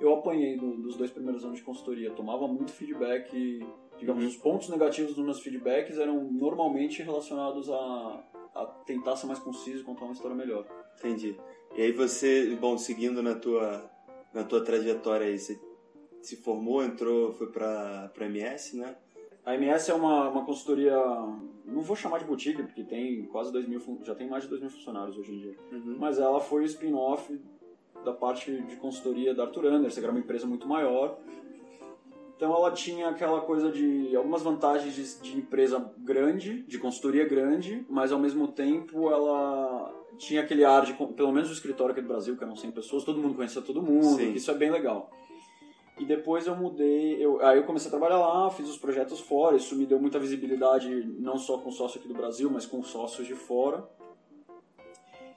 eu 0.00 0.12
apanhei 0.12 0.56
do, 0.56 0.76
dos 0.78 0.96
dois 0.96 1.10
primeiros 1.10 1.44
anos 1.44 1.58
de 1.58 1.64
consultoria. 1.64 2.10
Tomava 2.10 2.48
muito 2.48 2.72
feedback, 2.72 3.32
e, 3.32 3.64
digamos, 3.96 4.24
uhum. 4.24 4.28
os 4.28 4.36
pontos 4.36 4.68
negativos 4.68 5.14
dos 5.14 5.24
meus 5.24 5.40
feedbacks 5.40 5.98
eram 5.98 6.24
normalmente 6.32 7.00
relacionados 7.00 7.70
a, 7.70 8.24
a 8.54 8.66
tentar 8.84 9.14
ser 9.14 9.26
mais 9.26 9.38
conciso 9.38 9.82
e 9.82 9.84
contar 9.84 10.04
uma 10.04 10.12
história 10.12 10.36
melhor. 10.36 10.66
Entendi. 10.98 11.38
E 11.76 11.82
aí 11.82 11.92
você, 11.92 12.56
bom, 12.60 12.76
seguindo 12.76 13.22
na 13.22 13.36
tua 13.36 13.90
na 14.32 14.42
tua 14.42 14.64
trajetória 14.64 15.28
aí, 15.28 15.38
você 15.38 15.58
se 16.26 16.36
formou, 16.36 16.82
entrou, 16.82 17.32
foi 17.32 17.48
para 17.48 18.10
a 18.18 18.24
MS, 18.24 18.76
né? 18.76 18.96
A 19.44 19.54
MS 19.54 19.90
é 19.90 19.94
uma, 19.94 20.30
uma 20.30 20.44
consultoria, 20.44 20.96
não 21.66 21.82
vou 21.82 21.94
chamar 21.94 22.18
de 22.18 22.24
boutique, 22.24 22.62
porque 22.62 22.82
tem 22.82 23.26
quase 23.26 23.52
2 23.52 23.68
mil, 23.68 23.80
já 24.02 24.14
tem 24.14 24.26
mais 24.26 24.44
de 24.44 24.48
2 24.48 24.62
mil 24.62 24.70
funcionários 24.70 25.18
hoje 25.18 25.34
em 25.34 25.38
dia. 25.38 25.56
Uhum. 25.70 25.96
Mas 25.98 26.18
ela 26.18 26.40
foi 26.40 26.62
o 26.62 26.64
spin-off 26.64 27.38
da 28.02 28.12
parte 28.12 28.50
de 28.62 28.76
consultoria 28.76 29.34
da 29.34 29.44
Arthur 29.44 29.66
Anderson, 29.66 30.00
que 30.00 30.04
era 30.06 30.12
uma 30.12 30.20
empresa 30.20 30.46
muito 30.46 30.66
maior. 30.66 31.18
Então 32.36 32.54
ela 32.54 32.70
tinha 32.72 33.08
aquela 33.08 33.42
coisa 33.42 33.70
de 33.70 34.16
algumas 34.16 34.42
vantagens 34.42 34.94
de, 34.94 35.30
de, 35.30 35.38
empresa 35.38 35.92
grande, 35.98 36.62
de 36.62 36.78
consultoria 36.78 37.26
grande, 37.28 37.84
mas 37.88 38.12
ao 38.12 38.18
mesmo 38.18 38.48
tempo 38.48 39.10
ela 39.10 39.94
tinha 40.18 40.40
aquele 40.40 40.64
ar 40.64 40.84
de, 40.84 40.94
pelo 40.94 41.32
menos 41.32 41.50
o 41.50 41.52
escritório 41.52 41.92
aqui 41.92 42.00
do 42.00 42.08
Brasil, 42.08 42.36
que 42.36 42.42
eram 42.42 42.56
100 42.56 42.72
pessoas, 42.72 43.04
todo 43.04 43.20
mundo 43.20 43.34
conhecia 43.34 43.62
todo 43.62 43.82
mundo, 43.82 44.20
isso 44.22 44.50
é 44.50 44.54
bem 44.54 44.70
legal. 44.70 45.10
E 45.98 46.04
depois 46.04 46.46
eu 46.46 46.56
mudei, 46.56 47.24
eu, 47.24 47.40
aí 47.40 47.56
eu 47.56 47.64
comecei 47.64 47.88
a 47.88 47.90
trabalhar 47.90 48.18
lá, 48.18 48.50
fiz 48.50 48.68
os 48.68 48.76
projetos 48.76 49.20
fora, 49.20 49.56
isso 49.56 49.76
me 49.76 49.86
deu 49.86 50.00
muita 50.00 50.18
visibilidade, 50.18 50.88
não 51.18 51.38
só 51.38 51.58
com 51.58 51.70
sócio 51.70 51.98
aqui 51.98 52.08
do 52.08 52.14
Brasil, 52.14 52.50
mas 52.50 52.66
com 52.66 52.82
sócios 52.82 53.26
de 53.26 53.34
fora. 53.34 53.88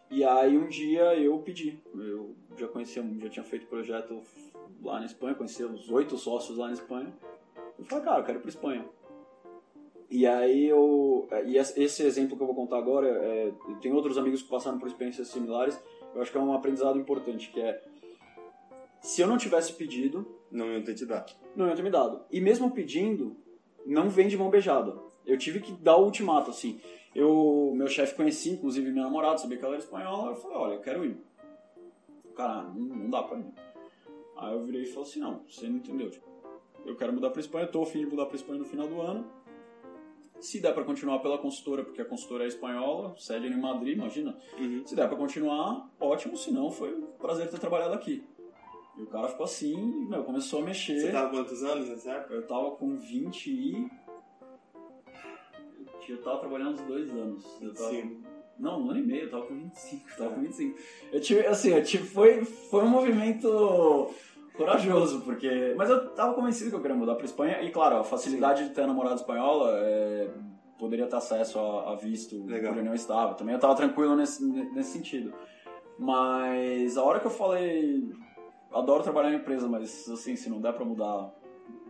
E 0.10 0.24
aí 0.24 0.58
um 0.58 0.68
dia 0.68 1.16
eu 1.16 1.38
pedi, 1.40 1.80
eu 1.94 2.34
já 2.58 2.68
conhecia, 2.68 3.06
já 3.20 3.30
tinha 3.30 3.44
feito 3.44 3.68
projeto 3.68 4.20
lá 4.82 5.00
na 5.00 5.06
Espanha, 5.06 5.36
conhecia 5.36 5.68
os 5.68 5.92
oito 5.92 6.18
sócios 6.18 6.58
lá 6.58 6.68
na 6.68 6.74
Espanha. 6.74 7.14
Eu 7.78 7.86
falei, 7.86 8.06
cara, 8.06 8.20
eu 8.20 8.24
quero 8.24 8.40
ir 8.40 8.42
para 8.42 8.50
Espanha. 8.50 8.86
E 10.10 10.26
aí 10.26 10.66
eu, 10.66 11.28
e 11.46 11.58
esse 11.58 12.04
exemplo 12.04 12.38
que 12.38 12.42
eu 12.42 12.48
vou 12.48 12.56
contar 12.56 12.78
agora, 12.78 13.08
é, 13.08 13.52
tem 13.82 13.92
outros 13.94 14.18
amigos 14.18 14.42
que 14.42 14.50
passaram 14.50 14.80
por 14.80 14.88
experiências 14.88 15.28
similares, 15.28 15.80
eu 16.16 16.22
acho 16.22 16.32
que 16.32 16.38
é 16.38 16.42
um 16.42 16.54
aprendizado 16.54 16.98
importante, 16.98 17.52
que 17.52 17.60
é 17.60 17.84
se 19.02 19.22
eu 19.22 19.28
não 19.28 19.38
tivesse 19.38 19.74
pedido. 19.74 20.37
Não 20.52 20.72
iam 20.72 20.84
ter 20.84 20.94
te 20.94 21.06
dado. 21.06 21.34
Não 21.56 21.68
iam 21.68 21.76
ter 21.76 21.84
me 21.84 21.90
dado. 21.90 22.22
E 22.32 22.40
mesmo 22.40 22.72
pedindo, 22.72 23.36
não 23.86 24.10
vem 24.10 24.28
de 24.28 24.38
mão 24.38 24.50
beijada. 24.50 24.98
Eu 25.26 25.38
tive 25.38 25.60
que 25.60 25.72
dar 25.74 25.98
o 25.98 26.06
ultimato, 26.06 26.52
assim. 26.52 26.80
Eu, 27.14 27.74
meu 27.76 27.88
chefe 27.88 28.16
conhecia, 28.16 28.54
inclusive 28.54 28.92
minha 28.92 29.04
namorada, 29.04 29.38
sabia 29.38 29.58
que 29.58 29.66
ela 29.66 29.76
era 29.76 29.84
espanhola. 29.84 30.32
Eu 30.32 30.36
falei: 30.36 30.58
olha, 30.58 30.74
eu 30.76 30.82
quero 30.82 31.06
ir. 31.06 31.18
Cara, 32.36 32.64
não, 32.64 32.96
não 32.96 33.10
dá 33.10 33.24
pra 33.24 33.40
ir. 33.40 33.46
Aí 34.38 34.54
eu 34.54 34.64
virei 34.64 34.84
e 34.84 34.86
falei 34.86 35.10
assim: 35.10 35.20
não, 35.20 35.44
você 35.50 35.68
não 35.68 35.78
entendeu. 35.78 36.10
Tipo, 36.10 36.28
eu 36.86 36.96
quero 36.96 37.12
mudar 37.12 37.32
pra 37.32 37.42
Espanha, 37.42 37.66
eu 37.66 37.72
tô 37.72 37.82
afim 37.82 38.00
de 38.00 38.06
mudar 38.06 38.28
pra 38.28 38.36
Espanha 38.36 38.60
no 38.60 38.66
final 38.66 38.88
do 38.88 39.02
ano. 39.02 39.26
Se 40.40 40.62
der 40.62 40.74
para 40.74 40.84
continuar 40.84 41.20
pela 41.20 41.38
consultora, 41.38 41.84
porque 41.84 42.00
a 42.00 42.06
consultora 42.06 42.44
é 42.44 42.48
espanhola, 42.48 43.16
sede 43.18 43.48
em 43.48 43.60
Madrid, 43.60 43.98
imagina. 43.98 44.38
Uhum. 44.60 44.86
Se 44.86 44.96
der 44.96 45.08
para 45.08 45.18
continuar, 45.18 45.90
ótimo. 46.00 46.38
Se 46.38 46.52
não, 46.52 46.70
foi 46.70 46.94
um 46.94 47.08
prazer 47.18 47.50
ter 47.50 47.60
trabalhado 47.60 47.96
aqui. 47.96 48.24
E 48.98 49.04
o 49.04 49.08
cara 49.08 49.28
ficou 49.28 49.44
assim, 49.44 50.08
meu, 50.08 50.24
começou 50.24 50.62
a 50.62 50.66
mexer. 50.66 51.00
Você 51.00 51.12
tava 51.12 51.30
quantos 51.30 51.64
anos 51.64 51.88
nessa 51.90 52.12
época? 52.12 52.34
Eu 52.34 52.48
tava 52.48 52.72
com 52.72 52.98
20 52.98 53.48
e. 53.48 53.92
Eu 56.10 56.22
tava 56.22 56.40
trabalhando 56.40 56.74
uns 56.74 56.82
dois 56.82 57.12
anos. 57.12 57.46
Eu 57.62 57.74
tava... 57.74 57.90
Sim. 57.90 58.24
Não, 58.58 58.82
um 58.82 58.90
ano 58.90 59.00
e 59.00 59.04
meio, 59.04 59.24
eu 59.24 59.30
tava 59.30 59.46
com 59.46 59.54
25. 59.54 60.10
Eu 60.10 60.18
tava 60.18 60.30
com 60.32 60.42
25. 60.42 60.80
Eu 61.12 61.22
tive, 61.22 61.46
assim, 61.46 61.70
eu 61.74 61.84
tive, 61.84 62.08
foi, 62.08 62.44
foi 62.44 62.84
um 62.84 62.90
movimento 62.90 64.10
corajoso, 64.56 65.22
porque. 65.22 65.76
Mas 65.78 65.90
eu 65.90 66.10
tava 66.10 66.34
convencido 66.34 66.72
que 66.72 66.76
eu 66.76 66.82
queria 66.82 66.98
mudar 66.98 67.16
pra 67.16 67.26
Espanha. 67.26 67.62
E 67.62 67.70
claro, 67.70 67.98
a 67.98 68.04
facilidade 68.04 68.64
Sim. 68.64 68.70
de 68.70 68.74
ter 68.74 68.82
a 68.82 68.88
namorada 68.88 69.16
espanhola 69.16 69.72
é... 69.78 70.30
poderia 70.80 71.06
ter 71.06 71.16
acesso 71.16 71.60
a, 71.60 71.94
a 71.94 71.96
visto 71.96 72.44
Legal. 72.46 72.74
por 72.74 72.80
união 72.80 72.96
estável. 72.96 73.36
Também 73.36 73.54
eu 73.54 73.60
tava 73.60 73.76
tranquilo 73.76 74.16
nesse, 74.16 74.44
nesse 74.44 74.92
sentido. 74.92 75.34
Mas 76.00 76.98
a 76.98 77.04
hora 77.04 77.20
que 77.20 77.28
eu 77.28 77.32
falei. 77.32 78.12
Adoro 78.72 79.04
trabalhar 79.04 79.32
em 79.32 79.38
empresa, 79.38 79.68
mas 79.68 80.10
assim, 80.10 80.36
se 80.36 80.50
não 80.50 80.60
der 80.62 80.74
pra 80.74 80.86
mudar, 80.86 81.34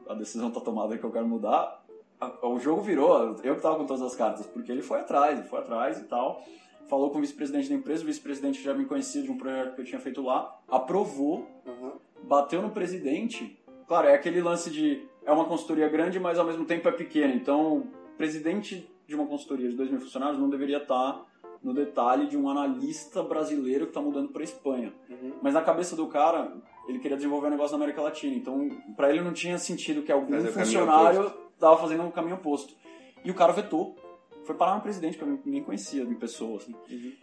a 0.07 0.13
decisão 0.13 0.51
tá 0.51 0.59
tomada 0.59 0.97
que 0.97 1.03
eu 1.03 1.11
quero 1.11 1.27
mudar, 1.27 1.83
a, 2.19 2.47
o 2.47 2.59
jogo 2.59 2.81
virou. 2.81 3.35
Eu 3.43 3.55
que 3.55 3.61
tava 3.61 3.77
com 3.77 3.85
todas 3.85 4.01
as 4.01 4.15
cartas, 4.15 4.45
porque 4.45 4.71
ele 4.71 4.81
foi 4.81 4.99
atrás, 4.99 5.39
ele 5.39 5.47
foi 5.47 5.59
atrás 5.59 5.99
e 5.99 6.03
tal 6.03 6.43
falou 6.87 7.11
com 7.11 7.17
o 7.17 7.21
vice-presidente 7.21 7.69
da 7.69 7.75
empresa, 7.75 8.03
o 8.03 8.05
vice-presidente 8.05 8.63
já 8.63 8.73
me 8.73 8.85
conhecia 8.85 9.21
de 9.21 9.31
um 9.31 9.37
projeto 9.37 9.75
que 9.75 9.81
eu 9.81 9.85
tinha 9.85 9.99
feito 9.99 10.21
lá, 10.21 10.57
aprovou, 10.67 11.47
uhum. 11.65 11.91
bateu 12.23 12.61
no 12.61 12.71
presidente. 12.71 13.57
Claro, 13.87 14.07
é 14.07 14.13
aquele 14.13 14.41
lance 14.41 14.69
de 14.69 15.05
é 15.25 15.31
uma 15.31 15.45
consultoria 15.45 15.89
grande, 15.89 16.19
mas 16.19 16.39
ao 16.39 16.45
mesmo 16.45 16.65
tempo 16.65 16.87
é 16.87 16.91
pequena. 16.91 17.33
Então, 17.33 17.79
o 17.79 17.87
presidente 18.17 18.89
de 19.05 19.15
uma 19.15 19.27
consultoria 19.27 19.69
de 19.69 19.75
2 19.75 19.91
mil 19.91 19.99
funcionários 19.99 20.39
não 20.39 20.49
deveria 20.49 20.77
estar 20.77 21.25
no 21.63 21.73
detalhe 21.73 22.27
de 22.27 22.37
um 22.37 22.49
analista 22.49 23.21
brasileiro 23.23 23.85
que 23.85 23.91
está 23.91 24.01
mudando 24.01 24.29
para 24.29 24.43
Espanha. 24.43 24.93
Uhum. 25.09 25.33
Mas 25.41 25.53
na 25.53 25.61
cabeça 25.61 25.95
do 25.95 26.07
cara, 26.07 26.55
ele 26.87 26.99
queria 26.99 27.17
desenvolver 27.17 27.47
um 27.47 27.51
negócio 27.51 27.77
na 27.77 27.83
América 27.83 28.01
Latina. 28.01 28.35
Então, 28.35 28.69
para 28.95 29.09
ele 29.09 29.21
não 29.21 29.33
tinha 29.33 29.57
sentido 29.57 30.03
que 30.03 30.11
algum 30.11 30.39
funcionário 30.41 31.33
estava 31.53 31.77
fazendo 31.77 32.03
um 32.03 32.11
caminho 32.11 32.35
oposto. 32.35 32.75
E 33.23 33.31
o 33.31 33.33
cara 33.33 33.51
vetou 33.51 33.95
foi 34.47 34.55
parar 34.55 34.75
no 34.75 34.81
presidente, 34.81 35.17
que 35.17 35.23
eu 35.23 35.27
ninguém 35.27 35.61
conhecia 35.61 36.05
de 36.05 36.15
pessoa, 36.15 36.57
assim. 36.57 36.73
Uhum. 36.89 37.13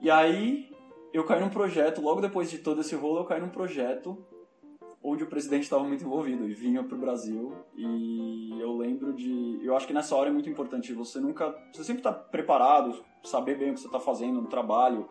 E 0.00 0.10
aí 0.10 0.74
eu 1.12 1.22
caí 1.24 1.40
num 1.40 1.50
projeto, 1.50 2.00
logo 2.00 2.20
depois 2.20 2.50
de 2.50 2.58
todo 2.58 2.80
esse 2.80 2.94
rolo, 2.94 3.20
eu 3.20 3.24
caí 3.24 3.40
num 3.40 3.50
projeto 3.50 4.18
onde 5.04 5.22
o 5.22 5.26
presidente 5.26 5.64
estava 5.64 5.84
muito 5.84 6.02
envolvido 6.02 6.48
e 6.48 6.54
vinha 6.54 6.82
para 6.82 6.96
o 6.96 6.98
Brasil. 6.98 7.52
E 7.76 8.58
eu 8.58 8.74
lembro 8.74 9.12
de. 9.12 9.60
Eu 9.62 9.76
acho 9.76 9.86
que 9.86 9.92
nessa 9.92 10.16
hora 10.16 10.30
é 10.30 10.32
muito 10.32 10.48
importante 10.48 10.94
você 10.94 11.20
nunca. 11.20 11.54
Você 11.72 11.84
sempre 11.84 12.00
está 12.00 12.10
preparado, 12.10 13.04
saber 13.22 13.58
bem 13.58 13.70
o 13.70 13.74
que 13.74 13.80
você 13.80 13.86
está 13.86 14.00
fazendo 14.00 14.40
no 14.40 14.48
trabalho, 14.48 15.06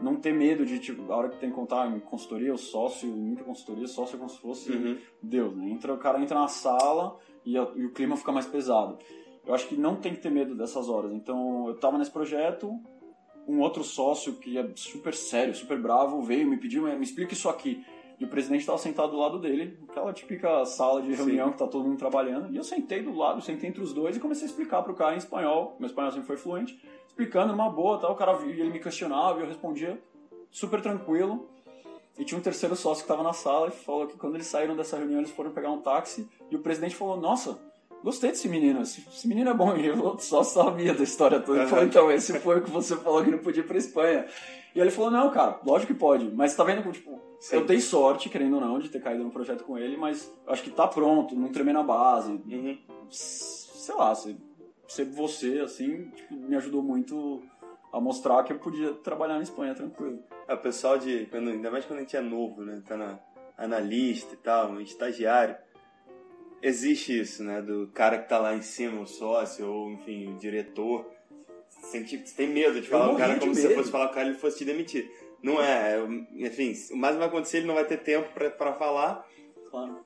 não 0.00 0.14
ter 0.14 0.32
medo 0.32 0.64
de, 0.64 0.78
tipo, 0.78 1.12
a 1.12 1.16
hora 1.16 1.28
que 1.28 1.40
tem 1.40 1.50
que 1.50 1.56
contar 1.56 1.90
em 1.90 1.98
consultoria, 1.98 2.54
o 2.54 2.58
sócio, 2.58 3.08
muita 3.08 3.42
consultoria, 3.42 3.88
sócio 3.88 4.14
é 4.14 4.18
como 4.18 4.30
se 4.30 4.38
fosse 4.38 4.70
uhum. 4.70 4.96
Deus, 5.20 5.56
né? 5.56 5.70
Entra, 5.70 5.92
o 5.92 5.98
cara 5.98 6.20
entra 6.20 6.38
na 6.38 6.48
sala 6.48 7.18
e, 7.44 7.58
a, 7.58 7.68
e 7.74 7.84
o 7.84 7.92
clima 7.92 8.16
fica 8.16 8.30
mais 8.30 8.46
pesado. 8.46 8.96
Eu 9.44 9.52
acho 9.54 9.66
que 9.66 9.76
não 9.76 9.96
tem 9.96 10.14
que 10.14 10.20
ter 10.20 10.30
medo 10.30 10.54
dessas 10.54 10.88
horas. 10.88 11.12
Então, 11.12 11.66
eu 11.66 11.74
estava 11.74 11.98
nesse 11.98 12.12
projeto, 12.12 12.72
um 13.48 13.58
outro 13.60 13.82
sócio 13.82 14.34
que 14.34 14.56
é 14.56 14.70
super 14.76 15.14
sério, 15.14 15.52
super 15.52 15.80
bravo, 15.80 16.22
veio 16.22 16.48
me 16.48 16.56
pediu, 16.56 16.84
me 16.84 17.02
explica 17.02 17.32
isso 17.32 17.48
aqui. 17.48 17.84
E 18.22 18.24
o 18.24 18.28
presidente 18.28 18.60
estava 18.60 18.78
sentado 18.78 19.10
do 19.10 19.18
lado 19.18 19.36
dele, 19.40 19.76
aquela 19.88 20.12
típica 20.12 20.64
sala 20.64 21.02
de 21.02 21.12
reunião 21.12 21.46
Sim. 21.46 21.52
que 21.54 21.58
tá 21.58 21.66
todo 21.66 21.88
mundo 21.88 21.98
trabalhando. 21.98 22.52
E 22.52 22.56
eu 22.56 22.62
sentei 22.62 23.02
do 23.02 23.12
lado, 23.12 23.42
sentei 23.42 23.68
entre 23.68 23.82
os 23.82 23.92
dois 23.92 24.16
e 24.16 24.20
comecei 24.20 24.46
a 24.46 24.48
explicar 24.48 24.80
pro 24.82 24.94
cara 24.94 25.14
em 25.14 25.18
espanhol. 25.18 25.74
Meu 25.76 25.88
espanhol 25.88 26.12
sempre 26.12 26.28
foi 26.28 26.36
fluente, 26.36 26.80
explicando 27.04 27.48
numa 27.52 27.68
boa, 27.68 27.98
tal. 27.98 28.12
O 28.12 28.14
cara 28.14 28.40
e 28.46 28.60
ele 28.60 28.70
me 28.70 28.78
questionava 28.78 29.40
e 29.40 29.42
eu 29.42 29.48
respondia 29.48 30.00
super 30.52 30.80
tranquilo. 30.80 31.48
E 32.16 32.24
tinha 32.24 32.38
um 32.38 32.40
terceiro 32.40 32.76
sócio 32.76 33.02
que 33.04 33.10
estava 33.10 33.24
na 33.24 33.32
sala 33.32 33.66
e 33.66 33.70
falou 33.72 34.06
que 34.06 34.16
quando 34.16 34.36
eles 34.36 34.46
saíram 34.46 34.76
dessa 34.76 34.96
reunião 34.96 35.18
eles 35.18 35.32
foram 35.32 35.50
pegar 35.50 35.72
um 35.72 35.80
táxi 35.80 36.30
e 36.48 36.54
o 36.54 36.60
presidente 36.60 36.94
falou: 36.94 37.16
"Nossa, 37.16 37.58
gostei 38.02 38.30
desse 38.30 38.48
menino, 38.48 38.82
esse, 38.82 39.06
esse 39.08 39.28
menino 39.28 39.50
é 39.50 39.54
bom. 39.54 39.76
E 39.76 39.86
eu 39.86 40.18
só 40.18 40.42
sabia 40.42 40.94
da 40.94 41.02
história 41.02 41.40
toda. 41.40 41.60
Ele 41.60 41.68
falou, 41.68 41.84
então, 41.84 42.10
esse 42.10 42.38
foi 42.40 42.58
o 42.58 42.62
que 42.62 42.70
você 42.70 42.96
falou 42.96 43.24
que 43.24 43.30
não 43.30 43.38
podia 43.38 43.62
ir 43.62 43.66
pra 43.66 43.78
Espanha. 43.78 44.26
E 44.74 44.80
ele 44.80 44.90
falou, 44.90 45.10
não, 45.10 45.30
cara, 45.30 45.60
lógico 45.64 45.92
que 45.92 45.98
pode. 45.98 46.30
Mas 46.34 46.54
tá 46.54 46.64
vendo, 46.64 46.90
tipo, 46.92 47.20
Sim. 47.40 47.56
eu 47.56 47.64
dei 47.64 47.80
sorte, 47.80 48.28
querendo 48.28 48.54
ou 48.54 48.60
não, 48.60 48.78
de 48.78 48.88
ter 48.88 49.00
caído 49.00 49.22
no 49.22 49.30
projeto 49.30 49.64
com 49.64 49.78
ele, 49.78 49.96
mas 49.96 50.32
acho 50.46 50.62
que 50.62 50.70
tá 50.70 50.88
pronto, 50.88 51.36
não 51.36 51.52
tremer 51.52 51.72
na 51.72 51.82
base. 51.82 52.32
Uhum. 52.32 52.78
Sei 53.10 53.94
lá, 53.94 54.14
ser, 54.14 54.36
ser 54.88 55.04
você, 55.04 55.60
assim, 55.60 56.10
tipo, 56.10 56.34
me 56.34 56.56
ajudou 56.56 56.82
muito 56.82 57.42
a 57.92 58.00
mostrar 58.00 58.42
que 58.42 58.52
eu 58.52 58.58
podia 58.58 58.94
trabalhar 58.94 59.36
na 59.36 59.42
Espanha 59.42 59.74
tranquilo. 59.74 60.20
É, 60.48 60.54
o 60.54 60.58
pessoal 60.58 60.98
de. 60.98 61.26
Quando, 61.26 61.50
ainda 61.50 61.70
mais 61.70 61.84
quando 61.84 61.98
a 61.98 62.02
gente 62.02 62.16
é 62.16 62.20
novo, 62.20 62.62
né? 62.62 62.82
Tá 62.86 62.96
na 62.96 63.18
analista 63.58 64.34
e 64.34 64.38
tal, 64.38 64.70
um 64.70 64.80
estagiário 64.80 65.54
existe 66.62 67.20
isso, 67.20 67.42
né? 67.42 67.60
Do 67.60 67.88
cara 67.88 68.18
que 68.18 68.28
tá 68.28 68.38
lá 68.38 68.54
em 68.54 68.62
cima, 68.62 69.02
o 69.02 69.06
sócio, 69.06 69.66
ou 69.66 69.90
enfim, 69.90 70.32
o 70.32 70.38
diretor. 70.38 71.10
Você 71.68 72.00
tem 72.36 72.48
medo 72.48 72.80
de 72.80 72.88
falar 72.88 73.10
o 73.10 73.16
cara 73.16 73.38
como 73.38 73.54
se 73.54 73.62
você 73.62 73.74
fosse 73.74 73.90
falar 73.90 74.06
com 74.06 74.12
o 74.12 74.14
cara 74.14 74.28
e 74.28 74.30
ele 74.30 74.38
fosse 74.38 74.58
te 74.58 74.64
demitir. 74.64 75.10
Não 75.42 75.60
é, 75.60 75.98
enfim, 76.36 76.72
o 76.92 76.96
mais 76.96 77.16
vai 77.16 77.26
acontecer, 77.26 77.58
ele 77.58 77.66
não 77.66 77.74
vai 77.74 77.84
ter 77.84 77.98
tempo 77.98 78.28
para 78.32 78.72
falar. 78.74 79.26
Claro. 79.68 79.98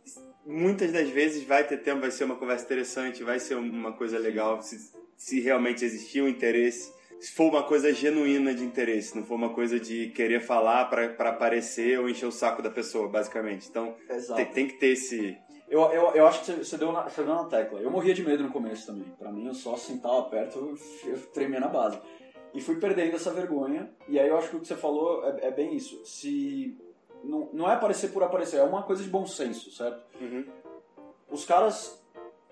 Muitas 0.47 0.93
das 0.93 1.11
vezes 1.11 1.45
vai 1.45 1.67
ter 1.67 1.77
tempo, 1.79 2.01
vai 2.01 2.11
ser 2.11 2.25
uma 2.25 2.37
conversa 2.37 2.65
interessante, 2.65 3.23
vai 3.23 3.39
ser 3.39 3.57
uma 3.57 3.93
coisa 3.93 4.19
legal, 4.19 4.63
se, 4.63 4.93
se 5.17 5.41
realmente 5.41 5.85
existir 5.85 6.23
um 6.23 6.29
interesse. 6.29 6.95
Se 7.21 7.33
for 7.33 7.51
uma 7.51 7.63
coisa 7.63 7.93
genuína 7.93 8.55
de 8.55 8.63
interesse, 8.63 9.17
não 9.17 9.25
for 9.25 9.35
uma 9.35 9.51
coisa 9.51 9.81
de 9.81 10.09
querer 10.11 10.41
falar 10.41 10.87
para 10.87 11.31
aparecer 11.31 11.99
ou 11.99 12.09
encher 12.09 12.27
o 12.27 12.33
saco 12.33 12.63
da 12.63 12.71
pessoa, 12.71 13.09
basicamente. 13.09 13.69
Então, 13.69 13.95
tem, 14.37 14.47
tem 14.47 14.69
que 14.69 14.75
ter 14.75 14.89
esse, 14.89 15.37
eu, 15.69 15.81
eu, 15.93 16.11
eu 16.15 16.27
acho 16.27 16.45
que 16.45 16.65
você 16.65 16.77
deu, 16.77 16.93
na, 16.93 17.03
você 17.03 17.23
deu 17.23 17.35
na 17.35 17.45
tecla. 17.45 17.81
Eu 17.81 17.91
morria 17.91 18.15
de 18.15 18.25
medo 18.25 18.43
no 18.43 18.53
começo 18.53 18.87
também. 18.87 19.13
Pra 19.19 19.33
mim, 19.33 19.47
eu 19.47 19.55
só 19.55 19.77
sentava 19.77 20.23
perto, 20.25 20.59
eu, 20.59 21.11
eu 21.11 21.27
tremia 21.29 21.61
na 21.61 21.69
base. 21.69 21.99
E 22.55 22.61
fui 22.61 22.77
perdendo 22.77 23.17
essa 23.17 23.33
vergonha. 23.33 23.91
E 24.09 24.19
aí 24.19 24.29
eu 24.29 24.39
acho 24.39 24.51
que 24.51 24.57
o 24.57 24.61
que 24.61 24.67
você 24.67 24.77
falou 24.77 25.25
é, 25.25 25.49
é 25.49 25.51
bem 25.51 25.75
isso. 25.75 26.01
Se 26.05 26.79
não, 27.25 27.49
não 27.53 27.71
é 27.71 27.75
aparecer 27.75 28.13
por 28.13 28.23
aparecer, 28.23 28.59
é 28.59 28.63
uma 28.63 28.83
coisa 28.83 29.03
de 29.03 29.09
bom 29.09 29.27
senso, 29.27 29.71
certo? 29.73 30.05
Uhum. 30.21 30.45
Os 31.31 31.45
caras 31.45 32.01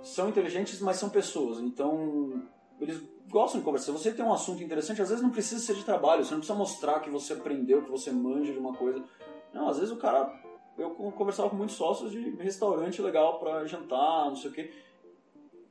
são 0.02 0.28
inteligentes, 0.28 0.80
mas 0.80 0.96
são 0.96 1.08
pessoas. 1.08 1.60
Então, 1.60 2.42
eles 2.80 3.00
gostam 3.28 3.60
de 3.60 3.64
conversar. 3.64 3.86
Se 3.86 3.92
você 3.92 4.12
tem 4.12 4.24
um 4.24 4.32
assunto 4.32 4.62
interessante, 4.62 5.00
às 5.00 5.08
vezes 5.08 5.22
não 5.22 5.30
precisa 5.30 5.64
ser 5.64 5.74
de 5.74 5.84
trabalho. 5.84 6.24
Você 6.24 6.32
não 6.32 6.40
precisa 6.40 6.58
mostrar 6.58 7.00
que 7.00 7.10
você 7.10 7.32
aprendeu, 7.32 7.82
que 7.82 7.90
você 7.90 8.10
manja 8.10 8.52
de 8.52 8.58
uma 8.58 8.74
coisa. 8.74 9.02
Não, 9.52 9.68
às 9.68 9.78
vezes 9.78 9.92
o 9.92 9.96
cara 9.96 10.24
eu 10.76 10.90
conversava 10.90 11.50
com 11.50 11.56
muitos 11.56 11.76
sócios 11.76 12.10
de 12.10 12.30
restaurante 12.36 13.00
legal 13.00 13.38
para 13.38 13.64
jantar, 13.66 14.26
não 14.26 14.36
sei 14.36 14.50
o 14.50 14.52
quê. 14.52 14.72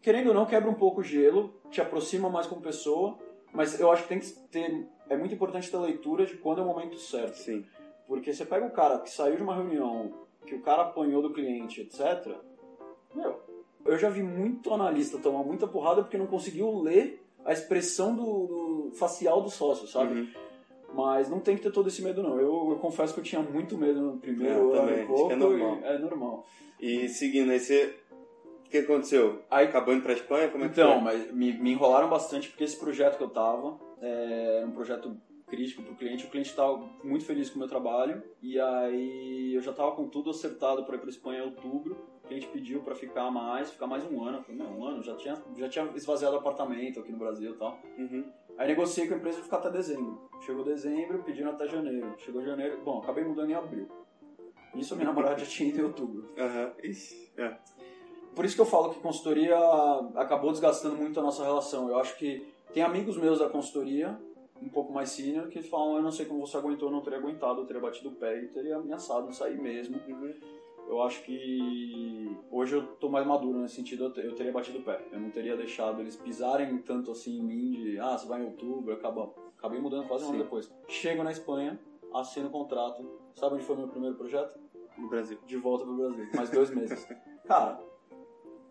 Querendo 0.01 0.27
ou 0.27 0.33
não, 0.33 0.45
quebra 0.45 0.69
um 0.69 0.73
pouco 0.73 1.01
o 1.01 1.03
gelo, 1.03 1.53
te 1.69 1.81
aproxima 1.81 2.29
mais 2.29 2.47
como 2.47 2.61
pessoa, 2.61 3.17
mas 3.53 3.79
eu 3.79 3.91
acho 3.91 4.03
que 4.03 4.09
tem 4.09 4.19
que 4.19 4.31
ter. 4.51 4.87
É 5.09 5.15
muito 5.15 5.33
importante 5.33 5.69
ter 5.69 5.77
leitura 5.77 6.25
de 6.25 6.37
quando 6.37 6.59
é 6.59 6.63
o 6.63 6.67
momento 6.67 6.97
certo. 6.97 7.35
Sim. 7.35 7.65
Porque 8.07 8.33
você 8.33 8.45
pega 8.45 8.65
o 8.65 8.71
cara 8.71 8.99
que 8.99 9.09
saiu 9.09 9.37
de 9.37 9.43
uma 9.43 9.55
reunião, 9.55 10.13
que 10.45 10.55
o 10.55 10.61
cara 10.61 10.83
apanhou 10.83 11.21
do 11.21 11.33
cliente, 11.33 11.81
etc. 11.81 12.35
Meu, 13.15 13.39
eu 13.85 13.97
já 13.97 14.09
vi 14.09 14.23
muito 14.23 14.73
analista 14.73 15.17
tomar 15.17 15.43
muita 15.43 15.67
porrada 15.67 16.01
porque 16.01 16.17
não 16.17 16.27
conseguiu 16.27 16.81
ler 16.81 17.23
a 17.45 17.51
expressão 17.51 18.15
do, 18.15 18.47
do 18.47 18.91
facial 18.95 19.41
do 19.41 19.49
sócio, 19.49 19.87
sabe? 19.87 20.21
Uhum. 20.21 20.31
Mas 20.93 21.29
não 21.29 21.39
tem 21.39 21.55
que 21.55 21.63
ter 21.63 21.71
todo 21.71 21.87
esse 21.87 22.01
medo, 22.01 22.21
não. 22.21 22.39
Eu, 22.39 22.71
eu 22.71 22.77
confesso 22.79 23.13
que 23.13 23.19
eu 23.19 23.23
tinha 23.23 23.41
muito 23.41 23.77
medo 23.77 24.01
no 24.01 24.17
primeiro 24.17 24.75
é, 24.75 24.79
ano 24.79 24.99
e 24.99 25.05
pouco. 25.05 25.31
É 25.31 25.35
normal. 25.35 25.79
E, 25.81 25.85
é 25.85 25.97
normal. 25.97 26.45
E 26.79 27.09
seguindo, 27.09 27.51
aí 27.51 27.59
você. 27.59 27.95
O 28.65 28.69
que 28.69 28.77
aconteceu? 28.79 29.41
Aí, 29.51 29.67
Acabou 29.67 29.93
indo 29.93 30.03
pra 30.03 30.13
Espanha? 30.13 30.49
Como 30.49 30.63
é 30.63 30.67
então, 30.67 30.99
mas 30.99 31.31
me, 31.31 31.53
me 31.53 31.71
enrolaram 31.71 32.09
bastante 32.09 32.49
porque 32.49 32.63
esse 32.63 32.77
projeto 32.77 33.17
que 33.17 33.23
eu 33.23 33.29
tava 33.29 33.79
é, 34.01 34.57
era 34.57 34.67
um 34.67 34.71
projeto 34.71 35.15
crítico 35.53 35.83
pro 35.83 35.95
cliente. 35.95 36.25
O 36.25 36.29
cliente 36.29 36.49
estava 36.49 36.83
muito 37.03 37.25
feliz 37.25 37.49
com 37.49 37.57
o 37.57 37.59
meu 37.59 37.67
trabalho. 37.67 38.23
E 38.41 38.59
aí 38.59 39.53
eu 39.53 39.61
já 39.61 39.71
tava 39.71 39.91
com 39.91 40.07
tudo 40.07 40.31
acertado 40.31 40.83
para 40.83 40.95
ir 40.95 40.99
pra 40.99 41.09
Espanha 41.09 41.39
em 41.39 41.45
outubro. 41.45 41.95
O 42.23 42.27
cliente 42.27 42.47
pediu 42.47 42.81
para 42.81 42.95
ficar 42.95 43.29
mais, 43.29 43.69
ficar 43.69 43.85
mais 43.85 44.03
um 44.03 44.23
ano. 44.23 44.39
Eu 44.39 44.43
falei, 44.43 44.61
um 44.61 44.83
ano, 44.83 45.03
já 45.03 45.15
tinha, 45.15 45.35
já 45.55 45.69
tinha 45.69 45.91
esvaziado 45.95 46.35
o 46.35 46.39
apartamento 46.39 46.99
aqui 46.99 47.11
no 47.11 47.19
Brasil 47.19 47.51
e 47.51 47.57
tal. 47.57 47.79
Uhum. 47.97 48.25
Aí 48.57 48.67
negociei 48.67 49.07
com 49.07 49.15
a 49.15 49.17
empresa 49.17 49.37
de 49.37 49.43
ficar 49.43 49.57
até 49.57 49.69
dezembro. 49.69 50.29
Chegou 50.41 50.63
dezembro, 50.63 51.23
pedindo 51.23 51.49
até 51.49 51.67
janeiro. 51.67 52.13
Chegou 52.17 52.43
janeiro, 52.43 52.79
bom, 52.83 52.99
acabei 52.99 53.23
mudando 53.23 53.49
em 53.49 53.55
abril. 53.55 53.87
Isso 54.75 54.93
a 54.93 54.97
minha 54.97 55.09
namorada 55.09 55.39
já 55.39 55.45
tinha 55.45 55.69
ido 55.69 55.79
em 55.79 55.83
outubro. 55.83 56.29
Aham, 56.37 56.73
uhum. 56.83 57.43
é. 57.43 57.57
Por 58.35 58.45
isso 58.45 58.55
que 58.55 58.61
eu 58.61 58.65
falo 58.65 58.93
que 58.93 58.99
consultoria 58.99 59.55
acabou 60.15 60.51
desgastando 60.51 60.95
muito 60.95 61.19
a 61.19 61.23
nossa 61.23 61.43
relação. 61.43 61.87
Eu 61.87 61.99
acho 61.99 62.17
que 62.17 62.47
tem 62.73 62.81
amigos 62.81 63.15
meus 63.17 63.39
da 63.39 63.47
consultoria, 63.47 64.19
um 64.59 64.69
pouco 64.69 64.91
mais 64.91 65.09
senior, 65.09 65.47
que 65.49 65.61
falam: 65.61 65.97
eu 65.97 66.01
não 66.01 66.11
sei 66.11 66.25
como 66.25 66.45
você 66.45 66.57
aguentou, 66.57 66.89
eu 66.89 66.93
não 66.93 67.01
teria 67.01 67.19
aguentado, 67.19 67.61
eu 67.61 67.65
teria 67.65 67.81
batido 67.81 68.09
o 68.09 68.15
pé 68.15 68.39
e 68.41 68.47
teria 68.47 68.77
ameaçado 68.77 69.27
de 69.27 69.35
sair 69.35 69.59
mesmo. 69.61 69.99
Uhum 70.07 70.33
eu 70.87 71.01
acho 71.01 71.23
que 71.23 72.37
hoje 72.51 72.75
eu 72.75 72.87
tô 72.95 73.09
mais 73.09 73.25
maduro 73.25 73.59
nesse 73.59 73.75
sentido, 73.75 74.13
eu 74.17 74.35
teria 74.35 74.51
batido 74.51 74.79
o 74.79 74.83
pé. 74.83 75.03
Eu 75.11 75.19
não 75.19 75.29
teria 75.29 75.55
deixado 75.55 76.01
eles 76.01 76.15
pisarem 76.15 76.77
tanto 76.79 77.11
assim 77.11 77.39
em 77.39 77.43
mim 77.43 77.71
de, 77.71 77.99
ah, 77.99 78.17
você 78.17 78.27
vai 78.27 78.41
em 78.41 78.45
outubro, 78.45 78.93
acaba, 78.93 79.33
acabei 79.57 79.79
mudando 79.79 80.07
quase 80.07 80.25
um 80.25 80.29
ano 80.29 80.43
depois. 80.43 80.71
Chego 80.87 81.23
na 81.23 81.31
Espanha, 81.31 81.79
assino 82.13 82.47
o 82.47 82.51
contrato. 82.51 83.09
Sabe 83.35 83.55
onde 83.55 83.63
foi 83.63 83.75
meu 83.75 83.87
primeiro 83.87 84.15
projeto? 84.15 84.59
No 84.97 85.09
Brasil. 85.09 85.39
De 85.45 85.57
volta 85.57 85.85
pro 85.85 85.95
Brasil, 85.95 86.27
mais 86.35 86.49
dois 86.49 86.69
meses. 86.69 87.07
Cara, 87.45 87.79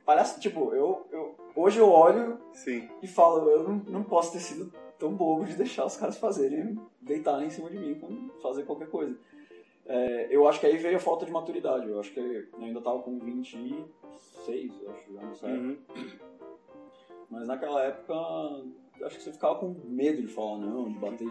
parece, 0.05 0.41
tipo, 0.41 0.73
eu, 0.75 1.07
eu 1.11 1.35
hoje 1.57 1.79
eu 1.79 1.91
olho 1.91 2.39
Sim. 2.53 2.89
e 3.03 3.09
falo, 3.09 3.49
eu 3.49 3.65
não, 3.65 3.75
não 3.89 4.03
posso 4.05 4.33
ter 4.33 4.41
sido 4.41 4.73
tão 4.99 5.13
bobo 5.13 5.45
de 5.45 5.57
deixar 5.57 5.85
os 5.85 5.97
caras 5.97 6.17
fazerem, 6.17 6.79
deitarem 7.01 7.49
em 7.49 7.51
cima 7.51 7.69
de 7.69 7.79
mim, 7.79 8.31
fazer 8.41 8.63
qualquer 8.63 8.89
coisa. 8.89 9.19
É, 9.87 10.29
eu 10.31 10.47
acho 10.47 10.61
que 10.61 10.67
aí 10.67 10.77
veio 10.77 10.97
a 10.97 11.01
falta 11.01 11.27
de 11.27 11.33
maturidade. 11.33 11.89
Eu 11.89 11.99
acho 12.01 12.13
que 12.13 12.21
eu 12.21 12.47
ainda 12.61 12.81
tava 12.81 13.01
com 13.01 13.19
26, 13.19 14.73
eu 14.83 14.91
acho, 14.91 15.13
já 15.13 15.21
nessa 15.23 15.47
época. 15.49 15.63
Uhum. 15.63 15.77
Mas 17.31 17.49
naquela 17.49 17.83
época, 17.85 18.15
acho 19.05 19.17
que 19.17 19.23
você 19.23 19.33
ficava 19.33 19.57
com 19.57 19.75
medo 19.85 20.21
de 20.23 20.29
falar 20.29 20.59
não, 20.59 20.91
de 20.93 20.99
bater. 20.99 21.27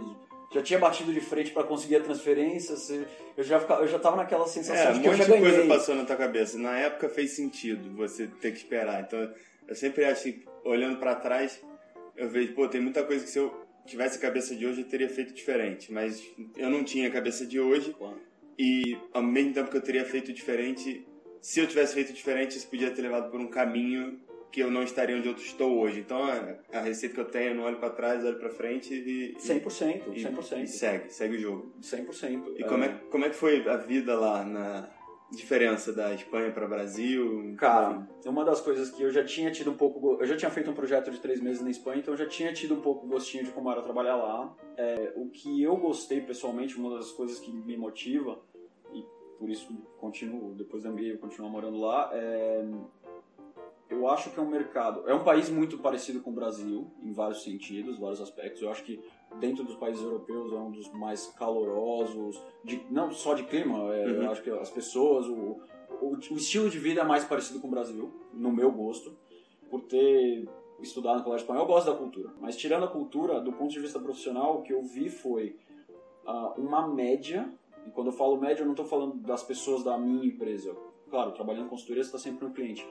Já 0.54 0.62
tinha 0.62 0.80
batido 0.80 1.14
de 1.14 1.22
frente 1.22 1.52
para 1.52 1.64
conseguir 1.64 1.96
a 1.98 2.02
transferência, 2.04 2.76
você- 2.76 3.08
eu, 3.38 3.44
já 3.44 3.58
ficava, 3.60 3.84
eu 3.84 3.88
já 3.88 3.98
tava 3.98 4.18
naquela 4.18 4.46
sensação 4.48 4.90
É, 4.90 4.92
de 4.94 5.00
um 5.00 5.02
que 5.02 5.08
eu 5.08 5.12
monte 5.14 5.26
já 5.28 5.34
de 5.36 5.40
coisa 5.40 5.68
passou 5.68 5.96
na 5.96 6.04
tua 6.04 6.18
cabeça. 6.18 6.58
Na 6.58 6.78
época 6.78 7.08
fez 7.08 7.32
sentido 7.32 7.96
você 7.96 8.28
ter 8.28 8.52
que 8.52 8.58
esperar. 8.58 9.02
Então, 9.02 9.34
eu 9.68 9.76
sempre 9.76 10.04
acho 10.04 10.24
que, 10.24 10.46
olhando 10.66 10.98
pra 11.00 11.16
trás, 11.16 11.64
eu 12.18 12.28
vejo, 12.28 12.54
pô, 12.54 12.68
tem 12.68 12.82
muita 12.82 13.02
coisa 13.04 13.24
que 13.24 13.30
se 13.30 13.40
eu 13.40 13.54
tivesse 13.86 14.18
a 14.18 14.22
cabeça 14.22 14.54
de 14.54 14.66
hoje 14.66 14.82
eu 14.82 14.90
teria 14.90 15.08
feito 15.08 15.34
diferente. 15.34 15.92
Mas 15.94 16.22
eu 16.58 16.70
não 16.70 16.84
tinha 16.84 17.08
a 17.08 17.12
cabeça 17.12 17.46
de 17.46 17.58
hoje 17.60 17.94
Claro. 17.94 18.20
E, 18.58 18.98
ao 19.14 19.24
mesmo 19.24 19.54
tempo 19.54 19.70
que 19.70 19.78
eu 19.78 19.82
teria 19.82 20.06
feito 20.06 20.32
diferente, 20.32 21.06
se 21.42 21.60
eu 21.60 21.68
tivesse 21.68 21.94
feito 21.94 22.14
diferente, 22.14 22.58
isso 22.58 22.68
podia 22.68 22.92
ter 22.92 23.02
levado 23.02 23.32
por 23.32 23.40
um 23.40 23.48
caminho 23.48 24.20
que 24.52 24.60
eu 24.60 24.70
não 24.70 24.84
estaria 24.84 25.16
onde 25.16 25.28
eu 25.28 25.34
estou 25.34 25.80
hoje. 25.80 26.02
Então, 26.02 26.24
a, 26.24 26.58
a 26.78 26.82
receita 26.82 27.16
que 27.16 27.22
eu 27.22 27.26
tenho, 27.26 27.52
eu 27.52 27.56
não 27.56 27.64
olho 27.64 27.78
pra 27.78 27.90
trás, 27.90 28.24
olho 28.24 28.38
pra 28.38 28.50
frente 28.50 28.94
e... 28.94 29.36
100%, 29.40 30.04
e, 30.14 30.24
100%. 30.24 30.64
e 30.64 30.68
segue, 30.68 31.14
segue 31.14 31.36
o 31.38 31.40
jogo. 31.40 31.74
100%. 31.82 32.56
E 32.58 32.64
como 32.66 32.84
é, 32.84 32.90
como 33.10 33.26
é 33.26 33.30
que 33.30 33.36
foi 33.36 33.68
a 33.68 33.78
vida 33.78 34.14
lá 34.20 34.44
na 34.44 34.90
diferença 35.32 35.94
da 35.94 36.14
Espanha 36.14 36.52
para 36.52 36.68
Brasil? 36.68 37.56
Cara, 37.58 38.08
uma 38.26 38.44
das 38.44 38.60
coisas 38.60 38.90
que 38.90 39.02
eu 39.02 39.10
já 39.10 39.24
tinha 39.24 39.50
tido 39.50 39.72
um 39.72 39.76
pouco. 39.76 40.18
Eu 40.20 40.26
já 40.26 40.36
tinha 40.36 40.52
feito 40.52 40.70
um 40.70 40.74
projeto 40.74 41.10
de 41.10 41.20
três 41.20 41.40
meses 41.42 41.62
na 41.62 41.70
Espanha, 41.70 42.00
então 42.00 42.14
eu 42.14 42.18
já 42.18 42.28
tinha 42.28 42.54
tido 42.54 42.76
um 42.76 42.82
pouco 42.82 43.08
gostinho 43.08 43.44
de 43.44 43.52
como 43.52 43.72
era 43.72 43.82
trabalhar 43.82 44.16
lá. 44.18 44.54
É, 44.78 45.14
o 45.16 45.30
que 45.30 45.62
eu 45.64 45.76
gostei 45.78 46.22
pessoalmente, 46.22 46.78
uma 46.78 46.98
das 46.98 47.12
coisas 47.12 47.40
que 47.40 47.52
me 47.52 47.78
motiva, 47.78 48.40
e 48.94 49.04
por 49.40 49.50
isso 49.50 49.74
continuo, 49.98 50.54
depois 50.54 50.84
da 50.84 50.92
MBA 50.92 51.04
eu 51.04 51.18
continuo 51.18 51.50
morando 51.50 51.78
lá, 51.80 52.10
é. 52.14 52.66
Eu 53.90 54.08
acho 54.08 54.30
que 54.32 54.40
é 54.40 54.42
um 54.42 54.50
mercado. 54.50 55.04
É 55.06 55.14
um 55.14 55.24
país 55.24 55.50
muito 55.50 55.78
parecido 55.78 56.22
com 56.22 56.30
o 56.30 56.34
Brasil, 56.34 56.90
em 57.04 57.12
vários 57.12 57.44
sentidos, 57.44 58.00
vários 58.00 58.22
aspectos. 58.22 58.62
Eu 58.62 58.72
acho 58.72 58.86
que 58.86 59.04
dentro 59.40 59.64
dos 59.64 59.76
países 59.76 60.04
europeus 60.04 60.52
é 60.54 60.56
um 60.56 60.72
dos 60.72 60.92
mais 60.92 61.28
calorosos, 61.38 62.42
de, 62.64 62.84
não 62.90 63.12
só 63.12 63.34
de 63.34 63.44
clima, 63.44 63.94
é, 63.94 64.06
Uhum. 64.08 64.32
acho 64.32 64.42
que 64.44 64.50
as 64.50 64.70
pessoas, 64.70 65.28
o, 65.28 65.60
o, 66.02 66.18
o 66.32 66.38
estilo 66.38 66.70
de 66.70 66.80
vida 66.80 67.02
é 67.02 67.04
mais 67.04 67.24
parecido 67.24 67.60
com 67.60 67.68
o 67.68 67.72
Brasil, 67.72 68.12
no 68.34 68.52
meu 68.52 68.72
gosto, 68.72 69.16
por 69.70 69.82
ter 69.82 70.48
estudado 70.82 71.20
no 71.20 71.24
colégio 71.24 71.44
espanhol, 71.44 71.64
eu 71.64 71.68
gosto 71.68 71.92
da 71.92 71.98
cultura. 71.98 72.30
Mas 72.40 72.56
tirando 72.58 72.84
a 72.86 72.88
cultura, 72.88 73.40
do 73.40 73.54
ponto 73.54 73.72
de 73.72 73.80
vista 73.80 74.00
profissional, 74.00 74.58
o 74.60 74.62
que 74.64 74.74
eu 74.74 74.82
vi 74.82 75.10
foi 75.10 75.56
ah, 76.26 76.54
uma 76.58 76.88
média, 76.88 77.50
e 77.88 77.92
quando 77.92 78.08
eu 78.08 78.14
falo 78.14 78.38
média, 78.38 78.62
eu 78.62 78.66
não 78.66 78.74
estou 78.74 78.86
falando 78.86 79.16
das 79.18 79.44
pessoas 79.44 79.84
da 79.84 79.98
minha 79.98 80.26
empresa. 80.26 80.76
Claro, 81.10 81.32
trabalhando 81.32 81.66
em 81.66 81.70
consultoria, 81.70 82.04
você 82.04 82.08
está 82.10 82.20
sempre 82.20 82.48
no 82.48 82.54
cliente. 82.54 82.86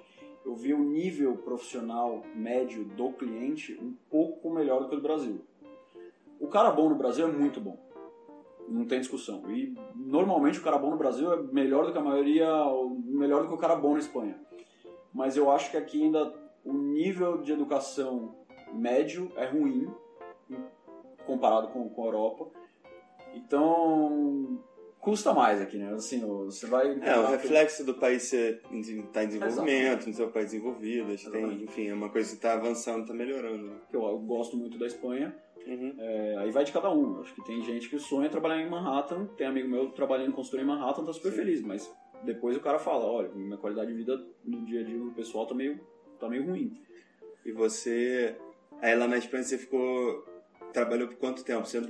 Eu 0.44 0.54
vi 0.54 0.72
o 0.72 0.78
nível 0.78 1.36
profissional 1.36 2.22
médio 2.34 2.84
do 2.84 3.12
cliente 3.12 3.78
um 3.80 3.94
pouco 4.08 4.50
melhor 4.50 4.80
do 4.82 4.88
que 4.88 4.94
o 4.94 4.98
do 4.98 5.02
Brasil. 5.02 5.40
O 6.40 6.48
cara 6.48 6.70
bom 6.70 6.88
no 6.88 6.96
Brasil 6.96 7.28
é 7.28 7.30
muito 7.30 7.60
bom. 7.60 7.78
Não 8.66 8.86
tem 8.86 9.00
discussão. 9.00 9.50
E 9.50 9.74
normalmente 9.94 10.58
o 10.58 10.62
cara 10.62 10.78
bom 10.78 10.90
no 10.90 10.96
Brasil 10.96 11.32
é 11.32 11.42
melhor 11.52 11.84
do 11.84 11.92
que 11.92 11.98
a 11.98 12.02
maioria, 12.02 12.48
melhor 13.04 13.42
do 13.42 13.48
que 13.48 13.54
o 13.54 13.58
cara 13.58 13.76
bom 13.76 13.92
na 13.92 13.98
Espanha. 13.98 14.40
Mas 15.12 15.36
eu 15.36 15.50
acho 15.50 15.70
que 15.70 15.76
aqui 15.76 16.02
ainda 16.02 16.32
o 16.64 16.72
nível 16.72 17.38
de 17.38 17.52
educação 17.52 18.34
médio 18.72 19.30
é 19.36 19.46
ruim 19.46 19.88
comparado 21.26 21.68
com, 21.68 21.88
com 21.88 22.02
a 22.02 22.06
Europa. 22.06 22.50
Então 23.34 24.62
custa 25.00 25.32
mais 25.32 25.60
aqui, 25.60 25.78
né? 25.78 25.92
Assim, 25.94 26.20
você 26.20 26.66
vai 26.66 26.98
É, 27.00 27.18
o 27.18 27.26
reflexo 27.26 27.84
do 27.84 27.94
país 27.94 28.24
ser 28.24 28.62
está 28.72 29.24
em 29.24 29.28
desenvolvimento, 29.28 29.46
Exatamente. 29.46 30.08
no 30.08 30.14
seu 30.14 30.30
país 30.30 30.50
desenvolvido, 30.50 31.30
tem, 31.30 31.64
enfim, 31.64 31.88
é 31.88 31.94
uma 31.94 32.10
coisa 32.10 32.28
que 32.28 32.36
está 32.36 32.52
avançando, 32.52 33.02
está 33.02 33.14
melhorando. 33.14 33.66
né? 33.66 33.76
eu, 33.92 34.02
eu 34.02 34.18
gosto 34.18 34.56
muito 34.56 34.78
da 34.78 34.86
Espanha. 34.86 35.34
Uhum. 35.66 35.94
É, 35.98 36.36
aí 36.38 36.50
vai 36.50 36.64
de 36.64 36.72
cada 36.72 36.90
um. 36.90 37.20
Acho 37.20 37.34
que 37.34 37.44
tem 37.44 37.62
gente 37.62 37.88
que 37.88 37.98
sonha 37.98 38.28
trabalhar 38.28 38.60
em 38.60 38.68
Manhattan, 38.68 39.26
tem 39.36 39.46
amigo 39.46 39.68
meu 39.68 39.90
trabalhando 39.90 40.30
em 40.30 40.32
consultoria 40.32 40.64
em 40.64 40.68
Manhattan, 40.68 41.04
tá 41.04 41.12
super 41.12 41.30
Sim. 41.30 41.36
feliz, 41.38 41.60
mas 41.62 41.90
depois 42.24 42.56
o 42.56 42.60
cara 42.60 42.78
fala, 42.78 43.04
olha, 43.04 43.28
minha 43.30 43.56
qualidade 43.56 43.90
de 43.90 43.96
vida 43.96 44.20
no 44.44 44.64
dia 44.64 44.80
a 44.80 44.84
dia 44.84 44.98
do 44.98 45.12
pessoal 45.12 45.46
tá 45.46 45.54
meio, 45.54 45.80
tá 46.18 46.28
meio 46.28 46.44
ruim. 46.46 46.72
E 47.44 47.52
você, 47.52 48.36
aí 48.80 48.94
lá 48.96 49.06
na 49.06 49.18
Espanha 49.18 49.42
você 49.42 49.58
ficou, 49.58 50.24
trabalhou 50.72 51.08
por 51.08 51.16
quanto 51.16 51.44
tempo? 51.44 51.66
Você, 51.66 51.80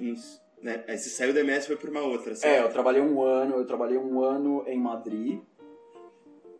né? 0.62 0.84
Aí 0.86 0.98
você 0.98 1.08
saiu 1.08 1.32
da 1.32 1.40
MS 1.40 1.64
e 1.64 1.68
foi 1.68 1.76
para 1.76 1.90
uma 1.90 2.02
outra, 2.02 2.32
É, 2.32 2.36
certo? 2.36 2.66
eu 2.66 2.72
trabalhei 2.72 3.00
um 3.00 3.22
ano, 3.22 3.56
eu 3.56 3.66
trabalhei 3.66 3.98
um 3.98 4.22
ano 4.22 4.64
em 4.66 4.78
Madrid. 4.78 5.40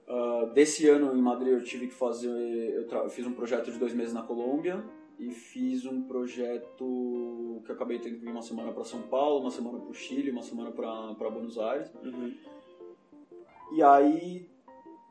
Ah, 0.08 0.50
desse 0.52 0.88
ano 0.88 1.16
em 1.16 1.22
Madrid 1.22 1.52
eu 1.52 1.62
tive 1.62 1.86
que 1.86 1.94
fazer, 1.94 2.28
eu, 2.28 2.88
eu 2.88 3.08
fiz 3.10 3.26
um 3.26 3.32
projeto 3.32 3.70
de 3.70 3.78
dois 3.78 3.94
meses 3.94 4.12
na 4.12 4.22
Colômbia 4.22 4.82
e 5.20 5.30
fiz 5.30 5.84
um 5.84 6.02
projeto 6.02 7.62
que 7.66 7.70
acabei 7.70 7.98
tendo 7.98 8.14
que 8.14 8.24
vir 8.24 8.30
uma 8.30 8.40
semana 8.40 8.72
para 8.72 8.84
São 8.84 9.02
Paulo, 9.02 9.40
uma 9.40 9.50
semana 9.50 9.78
para 9.78 9.90
o 9.90 9.94
Chile, 9.94 10.30
uma 10.30 10.42
semana 10.42 10.72
para 10.72 11.30
Buenos 11.30 11.58
Aires. 11.58 11.92
Uhum. 12.02 12.34
E 13.72 13.82
aí 13.82 14.48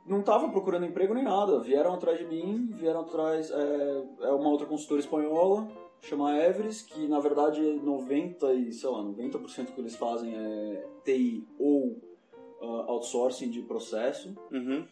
não 0.08 0.24
tava 0.24 0.50
procurando 0.50 0.88
emprego 0.88 1.14
nem 1.14 1.24
nada. 1.24 1.60
Vieram 1.60 1.94
atrás 1.94 2.18
de 2.18 2.26
mim, 2.26 2.72
vieram 2.74 3.02
atrás. 3.02 3.52
É, 3.52 4.04
é 4.22 4.32
uma 4.32 4.50
outra 4.50 4.66
consultora 4.66 5.00
espanhola, 5.00 5.68
chama 6.02 6.36
Everest, 6.36 6.92
que 6.92 7.08
na 7.08 7.20
verdade 7.20 7.62
90 7.62 8.52
e, 8.54 8.74
sei 8.74 8.90
lá, 8.90 9.04
90% 9.04 9.66
do 9.68 9.72
que 9.74 9.80
eles 9.80 9.96
fazem 9.96 10.34
é 10.36 10.88
TI 11.06 11.48
ou 11.60 12.02
ah, 12.60 12.86
outsourcing 12.88 13.52
de 13.52 13.62
processo. 13.62 14.36
Uhum. 14.52 14.88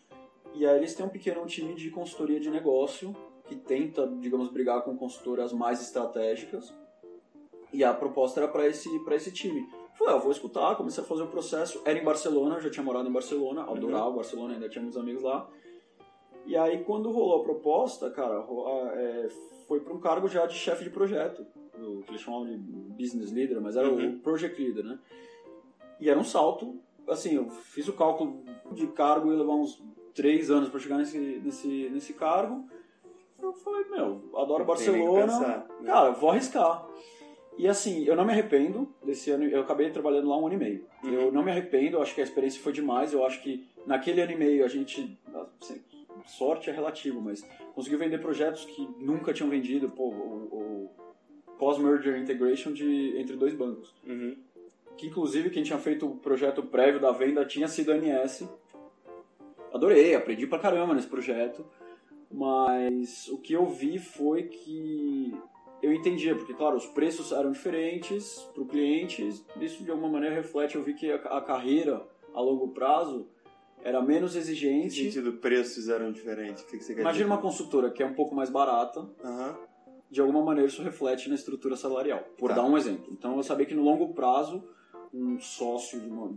E 0.53 0.63
aí 0.63 0.77
eles 0.77 0.93
têm 0.93 1.07
um 1.07 1.09
pequeno 1.09 1.43
time 1.47 1.73
de 1.73 1.89
consultoria 1.89 2.39
de 2.39 2.51
negócio 2.51 3.15
que 3.47 3.55
tenta, 3.55 4.07
digamos, 4.19 4.49
brigar 4.51 4.83
com 4.83 4.95
consultoras 4.97 5.53
mais 5.53 5.81
estratégicas. 5.81 6.73
E 7.73 7.83
a 7.83 7.93
proposta 7.93 8.39
era 8.41 8.47
para 8.49 8.67
esse, 8.67 8.89
pra 9.03 9.15
esse 9.15 9.31
time. 9.31 9.67
Falei, 9.97 10.13
ah, 10.15 10.17
vou 10.17 10.31
escutar, 10.31 10.75
comecei 10.75 11.03
a 11.03 11.07
fazer 11.07 11.23
o 11.23 11.27
processo. 11.27 11.81
Era 11.85 11.97
em 11.99 12.03
Barcelona, 12.03 12.55
eu 12.55 12.61
já 12.61 12.69
tinha 12.69 12.83
morado 12.83 13.09
em 13.09 13.11
Barcelona, 13.11 13.63
adorava 13.63 14.11
Barcelona, 14.11 14.53
ainda 14.53 14.69
tinha 14.69 14.81
muitos 14.81 14.99
amigos 14.99 15.23
lá. 15.23 15.49
E 16.45 16.55
aí, 16.55 16.83
quando 16.83 17.11
rolou 17.11 17.41
a 17.41 17.43
proposta, 17.43 18.09
cara, 18.09 18.45
é, 18.93 19.27
foi 19.67 19.79
para 19.81 19.93
um 19.93 19.99
cargo 19.99 20.27
já 20.29 20.45
de 20.45 20.53
chefe 20.53 20.83
de 20.83 20.89
projeto, 20.89 21.45
o 21.77 22.01
que 22.03 22.11
eles 22.11 22.21
chamavam 22.21 22.45
de 22.47 22.57
business 22.57 23.31
leader, 23.31 23.59
mas 23.59 23.75
era 23.75 23.89
Uhum. 23.91 24.15
o 24.15 24.19
project 24.19 24.61
leader, 24.61 24.83
né? 24.85 24.97
E 25.99 26.09
era 26.09 26.17
um 26.17 26.23
salto, 26.23 26.79
assim, 27.09 27.35
eu 27.35 27.49
fiz 27.49 27.87
o 27.87 27.93
cálculo 27.93 28.43
de 28.71 28.87
cargo, 28.87 29.31
ia 29.31 29.37
levar 29.37 29.53
uns 29.55 29.83
três 30.13 30.49
anos 30.49 30.69
para 30.69 30.79
chegar 30.79 30.97
nesse, 30.97 31.17
nesse, 31.19 31.89
nesse 31.89 32.13
cargo. 32.13 32.65
Eu 33.41 33.53
falei, 33.53 33.85
meu, 33.89 34.29
adoro 34.35 34.65
Barcelona, 34.65 35.21
pensar, 35.21 35.67
né? 35.79 35.85
cara, 35.85 36.11
vou 36.11 36.31
arriscar. 36.31 36.87
E 37.57 37.67
assim, 37.67 38.03
eu 38.05 38.15
não 38.15 38.23
me 38.23 38.31
arrependo 38.31 38.87
desse 39.03 39.31
ano, 39.31 39.43
eu 39.43 39.61
acabei 39.61 39.89
trabalhando 39.89 40.27
lá 40.27 40.37
um 40.37 40.45
ano 40.45 40.55
e 40.55 40.57
meio. 40.57 40.85
Uhum. 41.03 41.13
Eu 41.13 41.31
não 41.31 41.43
me 41.43 41.51
arrependo, 41.51 41.97
eu 41.97 42.01
acho 42.01 42.13
que 42.13 42.21
a 42.21 42.23
experiência 42.23 42.61
foi 42.61 42.71
demais, 42.71 43.13
eu 43.13 43.25
acho 43.25 43.41
que 43.41 43.67
naquele 43.85 44.21
ano 44.21 44.31
e 44.31 44.35
meio 44.35 44.63
a 44.63 44.67
gente, 44.67 45.17
assim, 45.59 45.81
sorte 46.27 46.69
é 46.69 46.73
relativo, 46.73 47.19
mas 47.19 47.47
conseguiu 47.73 47.97
vender 47.97 48.19
projetos 48.19 48.65
que 48.65 48.87
nunca 48.99 49.33
tinham 49.33 49.49
vendido, 49.49 49.89
pô, 49.89 50.09
o, 50.09 50.47
o 50.51 50.91
pós-merger 51.57 52.17
integration 52.17 52.71
de, 52.71 53.17
entre 53.17 53.35
dois 53.35 53.53
bancos. 53.53 53.93
Uhum. 54.05 54.37
Que 54.95 55.07
inclusive 55.07 55.49
quem 55.49 55.63
tinha 55.63 55.79
feito 55.79 56.07
o 56.07 56.15
projeto 56.17 56.61
prévio 56.63 56.99
da 56.99 57.11
venda 57.11 57.45
tinha 57.45 57.67
sido 57.67 57.91
a 57.91 57.97
NS. 57.97 58.47
Adorei, 59.73 60.15
aprendi 60.15 60.47
pra 60.47 60.59
caramba 60.59 60.93
nesse 60.93 61.07
projeto. 61.07 61.65
Mas 62.31 63.27
o 63.29 63.37
que 63.37 63.53
eu 63.53 63.65
vi 63.67 63.97
foi 63.99 64.43
que 64.43 65.33
eu 65.81 65.93
entendia, 65.93 66.35
porque 66.35 66.53
claro, 66.53 66.75
os 66.75 66.85
preços 66.87 67.31
eram 67.31 67.51
diferentes 67.51 68.39
para 68.53 68.63
o 68.63 68.65
cliente, 68.65 69.27
isso 69.61 69.83
de 69.83 69.91
alguma 69.91 70.09
maneira 70.09 70.35
reflete, 70.35 70.75
eu 70.75 70.83
vi 70.83 70.93
que 70.93 71.09
a, 71.11 71.41
carreira 71.41 72.05
a 72.33 72.41
longo 72.41 72.69
prazo 72.69 73.27
era 73.83 74.01
menos 74.01 74.31
Em 74.31 74.33
que 74.33 74.39
exigente. 74.39 75.03
sentido 75.05 75.33
preços 75.33 75.87
eram 75.87 76.11
diferentes? 76.11 76.63
Que 76.63 76.75
Imagina 76.75 77.11
dizer? 77.11 77.25
uma 77.25 77.37
consultora 77.37 77.91
que 77.91 78.01
é 78.03 78.05
um 78.05 78.13
pouco 78.13 78.35
mais 78.35 78.49
barata, 78.49 79.07
Aham. 79.23 79.57
de 80.09 80.19
alguma 80.19 80.43
maneira 80.43 80.67
isso 80.67 80.81
reflete 80.83 81.29
na 81.29 81.35
estrutura 81.35 81.75
salarial, 81.75 82.23
por 82.37 82.49
Tá. 82.49 82.55
dar 82.55 82.65
um 82.65 82.75
exemplo. 82.77 83.07
Então 83.11 83.37
eu 83.37 83.43
sabia 83.43 83.65
que 83.65 83.75
no 83.75 83.83
longo 83.83 84.13
prazo 84.13 84.63
um 85.13 85.39
sócio 85.39 86.01
de 86.01 86.09
uma, 86.09 86.35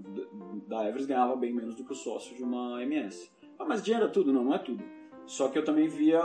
da 0.68 0.82
Everest 0.84 1.08
ganhava 1.08 1.34
bem 1.34 1.52
menos 1.52 1.74
do 1.74 1.84
que 1.84 1.92
o 1.92 1.96
sócio 1.96 2.36
de 2.36 2.42
uma 2.44 2.80
MS. 2.82 3.28
Ah, 3.58 3.64
mas 3.64 3.82
dinheiro 3.82 4.06
é 4.06 4.08
tudo? 4.08 4.32
Não, 4.32 4.44
não 4.44 4.54
é 4.54 4.58
tudo. 4.58 4.82
Só 5.30 5.46
que 5.48 5.56
eu 5.58 5.64
também 5.64 5.86
via. 5.86 6.20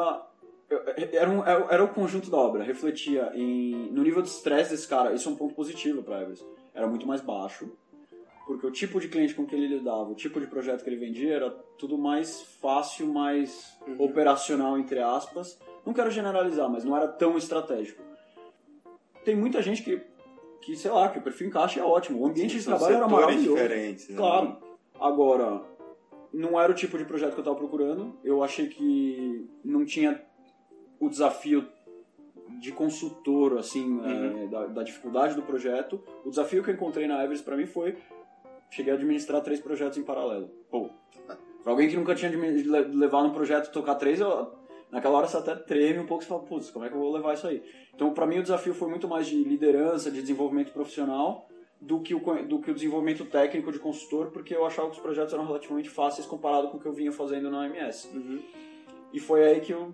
eu- 0.67 0.81
Era, 1.13 1.29
um, 1.29 1.43
era 1.45 1.83
o 1.83 1.87
conjunto 1.89 2.31
da 2.31 2.37
obra, 2.37 2.63
refletia 2.63 3.31
em, 3.35 3.91
no 3.91 4.01
nível 4.01 4.23
de 4.23 4.29
estresse 4.29 4.71
desse 4.71 4.87
cara. 4.87 5.13
Isso 5.13 5.29
é 5.29 5.31
um 5.31 5.35
ponto 5.35 5.53
positivo 5.53 6.01
para 6.01 6.21
Everest. 6.23 6.43
Era 6.73 6.87
muito 6.87 7.05
mais 7.07 7.21
baixo, 7.21 7.69
porque 8.47 8.65
o 8.65 8.71
tipo 8.71 8.99
de 8.99 9.07
cliente 9.07 9.35
com 9.35 9.45
que 9.45 9.53
ele 9.55 9.67
lidava, 9.67 10.09
o 10.09 10.15
tipo 10.15 10.39
de 10.39 10.47
projeto 10.47 10.83
que 10.83 10.89
ele 10.89 10.97
vendia 10.97 11.35
era 11.35 11.51
tudo 11.77 11.97
mais 11.99 12.41
fácil, 12.59 13.05
mais 13.07 13.77
Uhum. 13.87 14.05
operacional, 14.05 14.75
entre 14.79 14.99
aspas. 14.99 15.59
Não 15.85 15.93
quero 15.93 16.09
generalizar, 16.09 16.67
mas 16.67 16.83
não 16.83 16.97
era 16.97 17.07
tão 17.07 17.37
estratégico. 17.37 18.01
Tem 19.23 19.35
muita 19.35 19.61
gente 19.61 19.83
que, 19.83 20.01
que, 20.61 20.75
sei 20.75 20.89
lá, 20.89 21.09
que 21.09 21.19
o 21.19 21.21
perfil 21.21 21.47
encaixa 21.47 21.79
é 21.79 21.83
ótimo. 21.83 22.19
O 22.21 22.25
ambiente 22.25 22.53
Sim, 22.53 22.57
de 22.59 22.65
trabalho 22.65 22.95
era 22.95 23.07
maravilhoso. 23.07 23.49
diferentes. 23.53 24.09
né? 24.09 24.15
Claro. 24.17 24.57
Agora, 24.99 25.61
não 26.33 26.59
era 26.59 26.71
o 26.71 26.75
tipo 26.75 26.97
de 26.97 27.05
projeto 27.05 27.31
que 27.33 27.39
eu 27.39 27.41
estava 27.43 27.57
procurando. 27.57 28.17
Eu 28.23 28.43
achei 28.43 28.67
que 28.67 29.47
não 29.63 29.85
tinha 29.85 30.21
o 30.99 31.09
desafio 31.09 31.67
de 32.59 32.71
consultor, 32.71 33.57
assim, 33.57 33.97
Uhum. 33.99 34.43
é, 34.43 34.47
da, 34.47 34.65
da 34.67 34.83
dificuldade 34.83 35.35
do 35.35 35.41
projeto. 35.41 36.01
O 36.23 36.29
desafio 36.29 36.63
que 36.63 36.69
eu 36.69 36.73
encontrei 36.73 37.07
na 37.07 37.23
Everest 37.23 37.43
para 37.43 37.57
mim 37.57 37.65
foi 37.65 37.97
cheguei 38.69 38.91
a 38.91 38.95
administrar 38.95 39.41
três 39.41 39.59
projetos 39.59 39.97
em 39.97 40.03
paralelo. 40.03 40.49
Pô, 40.69 40.89
pra 41.63 41.71
alguém 41.71 41.87
que 41.89 41.95
nunca 41.95 42.13
tinha 42.15 42.29
levado 42.31 43.27
um 43.27 43.31
projeto 43.33 43.71
tocar 43.71 43.95
três, 43.95 44.19
eu, 44.19 44.51
naquela 44.91 45.17
hora 45.17 45.27
você 45.27 45.37
até 45.37 45.55
treme 45.55 45.99
um 45.99 46.05
pouco 46.05 46.23
e 46.23 46.27
fala, 46.27 46.41
putz, 46.43 46.69
como 46.71 46.83
é 46.85 46.89
que 46.89 46.95
eu 46.95 46.99
vou 46.99 47.11
levar 47.13 47.33
isso 47.33 47.47
aí? 47.47 47.63
Então, 47.93 48.13
para 48.13 48.25
mim, 48.27 48.39
o 48.39 48.41
desafio 48.41 48.73
foi 48.73 48.89
muito 48.89 49.07
mais 49.07 49.27
de 49.27 49.41
liderança, 49.43 50.11
de 50.11 50.19
desenvolvimento 50.21 50.71
profissional, 50.73 51.47
do 51.85 52.01
que, 52.01 52.15
o, 52.15 52.19
do 52.47 52.59
que 52.59 52.71
o 52.71 52.73
desenvolvimento 52.73 53.25
técnico 53.25 53.71
de 53.71 53.77
consultor, 53.77 54.31
porque 54.31 54.55
eu 54.55 54.65
achava 54.65 54.89
que 54.89 54.95
os 54.95 55.01
projetos 55.01 55.33
eram 55.33 55.45
relativamente 55.45 55.89
fáceis 55.89 56.25
comparado 56.25 56.69
com 56.69 56.77
o 56.77 56.79
que 56.79 56.87
eu 56.87 56.93
vinha 56.93 57.11
fazendo 57.11 57.49
na 57.51 57.59
OMS. 57.59 58.07
Uhum. 58.07 58.41
E 59.13 59.19
foi 59.19 59.43
aí 59.43 59.61
que 59.61 59.71
eu 59.71 59.93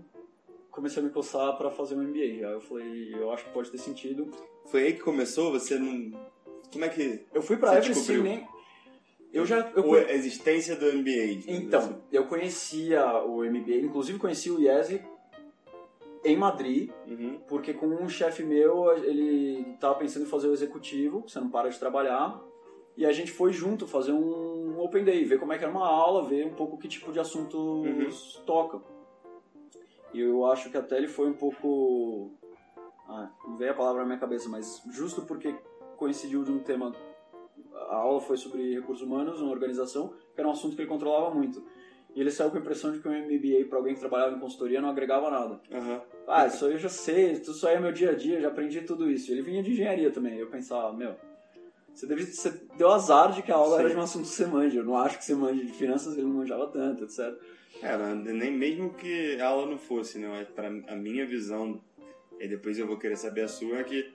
comecei 0.71 1.03
a 1.03 1.05
me 1.05 1.11
coçar 1.11 1.57
para 1.57 1.69
fazer 1.69 1.95
um 1.95 2.03
MBA. 2.03 2.47
Aí 2.47 2.53
eu 2.53 2.61
falei, 2.61 3.13
eu 3.13 3.29
acho 3.31 3.43
que 3.43 3.51
pode 3.51 3.69
ter 3.69 3.77
sentido. 3.77 4.31
Foi 4.67 4.83
aí 4.83 4.93
que 4.93 5.01
começou? 5.01 5.51
Você 5.51 5.77
não. 5.77 6.17
Como 6.71 6.85
é 6.85 6.89
que. 6.89 7.25
Eu 7.33 7.41
fui 7.41 7.57
Você 7.57 7.65
Everest 7.65 7.95
sem 7.95 8.21
nem... 8.21 8.47
Eu 9.33 9.45
já... 9.45 9.71
Eu 9.75 9.93
a 9.93 10.11
existência 10.11 10.75
do 10.75 10.85
MBA? 10.85 11.01
digamos 11.01 11.47
assim. 11.47 11.53
Então, 11.53 12.01
eu 12.11 12.25
conhecia 12.25 13.23
o 13.23 13.43
MBA, 13.45 13.75
inclusive 13.75 14.19
conheci 14.19 14.51
o 14.51 14.59
IESE 14.59 15.01
em 16.23 16.37
Madrid, 16.37 16.91
Uhum. 17.07 17.39
porque 17.47 17.73
com 17.73 17.87
um 17.87 18.07
chefe 18.07 18.43
meu, 18.43 18.91
ele 18.93 19.75
tava 19.79 19.95
pensando 19.95 20.23
em 20.23 20.29
fazer 20.29 20.47
o 20.47 20.53
executivo, 20.53 21.23
você 21.27 21.39
não 21.39 21.49
para 21.49 21.69
de 21.69 21.79
trabalhar, 21.79 22.39
e 22.95 23.05
a 23.05 23.11
gente 23.11 23.31
foi 23.31 23.51
junto 23.51 23.87
fazer 23.87 24.11
um 24.11 24.79
Open 24.79 25.03
Day, 25.03 25.23
ver 25.23 25.39
como 25.39 25.53
é 25.53 25.57
que 25.57 25.63
era 25.63 25.71
uma 25.73 25.87
aula, 25.87 26.23
ver 26.23 26.45
um 26.45 26.53
pouco 26.53 26.77
que 26.77 26.87
tipo 26.87 27.11
de 27.11 27.19
assuntos 27.19 28.41
toca. 28.45 28.81
E 30.13 30.19
eu 30.19 30.45
acho 30.45 30.69
que 30.69 30.77
até 30.77 30.97
ele 30.97 31.07
foi 31.07 31.29
um 31.29 31.33
pouco... 31.33 32.31
Ah, 33.07 33.29
não 33.47 33.55
veio 33.55 33.71
a 33.71 33.73
palavra 33.73 34.01
na 34.01 34.07
minha 34.07 34.19
cabeça, 34.19 34.49
mas 34.49 34.83
justo 34.91 35.21
porque 35.23 35.55
coincidiu 35.97 36.43
de 36.43 36.51
um 36.51 36.59
tema... 36.59 36.93
A 37.89 37.95
aula 37.95 38.19
foi 38.21 38.37
sobre 38.37 38.73
recursos 38.73 39.05
humanos, 39.05 39.41
uma 39.41 39.51
organização, 39.51 40.13
que 40.33 40.39
era 40.39 40.47
um 40.47 40.51
assunto 40.51 40.75
que 40.75 40.81
ele 40.81 40.89
controlava 40.89 41.33
muito. 41.33 41.63
E 42.15 42.19
ele 42.19 42.31
saiu 42.31 42.51
com 42.51 42.57
a 42.57 42.59
impressão 42.59 42.91
de 42.91 42.99
que 42.99 43.07
um 43.07 43.11
MBA 43.11 43.67
para 43.69 43.77
alguém 43.77 43.93
que 43.93 43.99
trabalhava 43.99 44.35
em 44.35 44.39
consultoria 44.39 44.81
não 44.81 44.89
agregava 44.89 45.29
nada. 45.29 45.59
Aham. 45.71 46.01
Ah, 46.27 46.45
isso 46.45 46.65
aí 46.65 46.73
eu 46.73 46.77
já 46.77 46.89
sei, 46.89 47.31
isso 47.31 47.67
aí 47.67 47.75
é 47.75 47.79
meu 47.79 47.91
dia 47.91 48.11
a 48.11 48.13
dia, 48.13 48.41
já 48.41 48.49
aprendi 48.49 48.81
tudo 48.81 49.09
isso. 49.09 49.31
Ele 49.31 49.41
vinha 49.41 49.63
de 49.63 49.71
engenharia 49.71 50.11
também. 50.11 50.37
Eu 50.37 50.47
pensava, 50.47 50.91
meu, 50.91 51.15
você, 51.93 52.05
deve, 52.05 52.25
você 52.25 52.49
deu 52.77 52.89
azar 52.91 53.31
de 53.31 53.41
que 53.41 53.51
a 53.51 53.55
aula 53.55 53.77
Sim. 53.77 53.83
era 53.83 53.89
de 53.91 53.95
um 53.97 54.01
assunto 54.01 54.23
que 54.23 54.29
você 54.35 54.45
manja. 54.45 54.79
Eu 54.79 54.83
não 54.83 54.97
acho 54.97 55.17
que 55.17 55.25
você 55.25 55.35
manja 55.35 55.63
de 55.63 55.71
finanças, 55.71 56.13
ele 56.13 56.27
não 56.27 56.35
manjava 56.35 56.67
tanto, 56.67 57.05
etc. 57.05 57.33
É, 57.81 57.97
nem 58.15 58.51
mesmo 58.51 58.93
que 58.93 59.39
a 59.39 59.47
aula 59.47 59.65
não 59.65 59.77
fosse, 59.77 60.19
né? 60.19 60.27
Mas 60.27 60.47
Pra 60.49 60.67
a 60.67 60.95
minha 60.95 61.25
visão, 61.25 61.81
e 62.39 62.47
depois 62.47 62.77
eu 62.77 62.87
vou 62.87 62.97
querer 62.97 63.15
saber 63.15 63.41
a 63.41 63.47
sua, 63.47 63.79
é 63.79 63.83
que 63.83 64.11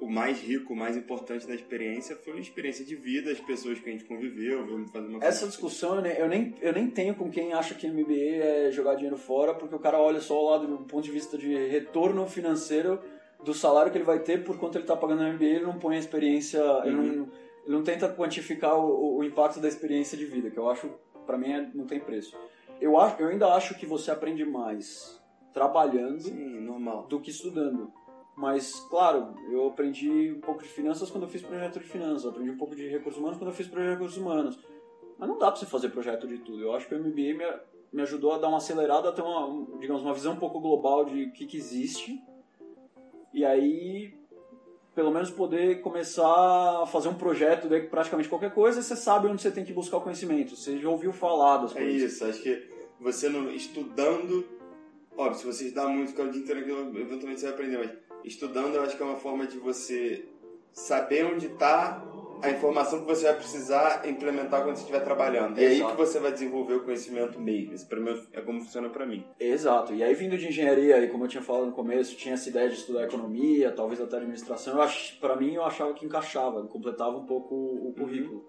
o 0.00 0.08
mais 0.08 0.40
rico, 0.40 0.72
o 0.72 0.76
mais 0.76 0.96
importante 0.96 1.46
da 1.46 1.54
experiência 1.54 2.16
foi 2.16 2.34
a 2.36 2.40
experiência 2.40 2.84
de 2.84 2.94
vida, 2.94 3.30
as 3.32 3.40
pessoas 3.40 3.78
que 3.78 3.88
a 3.88 3.92
gente 3.92 4.04
conviveu, 4.04 4.64
vamos 4.66 4.90
fazer 4.90 5.08
uma 5.08 5.24
Essa 5.24 5.46
discussão 5.46 5.96
eu 5.96 6.02
nem, 6.02 6.12
eu, 6.16 6.28
nem, 6.28 6.54
eu 6.60 6.72
nem 6.72 6.88
tenho 6.88 7.14
com 7.14 7.30
quem 7.30 7.52
acha 7.52 7.74
que 7.74 7.88
MBA 7.88 8.12
é 8.14 8.70
jogar 8.70 8.94
dinheiro 8.94 9.16
fora, 9.16 9.54
porque 9.54 9.74
o 9.74 9.78
cara 9.78 9.98
olha 9.98 10.20
só 10.20 10.40
o 10.40 10.50
lado 10.50 10.66
do 10.66 10.78
ponto 10.84 11.04
de 11.04 11.10
vista 11.10 11.36
de 11.36 11.52
retorno 11.66 12.26
financeiro 12.26 13.00
do 13.44 13.54
salário 13.54 13.90
que 13.92 13.98
ele 13.98 14.04
vai 14.04 14.18
ter 14.20 14.44
por 14.44 14.58
quanto 14.58 14.76
ele 14.76 14.84
está 14.84 14.96
pagando 14.96 15.22
no 15.22 15.32
MBA, 15.34 15.44
ele 15.44 15.64
não 15.64 15.78
põe 15.78 15.96
a 15.96 15.98
experiência, 15.98 16.60
ele, 16.84 16.94
não, 16.94 17.04
ele 17.04 17.26
não 17.66 17.82
tenta 17.82 18.08
quantificar 18.08 18.76
o, 18.78 19.18
o 19.18 19.24
impacto 19.24 19.60
da 19.60 19.68
experiência 19.68 20.16
de 20.16 20.24
vida, 20.24 20.50
que 20.50 20.58
eu 20.58 20.68
acho, 20.70 20.90
pra 21.26 21.36
mim, 21.38 21.52
é- 21.52 21.70
não 21.74 21.86
tem 21.86 22.00
preço. 22.00 22.36
Eu, 22.80 22.98
acho, 22.98 23.20
eu 23.20 23.28
ainda 23.28 23.48
acho 23.54 23.76
que 23.76 23.86
você 23.86 24.10
aprende 24.10 24.44
mais 24.44 25.20
trabalhando 25.52 26.20
Sim, 26.20 26.60
normal. 26.60 27.06
do 27.08 27.20
que 27.20 27.30
estudando. 27.30 27.92
Mas, 28.38 28.78
claro, 28.88 29.34
eu 29.50 29.66
aprendi 29.66 30.30
um 30.30 30.40
pouco 30.40 30.62
de 30.62 30.68
finanças 30.68 31.10
quando 31.10 31.24
eu 31.24 31.28
fiz 31.28 31.42
projeto 31.42 31.80
de 31.80 31.86
finanças, 31.86 32.22
eu 32.22 32.30
aprendi 32.30 32.50
um 32.50 32.56
pouco 32.56 32.76
de 32.76 32.86
recursos 32.88 33.18
humanos 33.20 33.36
quando 33.36 33.50
eu 33.50 33.56
fiz 33.56 33.66
projeto 33.66 33.88
de 33.88 33.94
recursos 33.94 34.16
humanos. 34.16 34.58
Mas 35.18 35.28
não 35.28 35.36
dá 35.38 35.50
pra 35.50 35.56
você 35.58 35.66
fazer 35.66 35.88
projeto 35.88 36.26
de 36.28 36.38
tudo. 36.38 36.62
Eu 36.62 36.72
acho 36.72 36.86
que 36.86 36.94
o 36.94 36.98
MBA 36.98 37.34
me, 37.34 37.44
me 37.92 38.02
ajudou 38.02 38.32
a 38.32 38.38
dar 38.38 38.46
uma 38.46 38.58
acelerada, 38.58 39.08
a 39.08 39.12
ter 39.12 39.22
uma, 39.22 39.44
um- 39.44 39.76
digamos, 39.80 40.02
uma 40.02 40.14
visão 40.14 40.34
um 40.34 40.38
pouco 40.38 40.60
global 40.60 41.04
de 41.04 41.24
o 41.24 41.32
que, 41.32 41.46
que 41.46 41.56
existe. 41.56 42.22
E 43.34 43.44
aí, 43.44 44.14
pelo 44.94 45.10
menos 45.10 45.32
poder 45.32 45.80
começar 45.80 46.82
a 46.82 46.86
fazer 46.86 47.08
um 47.08 47.14
projeto 47.14 47.68
de 47.68 47.80
praticamente 47.82 48.28
qualquer 48.28 48.54
coisa, 48.54 48.80
você 48.80 48.94
sabe 48.94 49.26
onde 49.26 49.42
você 49.42 49.50
tem 49.50 49.64
que 49.64 49.72
buscar 49.72 49.96
o 49.96 50.00
conhecimento. 50.00 50.54
Você 50.54 50.78
já 50.78 50.88
ouviu 50.88 51.12
falar 51.12 51.56
das 51.58 51.74
É 51.74 51.80
coisas. 51.80 52.12
isso, 52.12 52.24
acho 52.24 52.40
que 52.40 52.68
você 53.00 53.28
não 53.28 53.50
estudando, 53.50 54.44
óbvio, 55.16 55.34
se 55.40 55.44
você 55.44 55.64
estudar 55.64 55.88
muito, 55.88 56.10
ficar 56.12 56.22
o 56.22 56.30
dia 56.30 56.40
inteiro 56.40 56.60
eventualmente 56.96 57.40
você 57.40 57.46
vai 57.46 57.54
aprender, 57.54 57.78
mas 57.78 58.07
estudando 58.24 58.74
eu 58.74 58.82
acho 58.82 58.96
que 58.96 59.02
é 59.02 59.06
uma 59.06 59.16
forma 59.16 59.46
de 59.46 59.58
você 59.58 60.28
saber 60.72 61.24
onde 61.24 61.46
está 61.46 62.04
a 62.42 62.50
informação 62.50 63.00
que 63.00 63.06
você 63.06 63.24
vai 63.24 63.34
precisar 63.34 64.08
implementar 64.08 64.62
quando 64.62 64.76
você 64.76 64.82
estiver 64.82 65.00
trabalhando. 65.00 65.58
E 65.58 65.64
é 65.64 65.68
aí 65.68 65.84
que 65.84 65.96
você 65.96 66.20
vai 66.20 66.32
desenvolver 66.32 66.74
o 66.74 66.84
conhecimento 66.84 67.40
mesmo. 67.40 67.74
Esse 67.74 67.86
pelo 67.86 68.02
menos 68.02 68.28
é 68.32 68.40
como 68.40 68.60
funciona 68.60 68.88
pra 68.88 69.04
mim. 69.04 69.24
Exato. 69.40 69.92
E 69.94 70.02
aí, 70.02 70.14
vindo 70.14 70.38
de 70.38 70.46
engenharia, 70.46 71.02
e 71.02 71.08
como 71.08 71.24
eu 71.24 71.28
tinha 71.28 71.42
falado 71.42 71.66
no 71.66 71.72
começo, 71.72 72.16
tinha 72.16 72.34
essa 72.34 72.48
ideia 72.48 72.68
de 72.68 72.76
estudar 72.76 73.04
economia, 73.04 73.72
talvez 73.72 74.00
até 74.00 74.16
administração. 74.16 74.74
Eu 74.74 74.82
ach... 74.82 75.18
Para 75.20 75.36
mim, 75.36 75.54
eu 75.54 75.64
achava 75.64 75.92
que 75.94 76.06
encaixava, 76.06 76.62
completava 76.66 77.16
um 77.16 77.26
pouco 77.26 77.54
o 77.54 77.92
currículo. 77.98 78.44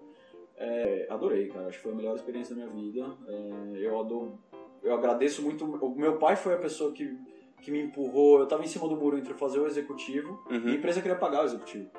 É, 0.56 1.06
adorei, 1.10 1.48
cara. 1.48 1.66
Acho 1.66 1.78
que 1.78 1.82
foi 1.82 1.92
a 1.92 1.96
melhor 1.96 2.14
experiência 2.14 2.54
da 2.54 2.64
minha 2.64 2.72
vida. 2.72 3.04
É, 3.26 3.86
eu 3.86 3.98
adoro, 3.98 4.38
eu 4.82 4.94
agradeço 4.94 5.42
muito. 5.42 5.64
O 5.64 5.94
meu 5.96 6.16
pai 6.16 6.36
foi 6.36 6.54
a 6.54 6.58
pessoa 6.58 6.92
que, 6.92 7.18
que 7.60 7.70
me 7.70 7.82
empurrou. 7.82 8.38
Eu 8.38 8.44
estava 8.44 8.62
em 8.62 8.66
cima 8.66 8.88
do 8.88 8.96
muro 8.96 9.18
entre 9.18 9.34
fazer 9.34 9.60
o 9.60 9.66
executivo 9.66 10.42
e 10.50 10.70
a 10.70 10.74
empresa 10.74 11.00
queria 11.00 11.16
pagar 11.16 11.42
o 11.42 11.44
executivo. 11.44 11.90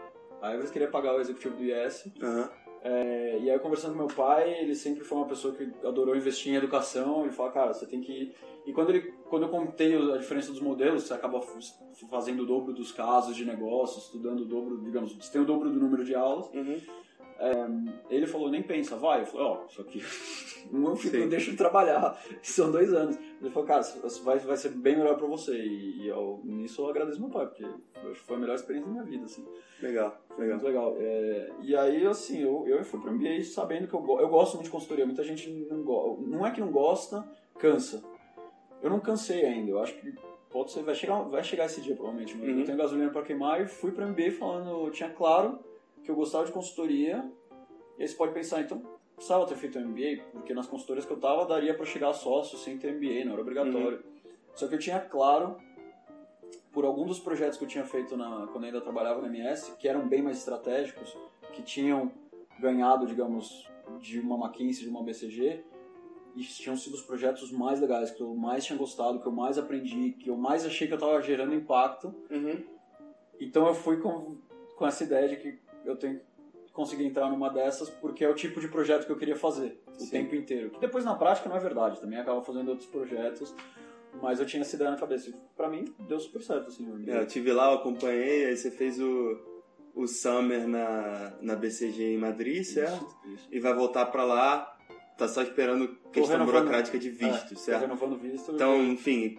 A 0.41 0.51
Everest 0.51 0.73
queria 0.73 0.87
pagar 0.87 1.15
o 1.15 1.19
executivo 1.19 1.55
do 1.55 1.63
IS. 1.63 2.11
Aham. 2.21 2.49
É, 2.83 3.37
e 3.39 3.49
aí, 3.49 3.59
conversando 3.59 3.91
com 3.91 3.99
meu 3.99 4.07
pai, 4.07 4.59
ele 4.59 4.73
sempre 4.73 5.03
foi 5.03 5.19
uma 5.19 5.27
pessoa 5.27 5.53
que 5.53 5.71
adorou 5.85 6.15
investir 6.15 6.51
em 6.51 6.55
educação. 6.55 7.21
Ele 7.21 7.31
fala, 7.31 7.51
cara, 7.51 7.73
você 7.73 7.85
tem 7.85 8.01
que. 8.01 8.33
E 8.65 8.73
quando, 8.73 8.89
ele, 8.89 9.13
quando 9.29 9.43
eu 9.43 9.49
contei 9.49 9.95
a 9.95 10.17
diferença 10.17 10.51
dos 10.51 10.61
modelos, 10.61 11.03
você 11.03 11.13
acaba 11.13 11.39
fazendo 12.09 12.41
o 12.43 12.45
dobro 12.45 12.73
dos 12.73 12.91
casos 12.91 13.35
de 13.35 13.45
negócio, 13.45 13.99
estudando 13.99 14.41
o 14.41 14.45
dobro, 14.45 14.81
digamos, 14.81 15.13
você 15.13 15.31
tem 15.31 15.41
o 15.41 15.45
dobro 15.45 15.69
do 15.69 15.79
número 15.79 16.03
de 16.03 16.15
aulas. 16.15 16.47
Uhum. 16.53 16.79
Ele 18.09 18.27
falou, 18.27 18.49
nem 18.49 18.61
pensa, 18.61 18.95
vai. 18.95 19.21
Eu 19.21 19.25
falei, 19.25 19.47
ó, 19.47 19.65
isso 19.67 19.81
aqui 19.81 20.01
não, 20.69 20.95
fico, 20.95 21.17
não 21.17 21.29
deixa 21.29 21.51
de 21.51 21.57
trabalhar, 21.57 22.21
são 22.43 22.71
dois 22.71 22.93
anos. 22.93 23.17
Ele 23.41 23.49
falou, 23.49 23.67
cara, 23.67 23.81
vai, 24.23 24.37
vai 24.39 24.57
ser 24.57 24.69
bem 24.69 24.97
melhor 24.97 25.17
pra 25.17 25.27
você. 25.27 25.57
E, 25.57 26.03
e 26.03 26.07
eu, 26.07 26.41
nisso 26.43 26.81
eu 26.81 26.89
agradeço 26.89 27.19
meu 27.19 27.29
pai, 27.29 27.47
porque 27.47 27.63
eu 27.63 28.11
acho 28.11 28.19
que 28.19 28.27
foi 28.27 28.35
a 28.35 28.39
melhor 28.39 28.55
experiência 28.55 28.87
da 28.87 28.93
minha 28.93 29.03
vida, 29.03 29.25
assim. 29.25 29.45
Legal, 29.81 30.15
legal. 30.37 30.57
Muito 30.57 30.65
legal. 30.65 30.95
É, 30.99 31.51
e 31.61 31.75
aí, 31.75 32.05
assim, 32.05 32.41
eu, 32.41 32.65
eu 32.67 32.83
fui 32.83 32.99
pro 32.99 33.11
MBA 33.11 33.43
sabendo 33.43 33.87
que 33.87 33.93
eu, 33.93 34.19
eu 34.19 34.29
gosto 34.29 34.53
muito 34.55 34.65
de 34.65 34.71
consultoria. 34.71 35.05
Muita 35.05 35.23
gente 35.23 35.49
não 35.49 35.83
gosta. 35.83 36.21
Não 36.27 36.45
é 36.45 36.51
que 36.51 36.61
não 36.61 36.71
gosta, 36.71 37.27
cansa. 37.57 38.03
Eu 38.81 38.89
não 38.89 38.99
cansei 38.99 39.45
ainda. 39.45 39.71
Eu 39.71 39.79
acho 39.79 39.95
que 39.95 40.13
pode 40.49 40.71
ser, 40.71 40.83
vai 40.83 40.95
chegar, 40.95 41.21
vai 41.23 41.43
chegar 41.43 41.65
esse 41.65 41.81
dia, 41.81 41.95
provavelmente. 41.95 42.35
Mas 42.37 42.49
Uhum. 42.49 42.59
Eu 42.59 42.65
tenho 42.65 42.77
gasolina 42.77 43.09
pra 43.09 43.23
queimar 43.23 43.61
e 43.61 43.67
fui 43.67 43.91
pro 43.91 44.07
MBA 44.07 44.31
falando, 44.31 44.85
eu 44.85 44.91
tinha 44.91 45.09
claro 45.09 45.59
que 46.11 46.13
eu 46.13 46.15
gostava 46.15 46.45
de 46.45 46.51
consultoria. 46.51 47.23
E 47.97 48.01
aí 48.01 48.07
você 48.07 48.15
pode 48.15 48.33
pensar, 48.33 48.61
então, 48.61 48.81
precisava 49.15 49.45
ter 49.45 49.55
feito 49.55 49.79
MBA, 49.79 50.23
porque 50.31 50.53
nas 50.53 50.67
consultorias 50.67 51.05
que 51.05 51.13
eu 51.13 51.19
tava 51.19 51.45
daria 51.45 51.73
pra 51.73 51.85
chegar 51.85 52.09
a 52.09 52.13
sócio 52.13 52.57
sem 52.57 52.77
ter 52.77 52.93
MBA, 52.93 53.25
não 53.25 53.33
era 53.33 53.41
obrigatório. 53.41 54.03
Só 54.53 54.67
que 54.67 54.75
eu 54.75 54.79
tinha 54.79 54.99
claro 54.99 55.57
por 56.71 56.85
algum 56.85 57.05
dos 57.05 57.19
projetos 57.19 57.57
que 57.57 57.63
eu 57.63 57.67
tinha 57.67 57.83
feito 57.83 58.15
na, 58.15 58.47
quando 58.47 58.63
eu 58.63 58.67
ainda 58.67 58.81
trabalhava 58.81 59.21
na 59.21 59.27
MS, 59.27 59.73
que 59.77 59.87
eram 59.87 60.07
bem 60.07 60.21
mais 60.21 60.37
estratégicos, 60.37 61.17
que 61.53 61.61
tinham 61.61 62.11
ganhado, 62.59 63.05
digamos, 63.05 63.69
de 63.99 64.19
uma 64.19 64.37
McKinsey, 64.37 64.83
de 64.83 64.89
uma 64.89 65.03
BCG, 65.03 65.63
e 66.35 66.41
tinham 66.43 66.77
sido 66.77 66.93
os 66.93 67.01
projetos 67.01 67.51
mais 67.51 67.81
legais, 67.81 68.11
que 68.11 68.21
eu 68.21 68.33
mais 68.33 68.63
tinha 68.63 68.77
gostado, 68.77 69.19
que 69.19 69.27
eu 69.27 69.31
mais 69.31 69.57
aprendi, 69.57 70.11
que 70.13 70.29
eu 70.29 70.37
mais 70.37 70.65
achei 70.65 70.87
que 70.87 70.93
eu 70.93 70.97
estava 70.97 71.21
gerando 71.21 71.53
impacto. 71.53 72.13
Uhum. 72.29 72.63
Então 73.39 73.67
eu 73.67 73.73
fui 73.73 73.97
com, 73.97 74.37
com 74.77 74.87
essa 74.87 75.03
ideia 75.03 75.27
de 75.27 75.35
que 75.35 75.59
eu 75.85 75.95
tenho 75.95 76.19
que 76.65 76.71
conseguir 76.73 77.05
entrar 77.05 77.29
numa 77.29 77.49
dessas, 77.49 77.89
porque 77.89 78.23
é 78.23 78.29
o 78.29 78.33
tipo 78.35 78.59
de 78.61 78.67
projeto 78.67 79.05
que 79.05 79.11
eu 79.11 79.17
queria 79.17 79.35
fazer 79.35 79.81
o 79.87 79.99
Sim. 79.99 80.09
tempo 80.09 80.35
inteiro. 80.35 80.69
Que 80.69 80.79
depois 80.79 81.03
na 81.03 81.15
prática 81.15 81.49
não 81.49 81.55
é 81.55 81.59
verdade, 81.59 81.99
também 81.99 82.19
acaba 82.19 82.41
fazendo 82.41 82.69
outros 82.69 82.87
projetos, 82.89 83.53
mas 84.21 84.39
eu 84.39 84.45
tinha 84.45 84.61
essa 84.61 84.75
ideia 84.75 84.91
na 84.91 84.97
cabeça. 84.97 85.31
Pra 85.55 85.69
mim 85.69 85.85
deu 86.07 86.19
super 86.19 86.41
certo, 86.41 86.67
assim. 86.67 86.87
É, 87.07 87.19
eu 87.19 87.27
tive 87.27 87.51
lá, 87.51 87.71
eu 87.71 87.77
acompanhei, 87.77 88.45
aí 88.45 88.55
você 88.57 88.71
fez 88.71 88.99
o, 88.99 89.37
o 89.93 90.07
Summer 90.07 90.67
na, 90.67 91.33
na 91.41 91.55
BCG 91.55 92.13
em 92.13 92.17
Madrid, 92.17 92.63
certo? 92.63 93.05
Isso, 93.25 93.33
isso. 93.35 93.47
E 93.51 93.59
vai 93.59 93.73
voltar 93.73 94.05
pra 94.07 94.23
lá, 94.23 94.77
tá 95.17 95.27
só 95.27 95.41
esperando 95.41 95.97
questão 96.11 96.45
burocrática 96.45 96.97
de 96.97 97.09
visto, 97.09 97.53
É, 97.53 97.57
certo? 97.57 97.81
renovando 97.81 98.17
visto. 98.17 98.51
Então, 98.53 98.81
enfim, 98.83 99.37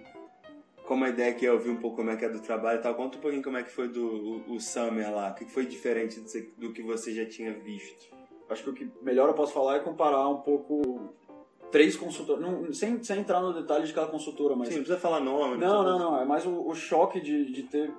trocou 0.93 0.97
uma 0.97 1.09
ideia 1.09 1.33
aqui, 1.33 1.45
eu 1.45 1.59
vi 1.59 1.71
um 1.71 1.77
pouco 1.77 1.97
como 1.97 2.11
é 2.11 2.17
que 2.17 2.25
é 2.25 2.29
do 2.29 2.41
trabalho 2.41 2.79
e 2.79 2.83
tal. 2.83 2.95
Conta 2.95 3.19
um 3.19 3.21
pouquinho 3.21 3.43
como 3.43 3.57
é 3.57 3.63
que 3.63 3.71
foi 3.71 3.89
do 3.89 4.07
o, 4.07 4.55
o 4.55 4.61
Summer 4.61 5.13
lá. 5.13 5.31
O 5.31 5.35
que 5.35 5.45
foi 5.47 5.67
diferente 5.67 6.21
do, 6.57 6.73
que 6.73 6.83
você 6.83 7.13
já 7.13 7.27
tinha 7.27 7.53
visto? 7.53 8.15
Acho 8.49 8.65
que 8.65 8.71
o 8.71 8.75
que 8.75 8.91
melhor 9.03 9.29
eu 9.29 9.35
posso 9.35 9.53
falar 9.53 9.77
é 9.77 9.81
comparar 9.81 10.29
um 10.29 10.41
pouco 10.41 11.15
três 11.71 11.97
consultoras, 11.97 12.43
não, 12.43 12.71
sem, 12.73 13.03
sem 13.03 13.21
entrar 13.21 13.41
no 13.41 13.55
detalhe 13.55 13.87
de 13.87 13.95
cada 13.95 14.07
consultora, 14.07 14.55
mas... 14.55 14.69
Sim, 14.69 14.75
não 14.75 14.83
precisa 14.83 15.01
falar 15.01 15.21
nome. 15.21 15.57
Não, 15.57 15.83
não, 15.83 15.99
não, 15.99 16.21
é 16.21 16.25
mais 16.25 16.45
o, 16.45 16.67
o 16.69 16.75
choque 16.75 17.19
de, 17.19 17.51
de 17.51 17.63
ter 17.63 17.91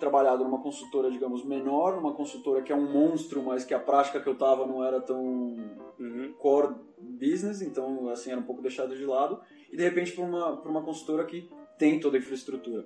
trabalhado 0.00 0.42
numa 0.42 0.62
consultora, 0.62 1.10
digamos, 1.10 1.44
menor, 1.44 1.96
numa 1.96 2.14
consultora 2.14 2.62
que 2.62 2.72
é 2.72 2.74
um 2.74 2.90
monstro, 2.90 3.42
mas 3.42 3.62
que 3.62 3.74
a 3.74 3.78
prática 3.78 4.20
que 4.20 4.26
eu 4.26 4.34
tava 4.34 4.66
não 4.66 4.82
era 4.82 5.02
tão 5.02 5.22
uhum. 5.98 6.34
core 6.38 6.74
business, 6.98 7.60
então, 7.60 8.08
assim, 8.08 8.30
era 8.30 8.40
um 8.40 8.44
pouco 8.44 8.62
deixado 8.62 8.96
de 8.96 9.04
lado, 9.04 9.38
e 9.70 9.76
de 9.76 9.82
repente 9.82 10.12
para 10.12 10.24
uma, 10.24 10.56
pra 10.56 10.70
uma 10.70 10.82
consultora 10.82 11.26
que 11.26 11.50
tem 11.78 12.00
toda 12.00 12.16
a 12.16 12.20
infraestrutura. 12.20 12.84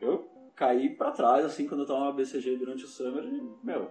Eu 0.00 0.28
caí 0.54 0.90
para 0.90 1.10
trás, 1.10 1.44
assim, 1.44 1.66
quando 1.66 1.80
eu 1.80 1.86
tava 1.86 2.06
na 2.06 2.12
BCG 2.12 2.56
durante 2.56 2.84
o 2.84 2.88
summer, 2.88 3.24
e, 3.24 3.42
meu, 3.62 3.90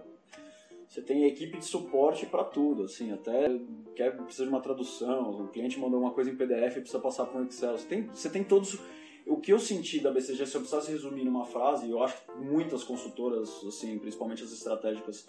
você 0.88 1.00
tem 1.00 1.24
equipe 1.24 1.58
de 1.58 1.64
suporte 1.64 2.26
para 2.26 2.44
tudo, 2.44 2.84
assim, 2.84 3.12
até 3.12 3.48
quer 3.94 4.16
precisa 4.16 4.44
de 4.44 4.50
uma 4.50 4.60
tradução, 4.60 5.30
o 5.30 5.48
cliente 5.48 5.78
mandou 5.78 6.00
uma 6.00 6.12
coisa 6.12 6.30
em 6.30 6.36
PDF 6.36 6.76
e 6.76 6.80
precisa 6.80 7.00
passar 7.00 7.26
para 7.26 7.40
um 7.40 7.44
Excel. 7.44 7.76
Você 7.76 7.86
tem, 7.86 8.02
você 8.06 8.30
tem 8.30 8.44
todos 8.44 8.78
o 9.26 9.36
que 9.36 9.52
eu 9.52 9.58
senti 9.58 9.98
da 10.00 10.12
BCG, 10.12 10.46
se 10.46 10.54
eu 10.54 10.60
precisasse 10.60 10.90
resumir 10.90 11.24
numa 11.24 11.44
frase, 11.44 11.90
eu 11.90 12.02
acho 12.02 12.24
que 12.24 12.32
muitas 12.38 12.84
consultoras, 12.84 13.48
assim, 13.66 13.98
principalmente 13.98 14.44
as 14.44 14.52
estratégicas, 14.52 15.26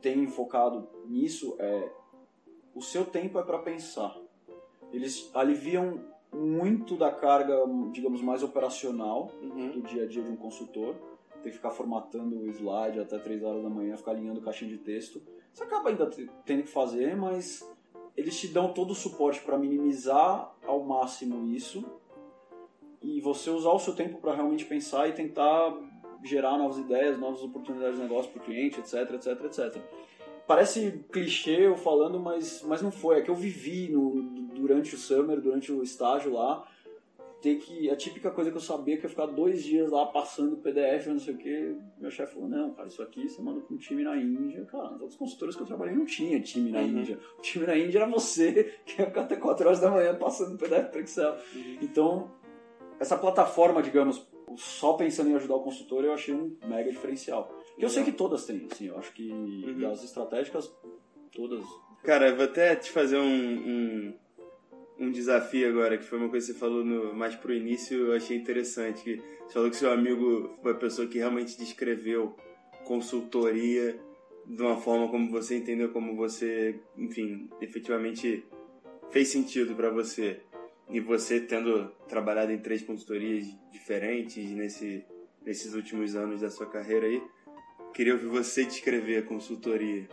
têm 0.00 0.26
focado 0.26 0.88
nisso, 1.06 1.54
é 1.58 1.92
o 2.74 2.82
seu 2.82 3.04
tempo 3.04 3.38
é 3.38 3.42
para 3.42 3.58
pensar. 3.58 4.16
Eles 4.92 5.30
aliviam 5.34 6.04
muito 6.32 6.96
da 6.96 7.10
carga, 7.10 7.56
digamos, 7.92 8.20
mais 8.22 8.42
operacional 8.42 9.30
uhum. 9.42 9.72
do 9.72 9.82
dia 9.82 10.04
a 10.04 10.06
dia 10.06 10.22
de 10.22 10.30
um 10.30 10.36
consultor. 10.36 10.94
Tem 11.42 11.50
que 11.52 11.56
ficar 11.58 11.70
formatando 11.70 12.36
o 12.36 12.48
slide 12.48 13.00
até 13.00 13.18
3 13.18 13.42
horas 13.42 13.62
da 13.62 13.70
manhã, 13.70 13.96
ficar 13.96 14.10
alinhando 14.10 14.40
caixinha 14.40 14.70
de 14.70 14.78
texto. 14.78 15.22
Você 15.52 15.62
acaba 15.62 15.88
ainda 15.88 16.08
tendo 16.44 16.62
que 16.64 16.68
fazer, 16.68 17.16
mas 17.16 17.68
eles 18.16 18.38
te 18.38 18.48
dão 18.48 18.72
todo 18.72 18.90
o 18.90 18.94
suporte 18.94 19.40
para 19.40 19.56
minimizar 19.56 20.52
ao 20.66 20.82
máximo 20.84 21.46
isso 21.46 21.84
e 23.00 23.20
você 23.20 23.48
usar 23.50 23.70
o 23.70 23.78
seu 23.78 23.94
tempo 23.94 24.18
para 24.18 24.34
realmente 24.34 24.64
pensar 24.64 25.08
e 25.08 25.12
tentar 25.12 25.72
gerar 26.24 26.58
novas 26.58 26.78
ideias, 26.78 27.18
novas 27.18 27.42
oportunidades 27.42 27.96
de 27.96 28.02
negócio 28.02 28.30
para 28.32 28.42
o 28.42 28.44
cliente, 28.44 28.80
etc, 28.80 29.14
etc, 29.14 29.44
etc. 29.44 29.82
Parece 30.48 31.04
clichê 31.12 31.66
eu 31.66 31.76
falando, 31.76 32.18
mas, 32.18 32.62
mas 32.62 32.80
não 32.80 32.90
foi. 32.90 33.18
É 33.18 33.20
que 33.20 33.30
eu 33.30 33.34
vivi 33.34 33.90
no, 33.90 34.22
durante 34.54 34.94
o 34.94 34.98
summer, 34.98 35.38
durante 35.42 35.70
o 35.70 35.82
estágio 35.82 36.32
lá, 36.32 36.66
ter 37.42 37.56
que. 37.56 37.90
A 37.90 37.94
típica 37.94 38.30
coisa 38.30 38.50
que 38.50 38.56
eu 38.56 38.60
sabia 38.60 38.96
que 38.96 39.02
ia 39.02 39.10
ficar 39.10 39.26
dois 39.26 39.62
dias 39.62 39.90
lá 39.90 40.06
passando 40.06 40.56
PDF, 40.56 41.08
não 41.08 41.18
sei 41.18 41.34
o 41.34 41.36
que. 41.36 41.76
Meu 41.98 42.10
chefe 42.10 42.32
falou: 42.32 42.48
não, 42.48 42.72
cara, 42.72 42.88
isso 42.88 43.02
aqui 43.02 43.28
você 43.28 43.42
manda 43.42 43.60
para 43.60 43.74
um 43.74 43.78
time 43.78 44.02
na 44.02 44.16
Índia. 44.16 44.64
Cara, 44.64 44.84
nas 44.84 44.92
outras 44.92 45.16
consultoras 45.16 45.54
que 45.54 45.60
eu 45.60 45.66
trabalhei 45.66 45.94
não 45.94 46.06
tinha 46.06 46.40
time 46.40 46.72
na 46.72 46.80
uhum. 46.80 46.86
Índia. 46.86 47.18
O 47.38 47.42
time 47.42 47.66
na 47.66 47.76
Índia 47.76 47.98
era 47.98 48.06
você, 48.10 48.74
que 48.86 49.02
ia 49.02 49.06
ficar 49.06 49.24
até 49.24 49.36
4 49.36 49.66
horas 49.66 49.80
da 49.80 49.90
manhã 49.90 50.14
passando 50.14 50.56
PDF 50.56 50.90
para 50.90 51.00
Excel. 51.02 51.36
Uhum. 51.54 51.78
Então, 51.82 52.30
essa 52.98 53.18
plataforma, 53.18 53.82
digamos, 53.82 54.26
só 54.56 54.94
pensando 54.94 55.28
em 55.28 55.34
ajudar 55.34 55.56
o 55.56 55.62
consultor, 55.62 56.06
eu 56.06 56.14
achei 56.14 56.34
um 56.34 56.56
mega 56.66 56.90
diferencial. 56.90 57.57
Que 57.78 57.84
eu 57.84 57.88
sei 57.88 58.02
que 58.02 58.12
todas 58.12 58.44
têm, 58.44 58.66
assim, 58.70 58.88
eu 58.88 58.98
acho 58.98 59.12
que 59.12 59.30
uhum. 59.30 59.78
das 59.78 60.02
estratégicas, 60.02 60.70
todas. 61.30 61.64
Cara, 62.02 62.28
eu 62.28 62.36
vou 62.36 62.44
até 62.44 62.74
te 62.74 62.90
fazer 62.90 63.18
um, 63.18 63.22
um, 63.22 64.14
um, 64.98 65.12
desafio 65.12 65.68
agora, 65.68 65.96
que 65.96 66.04
foi 66.04 66.18
uma 66.18 66.28
coisa 66.28 66.46
que 66.46 66.52
você 66.52 66.58
falou 66.58 66.84
no, 66.84 67.14
mais 67.14 67.36
pro 67.36 67.54
início, 67.54 68.08
eu 68.08 68.16
achei 68.16 68.36
interessante. 68.36 69.02
Que 69.04 69.22
você 69.46 69.52
falou 69.52 69.70
que 69.70 69.76
seu 69.76 69.92
amigo 69.92 70.58
foi 70.60 70.72
a 70.72 70.74
pessoa 70.74 71.06
que 71.06 71.18
realmente 71.18 71.56
descreveu 71.56 72.34
consultoria 72.84 73.96
de 74.44 74.62
uma 74.62 74.78
forma 74.78 75.08
como 75.08 75.30
você 75.30 75.56
entendeu, 75.56 75.90
como 75.90 76.16
você, 76.16 76.80
enfim, 76.96 77.48
efetivamente 77.60 78.44
fez 79.10 79.28
sentido 79.28 79.76
para 79.76 79.90
você. 79.90 80.40
E 80.90 80.98
você 80.98 81.38
tendo 81.38 81.90
trabalhado 82.08 82.50
em 82.50 82.58
três 82.58 82.82
consultorias 82.82 83.46
diferentes 83.70 84.50
nesse, 84.50 85.04
nesses 85.44 85.74
últimos 85.74 86.16
anos 86.16 86.40
da 86.40 86.50
sua 86.50 86.66
carreira 86.66 87.06
aí, 87.06 87.22
queria 87.92 88.14
ouvir 88.14 88.26
você 88.26 88.64
descrever 88.64 89.18
a 89.18 89.22
consultoria. 89.22 90.08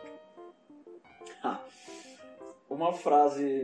Uma 2.70 2.92
frase 2.92 3.64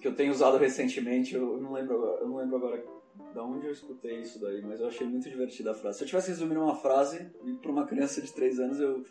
que 0.00 0.06
eu 0.06 0.14
tenho 0.14 0.30
usado 0.30 0.56
recentemente, 0.58 1.34
eu 1.34 1.58
não 1.58 1.72
lembro, 1.72 1.94
eu 2.20 2.28
não 2.28 2.36
lembro 2.36 2.56
agora 2.56 2.84
de 3.32 3.38
onde 3.38 3.66
eu 3.66 3.72
escutei 3.72 4.20
isso 4.20 4.40
daí, 4.40 4.62
mas 4.62 4.80
eu 4.80 4.86
achei 4.86 5.06
muito 5.06 5.28
divertida 5.28 5.72
a 5.72 5.74
frase. 5.74 5.98
Se 5.98 6.04
eu 6.04 6.08
tivesse 6.08 6.28
resumindo 6.28 6.60
uma 6.60 6.76
frase, 6.76 7.30
para 7.60 7.70
uma 7.70 7.86
criança 7.86 8.20
de 8.20 8.32
3 8.32 8.60
anos, 8.60 8.78
eu 8.78 9.04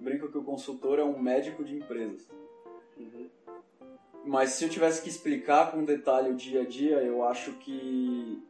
brinco 0.00 0.30
que 0.30 0.38
o 0.38 0.44
consultor 0.44 0.98
é 0.98 1.04
um 1.04 1.18
médico 1.18 1.62
de 1.62 1.76
empresas. 1.76 2.28
Uhum. 2.96 3.28
Mas 4.24 4.50
se 4.50 4.64
eu 4.64 4.68
tivesse 4.68 5.02
que 5.02 5.08
explicar 5.08 5.70
com 5.70 5.84
detalhe 5.84 6.30
o 6.30 6.34
dia 6.34 6.62
a 6.62 6.64
dia, 6.64 6.96
eu 7.02 7.22
acho 7.22 7.52
que. 7.58 8.42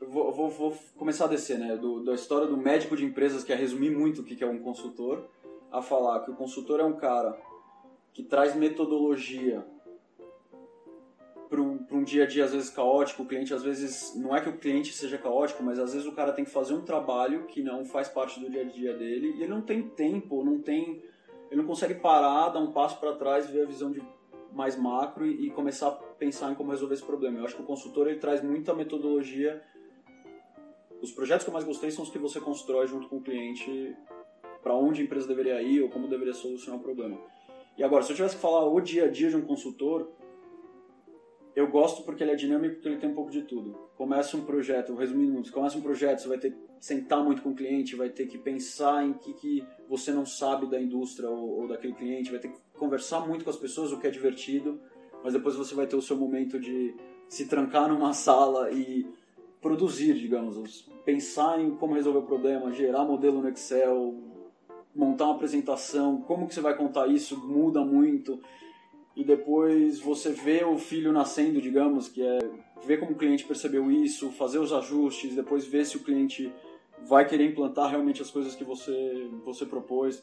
Vou, 0.00 0.32
vou, 0.32 0.48
vou 0.48 0.76
começar 0.96 1.26
a 1.26 1.28
descer, 1.28 1.58
né? 1.58 1.76
Do, 1.76 2.02
da 2.02 2.14
história 2.14 2.46
do 2.46 2.56
médico 2.56 2.96
de 2.96 3.04
empresas, 3.04 3.44
que 3.44 3.52
é 3.52 3.56
resumir 3.56 3.90
muito 3.90 4.22
o 4.22 4.24
que 4.24 4.42
é 4.42 4.46
um 4.46 4.58
consultor, 4.58 5.28
a 5.70 5.82
falar 5.82 6.20
que 6.20 6.30
o 6.30 6.34
consultor 6.34 6.80
é 6.80 6.84
um 6.84 6.96
cara 6.96 7.38
que 8.12 8.22
traz 8.22 8.54
metodologia 8.54 9.64
para 11.48 11.60
um, 11.60 11.84
um, 11.90 12.04
dia 12.04 12.24
a 12.24 12.26
dia 12.26 12.44
às 12.44 12.52
vezes 12.52 12.70
caótico, 12.70 13.24
o 13.24 13.26
cliente 13.26 13.52
às 13.52 13.62
vezes, 13.62 14.14
não 14.14 14.34
é 14.34 14.40
que 14.40 14.48
o 14.48 14.56
cliente 14.56 14.92
seja 14.92 15.18
caótico, 15.18 15.62
mas 15.64 15.80
às 15.80 15.92
vezes 15.92 16.06
o 16.06 16.12
cara 16.12 16.32
tem 16.32 16.44
que 16.44 16.50
fazer 16.50 16.74
um 16.74 16.82
trabalho 16.82 17.46
que 17.46 17.60
não 17.60 17.84
faz 17.84 18.08
parte 18.08 18.38
do 18.38 18.48
dia 18.48 18.62
a 18.62 18.64
dia 18.64 18.96
dele 18.96 19.34
e 19.36 19.42
ele 19.42 19.48
não 19.48 19.60
tem 19.60 19.82
tempo, 19.82 20.44
não 20.44 20.60
tem, 20.60 21.02
ele 21.50 21.60
não 21.60 21.66
consegue 21.66 21.94
parar, 21.94 22.50
dar 22.50 22.60
um 22.60 22.70
passo 22.72 23.00
para 23.00 23.16
trás, 23.16 23.50
ver 23.50 23.64
a 23.64 23.66
visão 23.66 23.90
de 23.90 24.00
mais 24.52 24.76
macro 24.76 25.26
e, 25.26 25.46
e, 25.46 25.50
começar 25.50 25.88
a 25.88 25.92
pensar 25.92 26.52
em 26.52 26.54
como 26.54 26.70
resolver 26.70 26.94
esse 26.94 27.04
problema. 27.04 27.38
Eu 27.38 27.44
acho 27.44 27.56
que 27.56 27.62
o 27.62 27.66
consultor 27.66 28.08
ele 28.08 28.18
traz 28.18 28.42
muita 28.42 28.74
metodologia. 28.74 29.62
Os 31.02 31.10
projetos 31.10 31.44
que 31.44 31.50
eu 31.50 31.54
mais 31.54 31.64
gostei 31.64 31.90
são 31.90 32.04
os 32.04 32.10
que 32.10 32.18
você 32.18 32.40
constrói 32.40 32.86
junto 32.86 33.08
com 33.08 33.16
o 33.16 33.22
cliente 33.22 33.96
para 34.62 34.74
onde 34.74 35.00
a 35.00 35.04
empresa 35.04 35.26
deveria 35.26 35.62
ir 35.62 35.82
ou 35.82 35.88
como 35.88 36.06
deveria 36.06 36.34
solucionar 36.34 36.78
o 36.78 36.82
problema. 36.82 37.18
E 37.78 37.82
agora, 37.82 38.02
se 38.02 38.12
eu 38.12 38.16
tivesse 38.16 38.36
que 38.36 38.42
falar 38.42 38.66
o 38.66 38.80
dia 38.80 39.04
a 39.04 39.08
dia 39.08 39.30
de 39.30 39.36
um 39.36 39.40
consultor, 39.40 40.10
eu 41.56 41.66
gosto 41.68 42.02
porque 42.02 42.22
ele 42.22 42.32
é 42.32 42.34
dinâmico, 42.34 42.74
porque 42.74 42.88
ele 42.88 42.98
tem 42.98 43.08
um 43.08 43.14
pouco 43.14 43.30
de 43.30 43.42
tudo. 43.42 43.72
Começa 43.96 44.36
um 44.36 44.44
projeto, 44.44 44.94
resumindo, 44.94 45.50
começa 45.50 45.78
um 45.78 45.80
projeto, 45.80 46.20
você 46.20 46.28
vai 46.28 46.38
ter 46.38 46.52
que 46.52 46.58
sentar 46.78 47.24
muito 47.24 47.42
com 47.42 47.50
o 47.50 47.54
cliente, 47.54 47.96
vai 47.96 48.10
ter 48.10 48.26
que 48.26 48.36
pensar 48.36 49.04
em 49.04 49.14
que, 49.14 49.32
que 49.34 49.64
você 49.88 50.12
não 50.12 50.26
sabe 50.26 50.66
da 50.66 50.80
indústria 50.80 51.28
ou, 51.30 51.62
ou 51.62 51.68
daquele 51.68 51.94
cliente, 51.94 52.30
vai 52.30 52.40
ter 52.40 52.48
que 52.48 52.58
conversar 52.78 53.26
muito 53.26 53.44
com 53.44 53.50
as 53.50 53.56
pessoas, 53.56 53.92
o 53.92 53.98
que 53.98 54.06
é 54.06 54.10
divertido, 54.10 54.80
mas 55.24 55.32
depois 55.32 55.56
você 55.56 55.74
vai 55.74 55.86
ter 55.86 55.96
o 55.96 56.02
seu 56.02 56.16
momento 56.16 56.58
de 56.58 56.94
se 57.28 57.48
trancar 57.48 57.88
numa 57.88 58.12
sala 58.14 58.70
e 58.70 59.06
produzir, 59.60 60.14
digamos, 60.14 60.88
pensar 61.04 61.60
em 61.60 61.70
como 61.76 61.94
resolver 61.94 62.20
o 62.20 62.26
problema, 62.26 62.72
gerar 62.72 63.04
modelo 63.04 63.42
no 63.42 63.48
Excel, 63.48 64.14
montar 64.94 65.26
uma 65.26 65.34
apresentação, 65.34 66.20
como 66.22 66.46
que 66.46 66.54
você 66.54 66.60
vai 66.60 66.76
contar 66.76 67.06
isso, 67.08 67.38
muda 67.46 67.84
muito 67.84 68.40
e 69.14 69.24
depois 69.24 70.00
você 70.00 70.30
vê 70.30 70.64
o 70.64 70.78
filho 70.78 71.12
nascendo, 71.12 71.60
digamos, 71.60 72.08
que 72.08 72.22
é 72.22 72.38
ver 72.84 72.98
como 72.98 73.12
o 73.12 73.16
cliente 73.16 73.44
percebeu 73.44 73.90
isso, 73.90 74.30
fazer 74.30 74.58
os 74.58 74.72
ajustes, 74.72 75.34
depois 75.34 75.66
ver 75.66 75.84
se 75.84 75.96
o 75.96 76.00
cliente 76.00 76.52
vai 77.06 77.26
querer 77.26 77.50
implantar 77.50 77.90
realmente 77.90 78.22
as 78.22 78.30
coisas 78.30 78.54
que 78.54 78.64
você 78.64 79.28
você 79.44 79.66
propôs. 79.66 80.22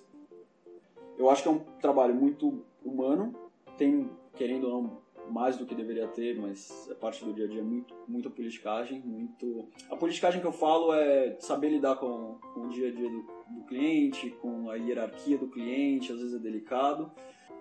Eu 1.17 1.29
acho 1.29 1.43
que 1.43 1.49
é 1.49 1.51
um 1.51 1.59
trabalho 1.81 2.15
muito 2.15 2.63
humano, 2.83 3.35
tem 3.77 4.09
querendo 4.35 4.67
ou 4.67 4.81
não 4.81 5.06
mais 5.29 5.57
do 5.57 5.65
que 5.65 5.75
deveria 5.75 6.07
ter, 6.07 6.39
mas 6.39 6.89
é 6.89 6.93
parte 6.93 7.23
do 7.23 7.33
dia 7.33 7.45
a 7.45 7.47
dia 7.47 7.63
muito 7.63 7.95
muita 8.07 8.29
politicagem, 8.29 9.01
muito 9.01 9.69
a 9.89 9.95
politicagem 9.95 10.41
que 10.41 10.47
eu 10.47 10.51
falo 10.51 10.93
é 10.93 11.35
saber 11.39 11.69
lidar 11.69 11.95
com, 11.97 12.39
com 12.53 12.61
o 12.61 12.69
dia 12.69 12.89
a 12.89 12.91
dia 12.91 13.09
do, 13.09 13.21
do 13.49 13.63
cliente, 13.67 14.29
com 14.41 14.69
a 14.69 14.75
hierarquia 14.75 15.37
do 15.37 15.47
cliente, 15.47 16.11
às 16.11 16.19
vezes 16.19 16.35
é 16.35 16.39
delicado 16.39 17.11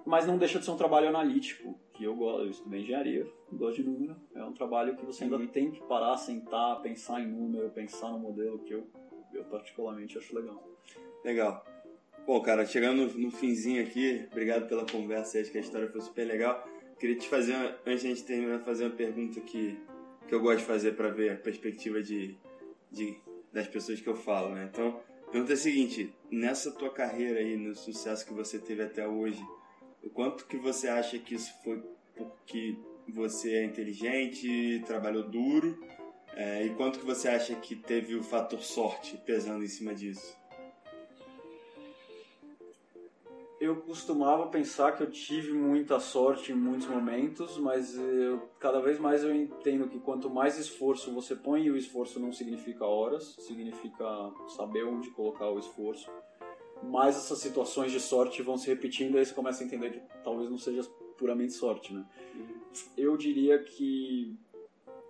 mas 0.06 0.24
não 0.24 0.38
deixa 0.38 0.60
de 0.60 0.64
ser 0.64 0.70
um 0.70 0.76
trabalho 0.76 1.08
analítico, 1.08 1.76
que 1.92 2.04
eu 2.04 2.14
gosto, 2.14 2.44
eu 2.44 2.50
estudei 2.50 2.80
engenharia, 2.80 3.26
gosto 3.52 3.82
de 3.82 3.88
número, 3.88 4.16
é 4.34 4.44
um 4.44 4.52
trabalho 4.52 4.94
que 4.94 5.04
você 5.04 5.24
ainda 5.24 5.36
tem 5.48 5.72
que 5.72 5.82
parar, 5.82 6.16
sentar, 6.16 6.80
pensar 6.80 7.20
em 7.20 7.26
número, 7.26 7.68
pensar 7.70 8.12
no 8.12 8.18
modelo, 8.20 8.60
que 8.60 8.72
eu, 8.72 8.86
eu 9.34 9.44
particularmente 9.44 10.16
acho 10.16 10.34
legal. 10.34 10.62
Legal. 11.24 11.64
Bom, 12.24 12.40
cara, 12.40 12.64
chegando 12.64 13.06
no, 13.06 13.18
no 13.18 13.30
finzinho 13.32 13.82
aqui, 13.82 14.26
obrigado 14.30 14.68
pela 14.68 14.86
conversa, 14.86 15.40
acho 15.40 15.50
que 15.50 15.58
a 15.58 15.60
história 15.60 15.88
foi 15.88 16.00
super 16.00 16.24
legal. 16.24 16.64
Queria 16.98 17.16
te 17.16 17.28
fazer, 17.28 17.54
antes 17.86 18.02
de 18.02 18.06
a 18.06 18.14
gente 18.14 18.24
terminar, 18.24 18.60
fazer 18.60 18.84
uma 18.84 18.96
pergunta 18.96 19.40
que, 19.40 19.78
que 20.26 20.34
eu 20.34 20.40
gosto 20.40 20.60
de 20.60 20.64
fazer 20.64 20.92
para 20.92 21.10
ver 21.10 21.32
a 21.32 21.36
perspectiva 21.36 22.02
de, 22.02 22.36
de, 22.90 23.18
das 23.52 23.66
pessoas 23.66 24.00
que 24.00 24.08
eu 24.08 24.16
falo, 24.16 24.54
né? 24.54 24.68
Então, 24.72 25.00
a 25.26 25.30
pergunta 25.30 25.52
é 25.52 25.54
a 25.54 25.58
seguinte, 25.58 26.14
nessa 26.30 26.70
tua 26.72 26.90
carreira 26.90 27.40
aí, 27.40 27.56
no 27.56 27.74
sucesso 27.74 28.24
que 28.26 28.32
você 28.32 28.58
teve 28.58 28.82
até 28.82 29.06
hoje, 29.06 29.42
o 30.02 30.08
quanto 30.08 30.46
que 30.46 30.56
você 30.56 30.88
acha 30.88 31.18
que 31.18 31.34
isso 31.34 31.52
foi 31.62 31.82
porque 32.16 32.78
você 33.08 33.56
é 33.56 33.64
inteligente, 33.64 34.82
trabalhou 34.86 35.22
duro, 35.24 35.78
É, 36.38 36.66
e 36.66 36.74
quanto 36.74 36.98
que 36.98 37.06
você 37.06 37.28
acha 37.28 37.54
que 37.54 37.74
teve 37.74 38.14
o 38.14 38.22
fator 38.22 38.60
sorte 38.60 39.16
pesando 39.24 39.64
em 39.64 39.68
cima 39.68 39.94
disso? 39.94 40.36
Eu 43.66 43.74
costumava 43.74 44.46
pensar 44.46 44.92
que 44.92 45.02
eu 45.02 45.10
tive 45.10 45.52
muita 45.52 45.98
sorte 45.98 46.52
em 46.52 46.54
muitos 46.54 46.86
momentos, 46.86 47.58
mas 47.58 47.98
eu, 47.98 48.48
cada 48.60 48.80
vez 48.80 48.96
mais 48.96 49.24
eu 49.24 49.34
entendo 49.34 49.88
que 49.88 49.98
quanto 49.98 50.30
mais 50.30 50.56
esforço 50.56 51.10
você 51.10 51.34
põe, 51.34 51.64
e 51.64 51.70
o 51.72 51.76
esforço 51.76 52.20
não 52.20 52.32
significa 52.32 52.84
horas, 52.84 53.34
significa 53.40 54.04
saber 54.56 54.84
onde 54.84 55.10
colocar 55.10 55.50
o 55.50 55.58
esforço, 55.58 56.08
mais 56.80 57.16
essas 57.16 57.40
situações 57.40 57.90
de 57.90 57.98
sorte 57.98 58.40
vão 58.40 58.56
se 58.56 58.68
repetindo 58.68 59.16
e 59.16 59.18
aí 59.18 59.26
você 59.26 59.34
começa 59.34 59.64
a 59.64 59.66
entender 59.66 59.90
que 59.90 60.00
talvez 60.22 60.48
não 60.48 60.58
seja 60.58 60.88
puramente 61.18 61.52
sorte, 61.52 61.92
né? 61.92 62.06
Eu 62.96 63.16
diria 63.16 63.58
que 63.58 64.38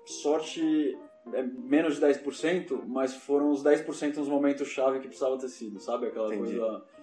sorte 0.07 0.97
é 1.35 1.43
menos 1.43 1.97
de 1.97 2.07
10%, 2.07 2.85
mas 2.87 3.15
foram 3.15 3.51
os 3.51 3.63
10% 3.63 4.17
nos 4.17 4.29
momentos 4.29 4.67
chave 4.69 5.01
que 5.01 5.09
precisava 5.09 5.37
ter 5.37 5.49
sido, 5.49 5.79
sabe? 5.79 6.07
Aquela 6.07 6.35
Entendi. 6.35 6.57
coisa 6.57 6.96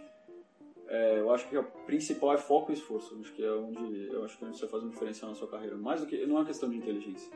é, 0.93 1.19
eu 1.19 1.33
acho 1.33 1.49
que 1.49 1.57
o 1.57 1.63
principal 1.87 2.35
é 2.35 2.37
foco 2.37 2.71
e 2.71 2.75
esforço. 2.75 3.17
Acho 3.19 3.33
que 3.33 3.43
é 3.43 3.51
onde 3.51 4.13
eu 4.13 4.23
acho 4.23 4.37
que 4.37 4.45
é 4.45 4.47
onde 4.47 4.59
você 4.59 4.67
faz 4.67 4.83
uma 4.83 4.91
diferença 4.91 5.25
na 5.25 5.33
sua 5.33 5.47
carreira. 5.47 5.75
Mais 5.75 6.01
do 6.01 6.05
que 6.05 6.23
não 6.27 6.35
é 6.35 6.39
uma 6.41 6.45
questão 6.45 6.69
de 6.69 6.77
inteligência. 6.77 7.33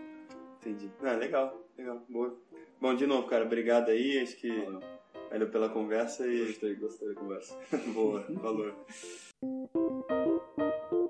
Entendi. 0.60 0.92
Ah, 1.02 1.14
legal, 1.14 1.60
legal, 1.76 2.06
boa. 2.08 2.38
Bom, 2.80 2.94
de 2.94 3.08
novo, 3.08 3.28
cara, 3.28 3.46
obrigado 3.46 3.90
aí. 3.90 4.20
Acho 4.20 4.38
que 4.38 4.48
valeu, 4.48 4.80
valeu 5.32 5.50
pela 5.50 5.70
conversa 5.70 6.28
e 6.28 6.46
gostei, 6.46 6.76
gostei 6.76 7.08
da 7.08 7.16
conversa. 7.16 7.58
boa, 7.96 8.24
valor. 8.30 8.76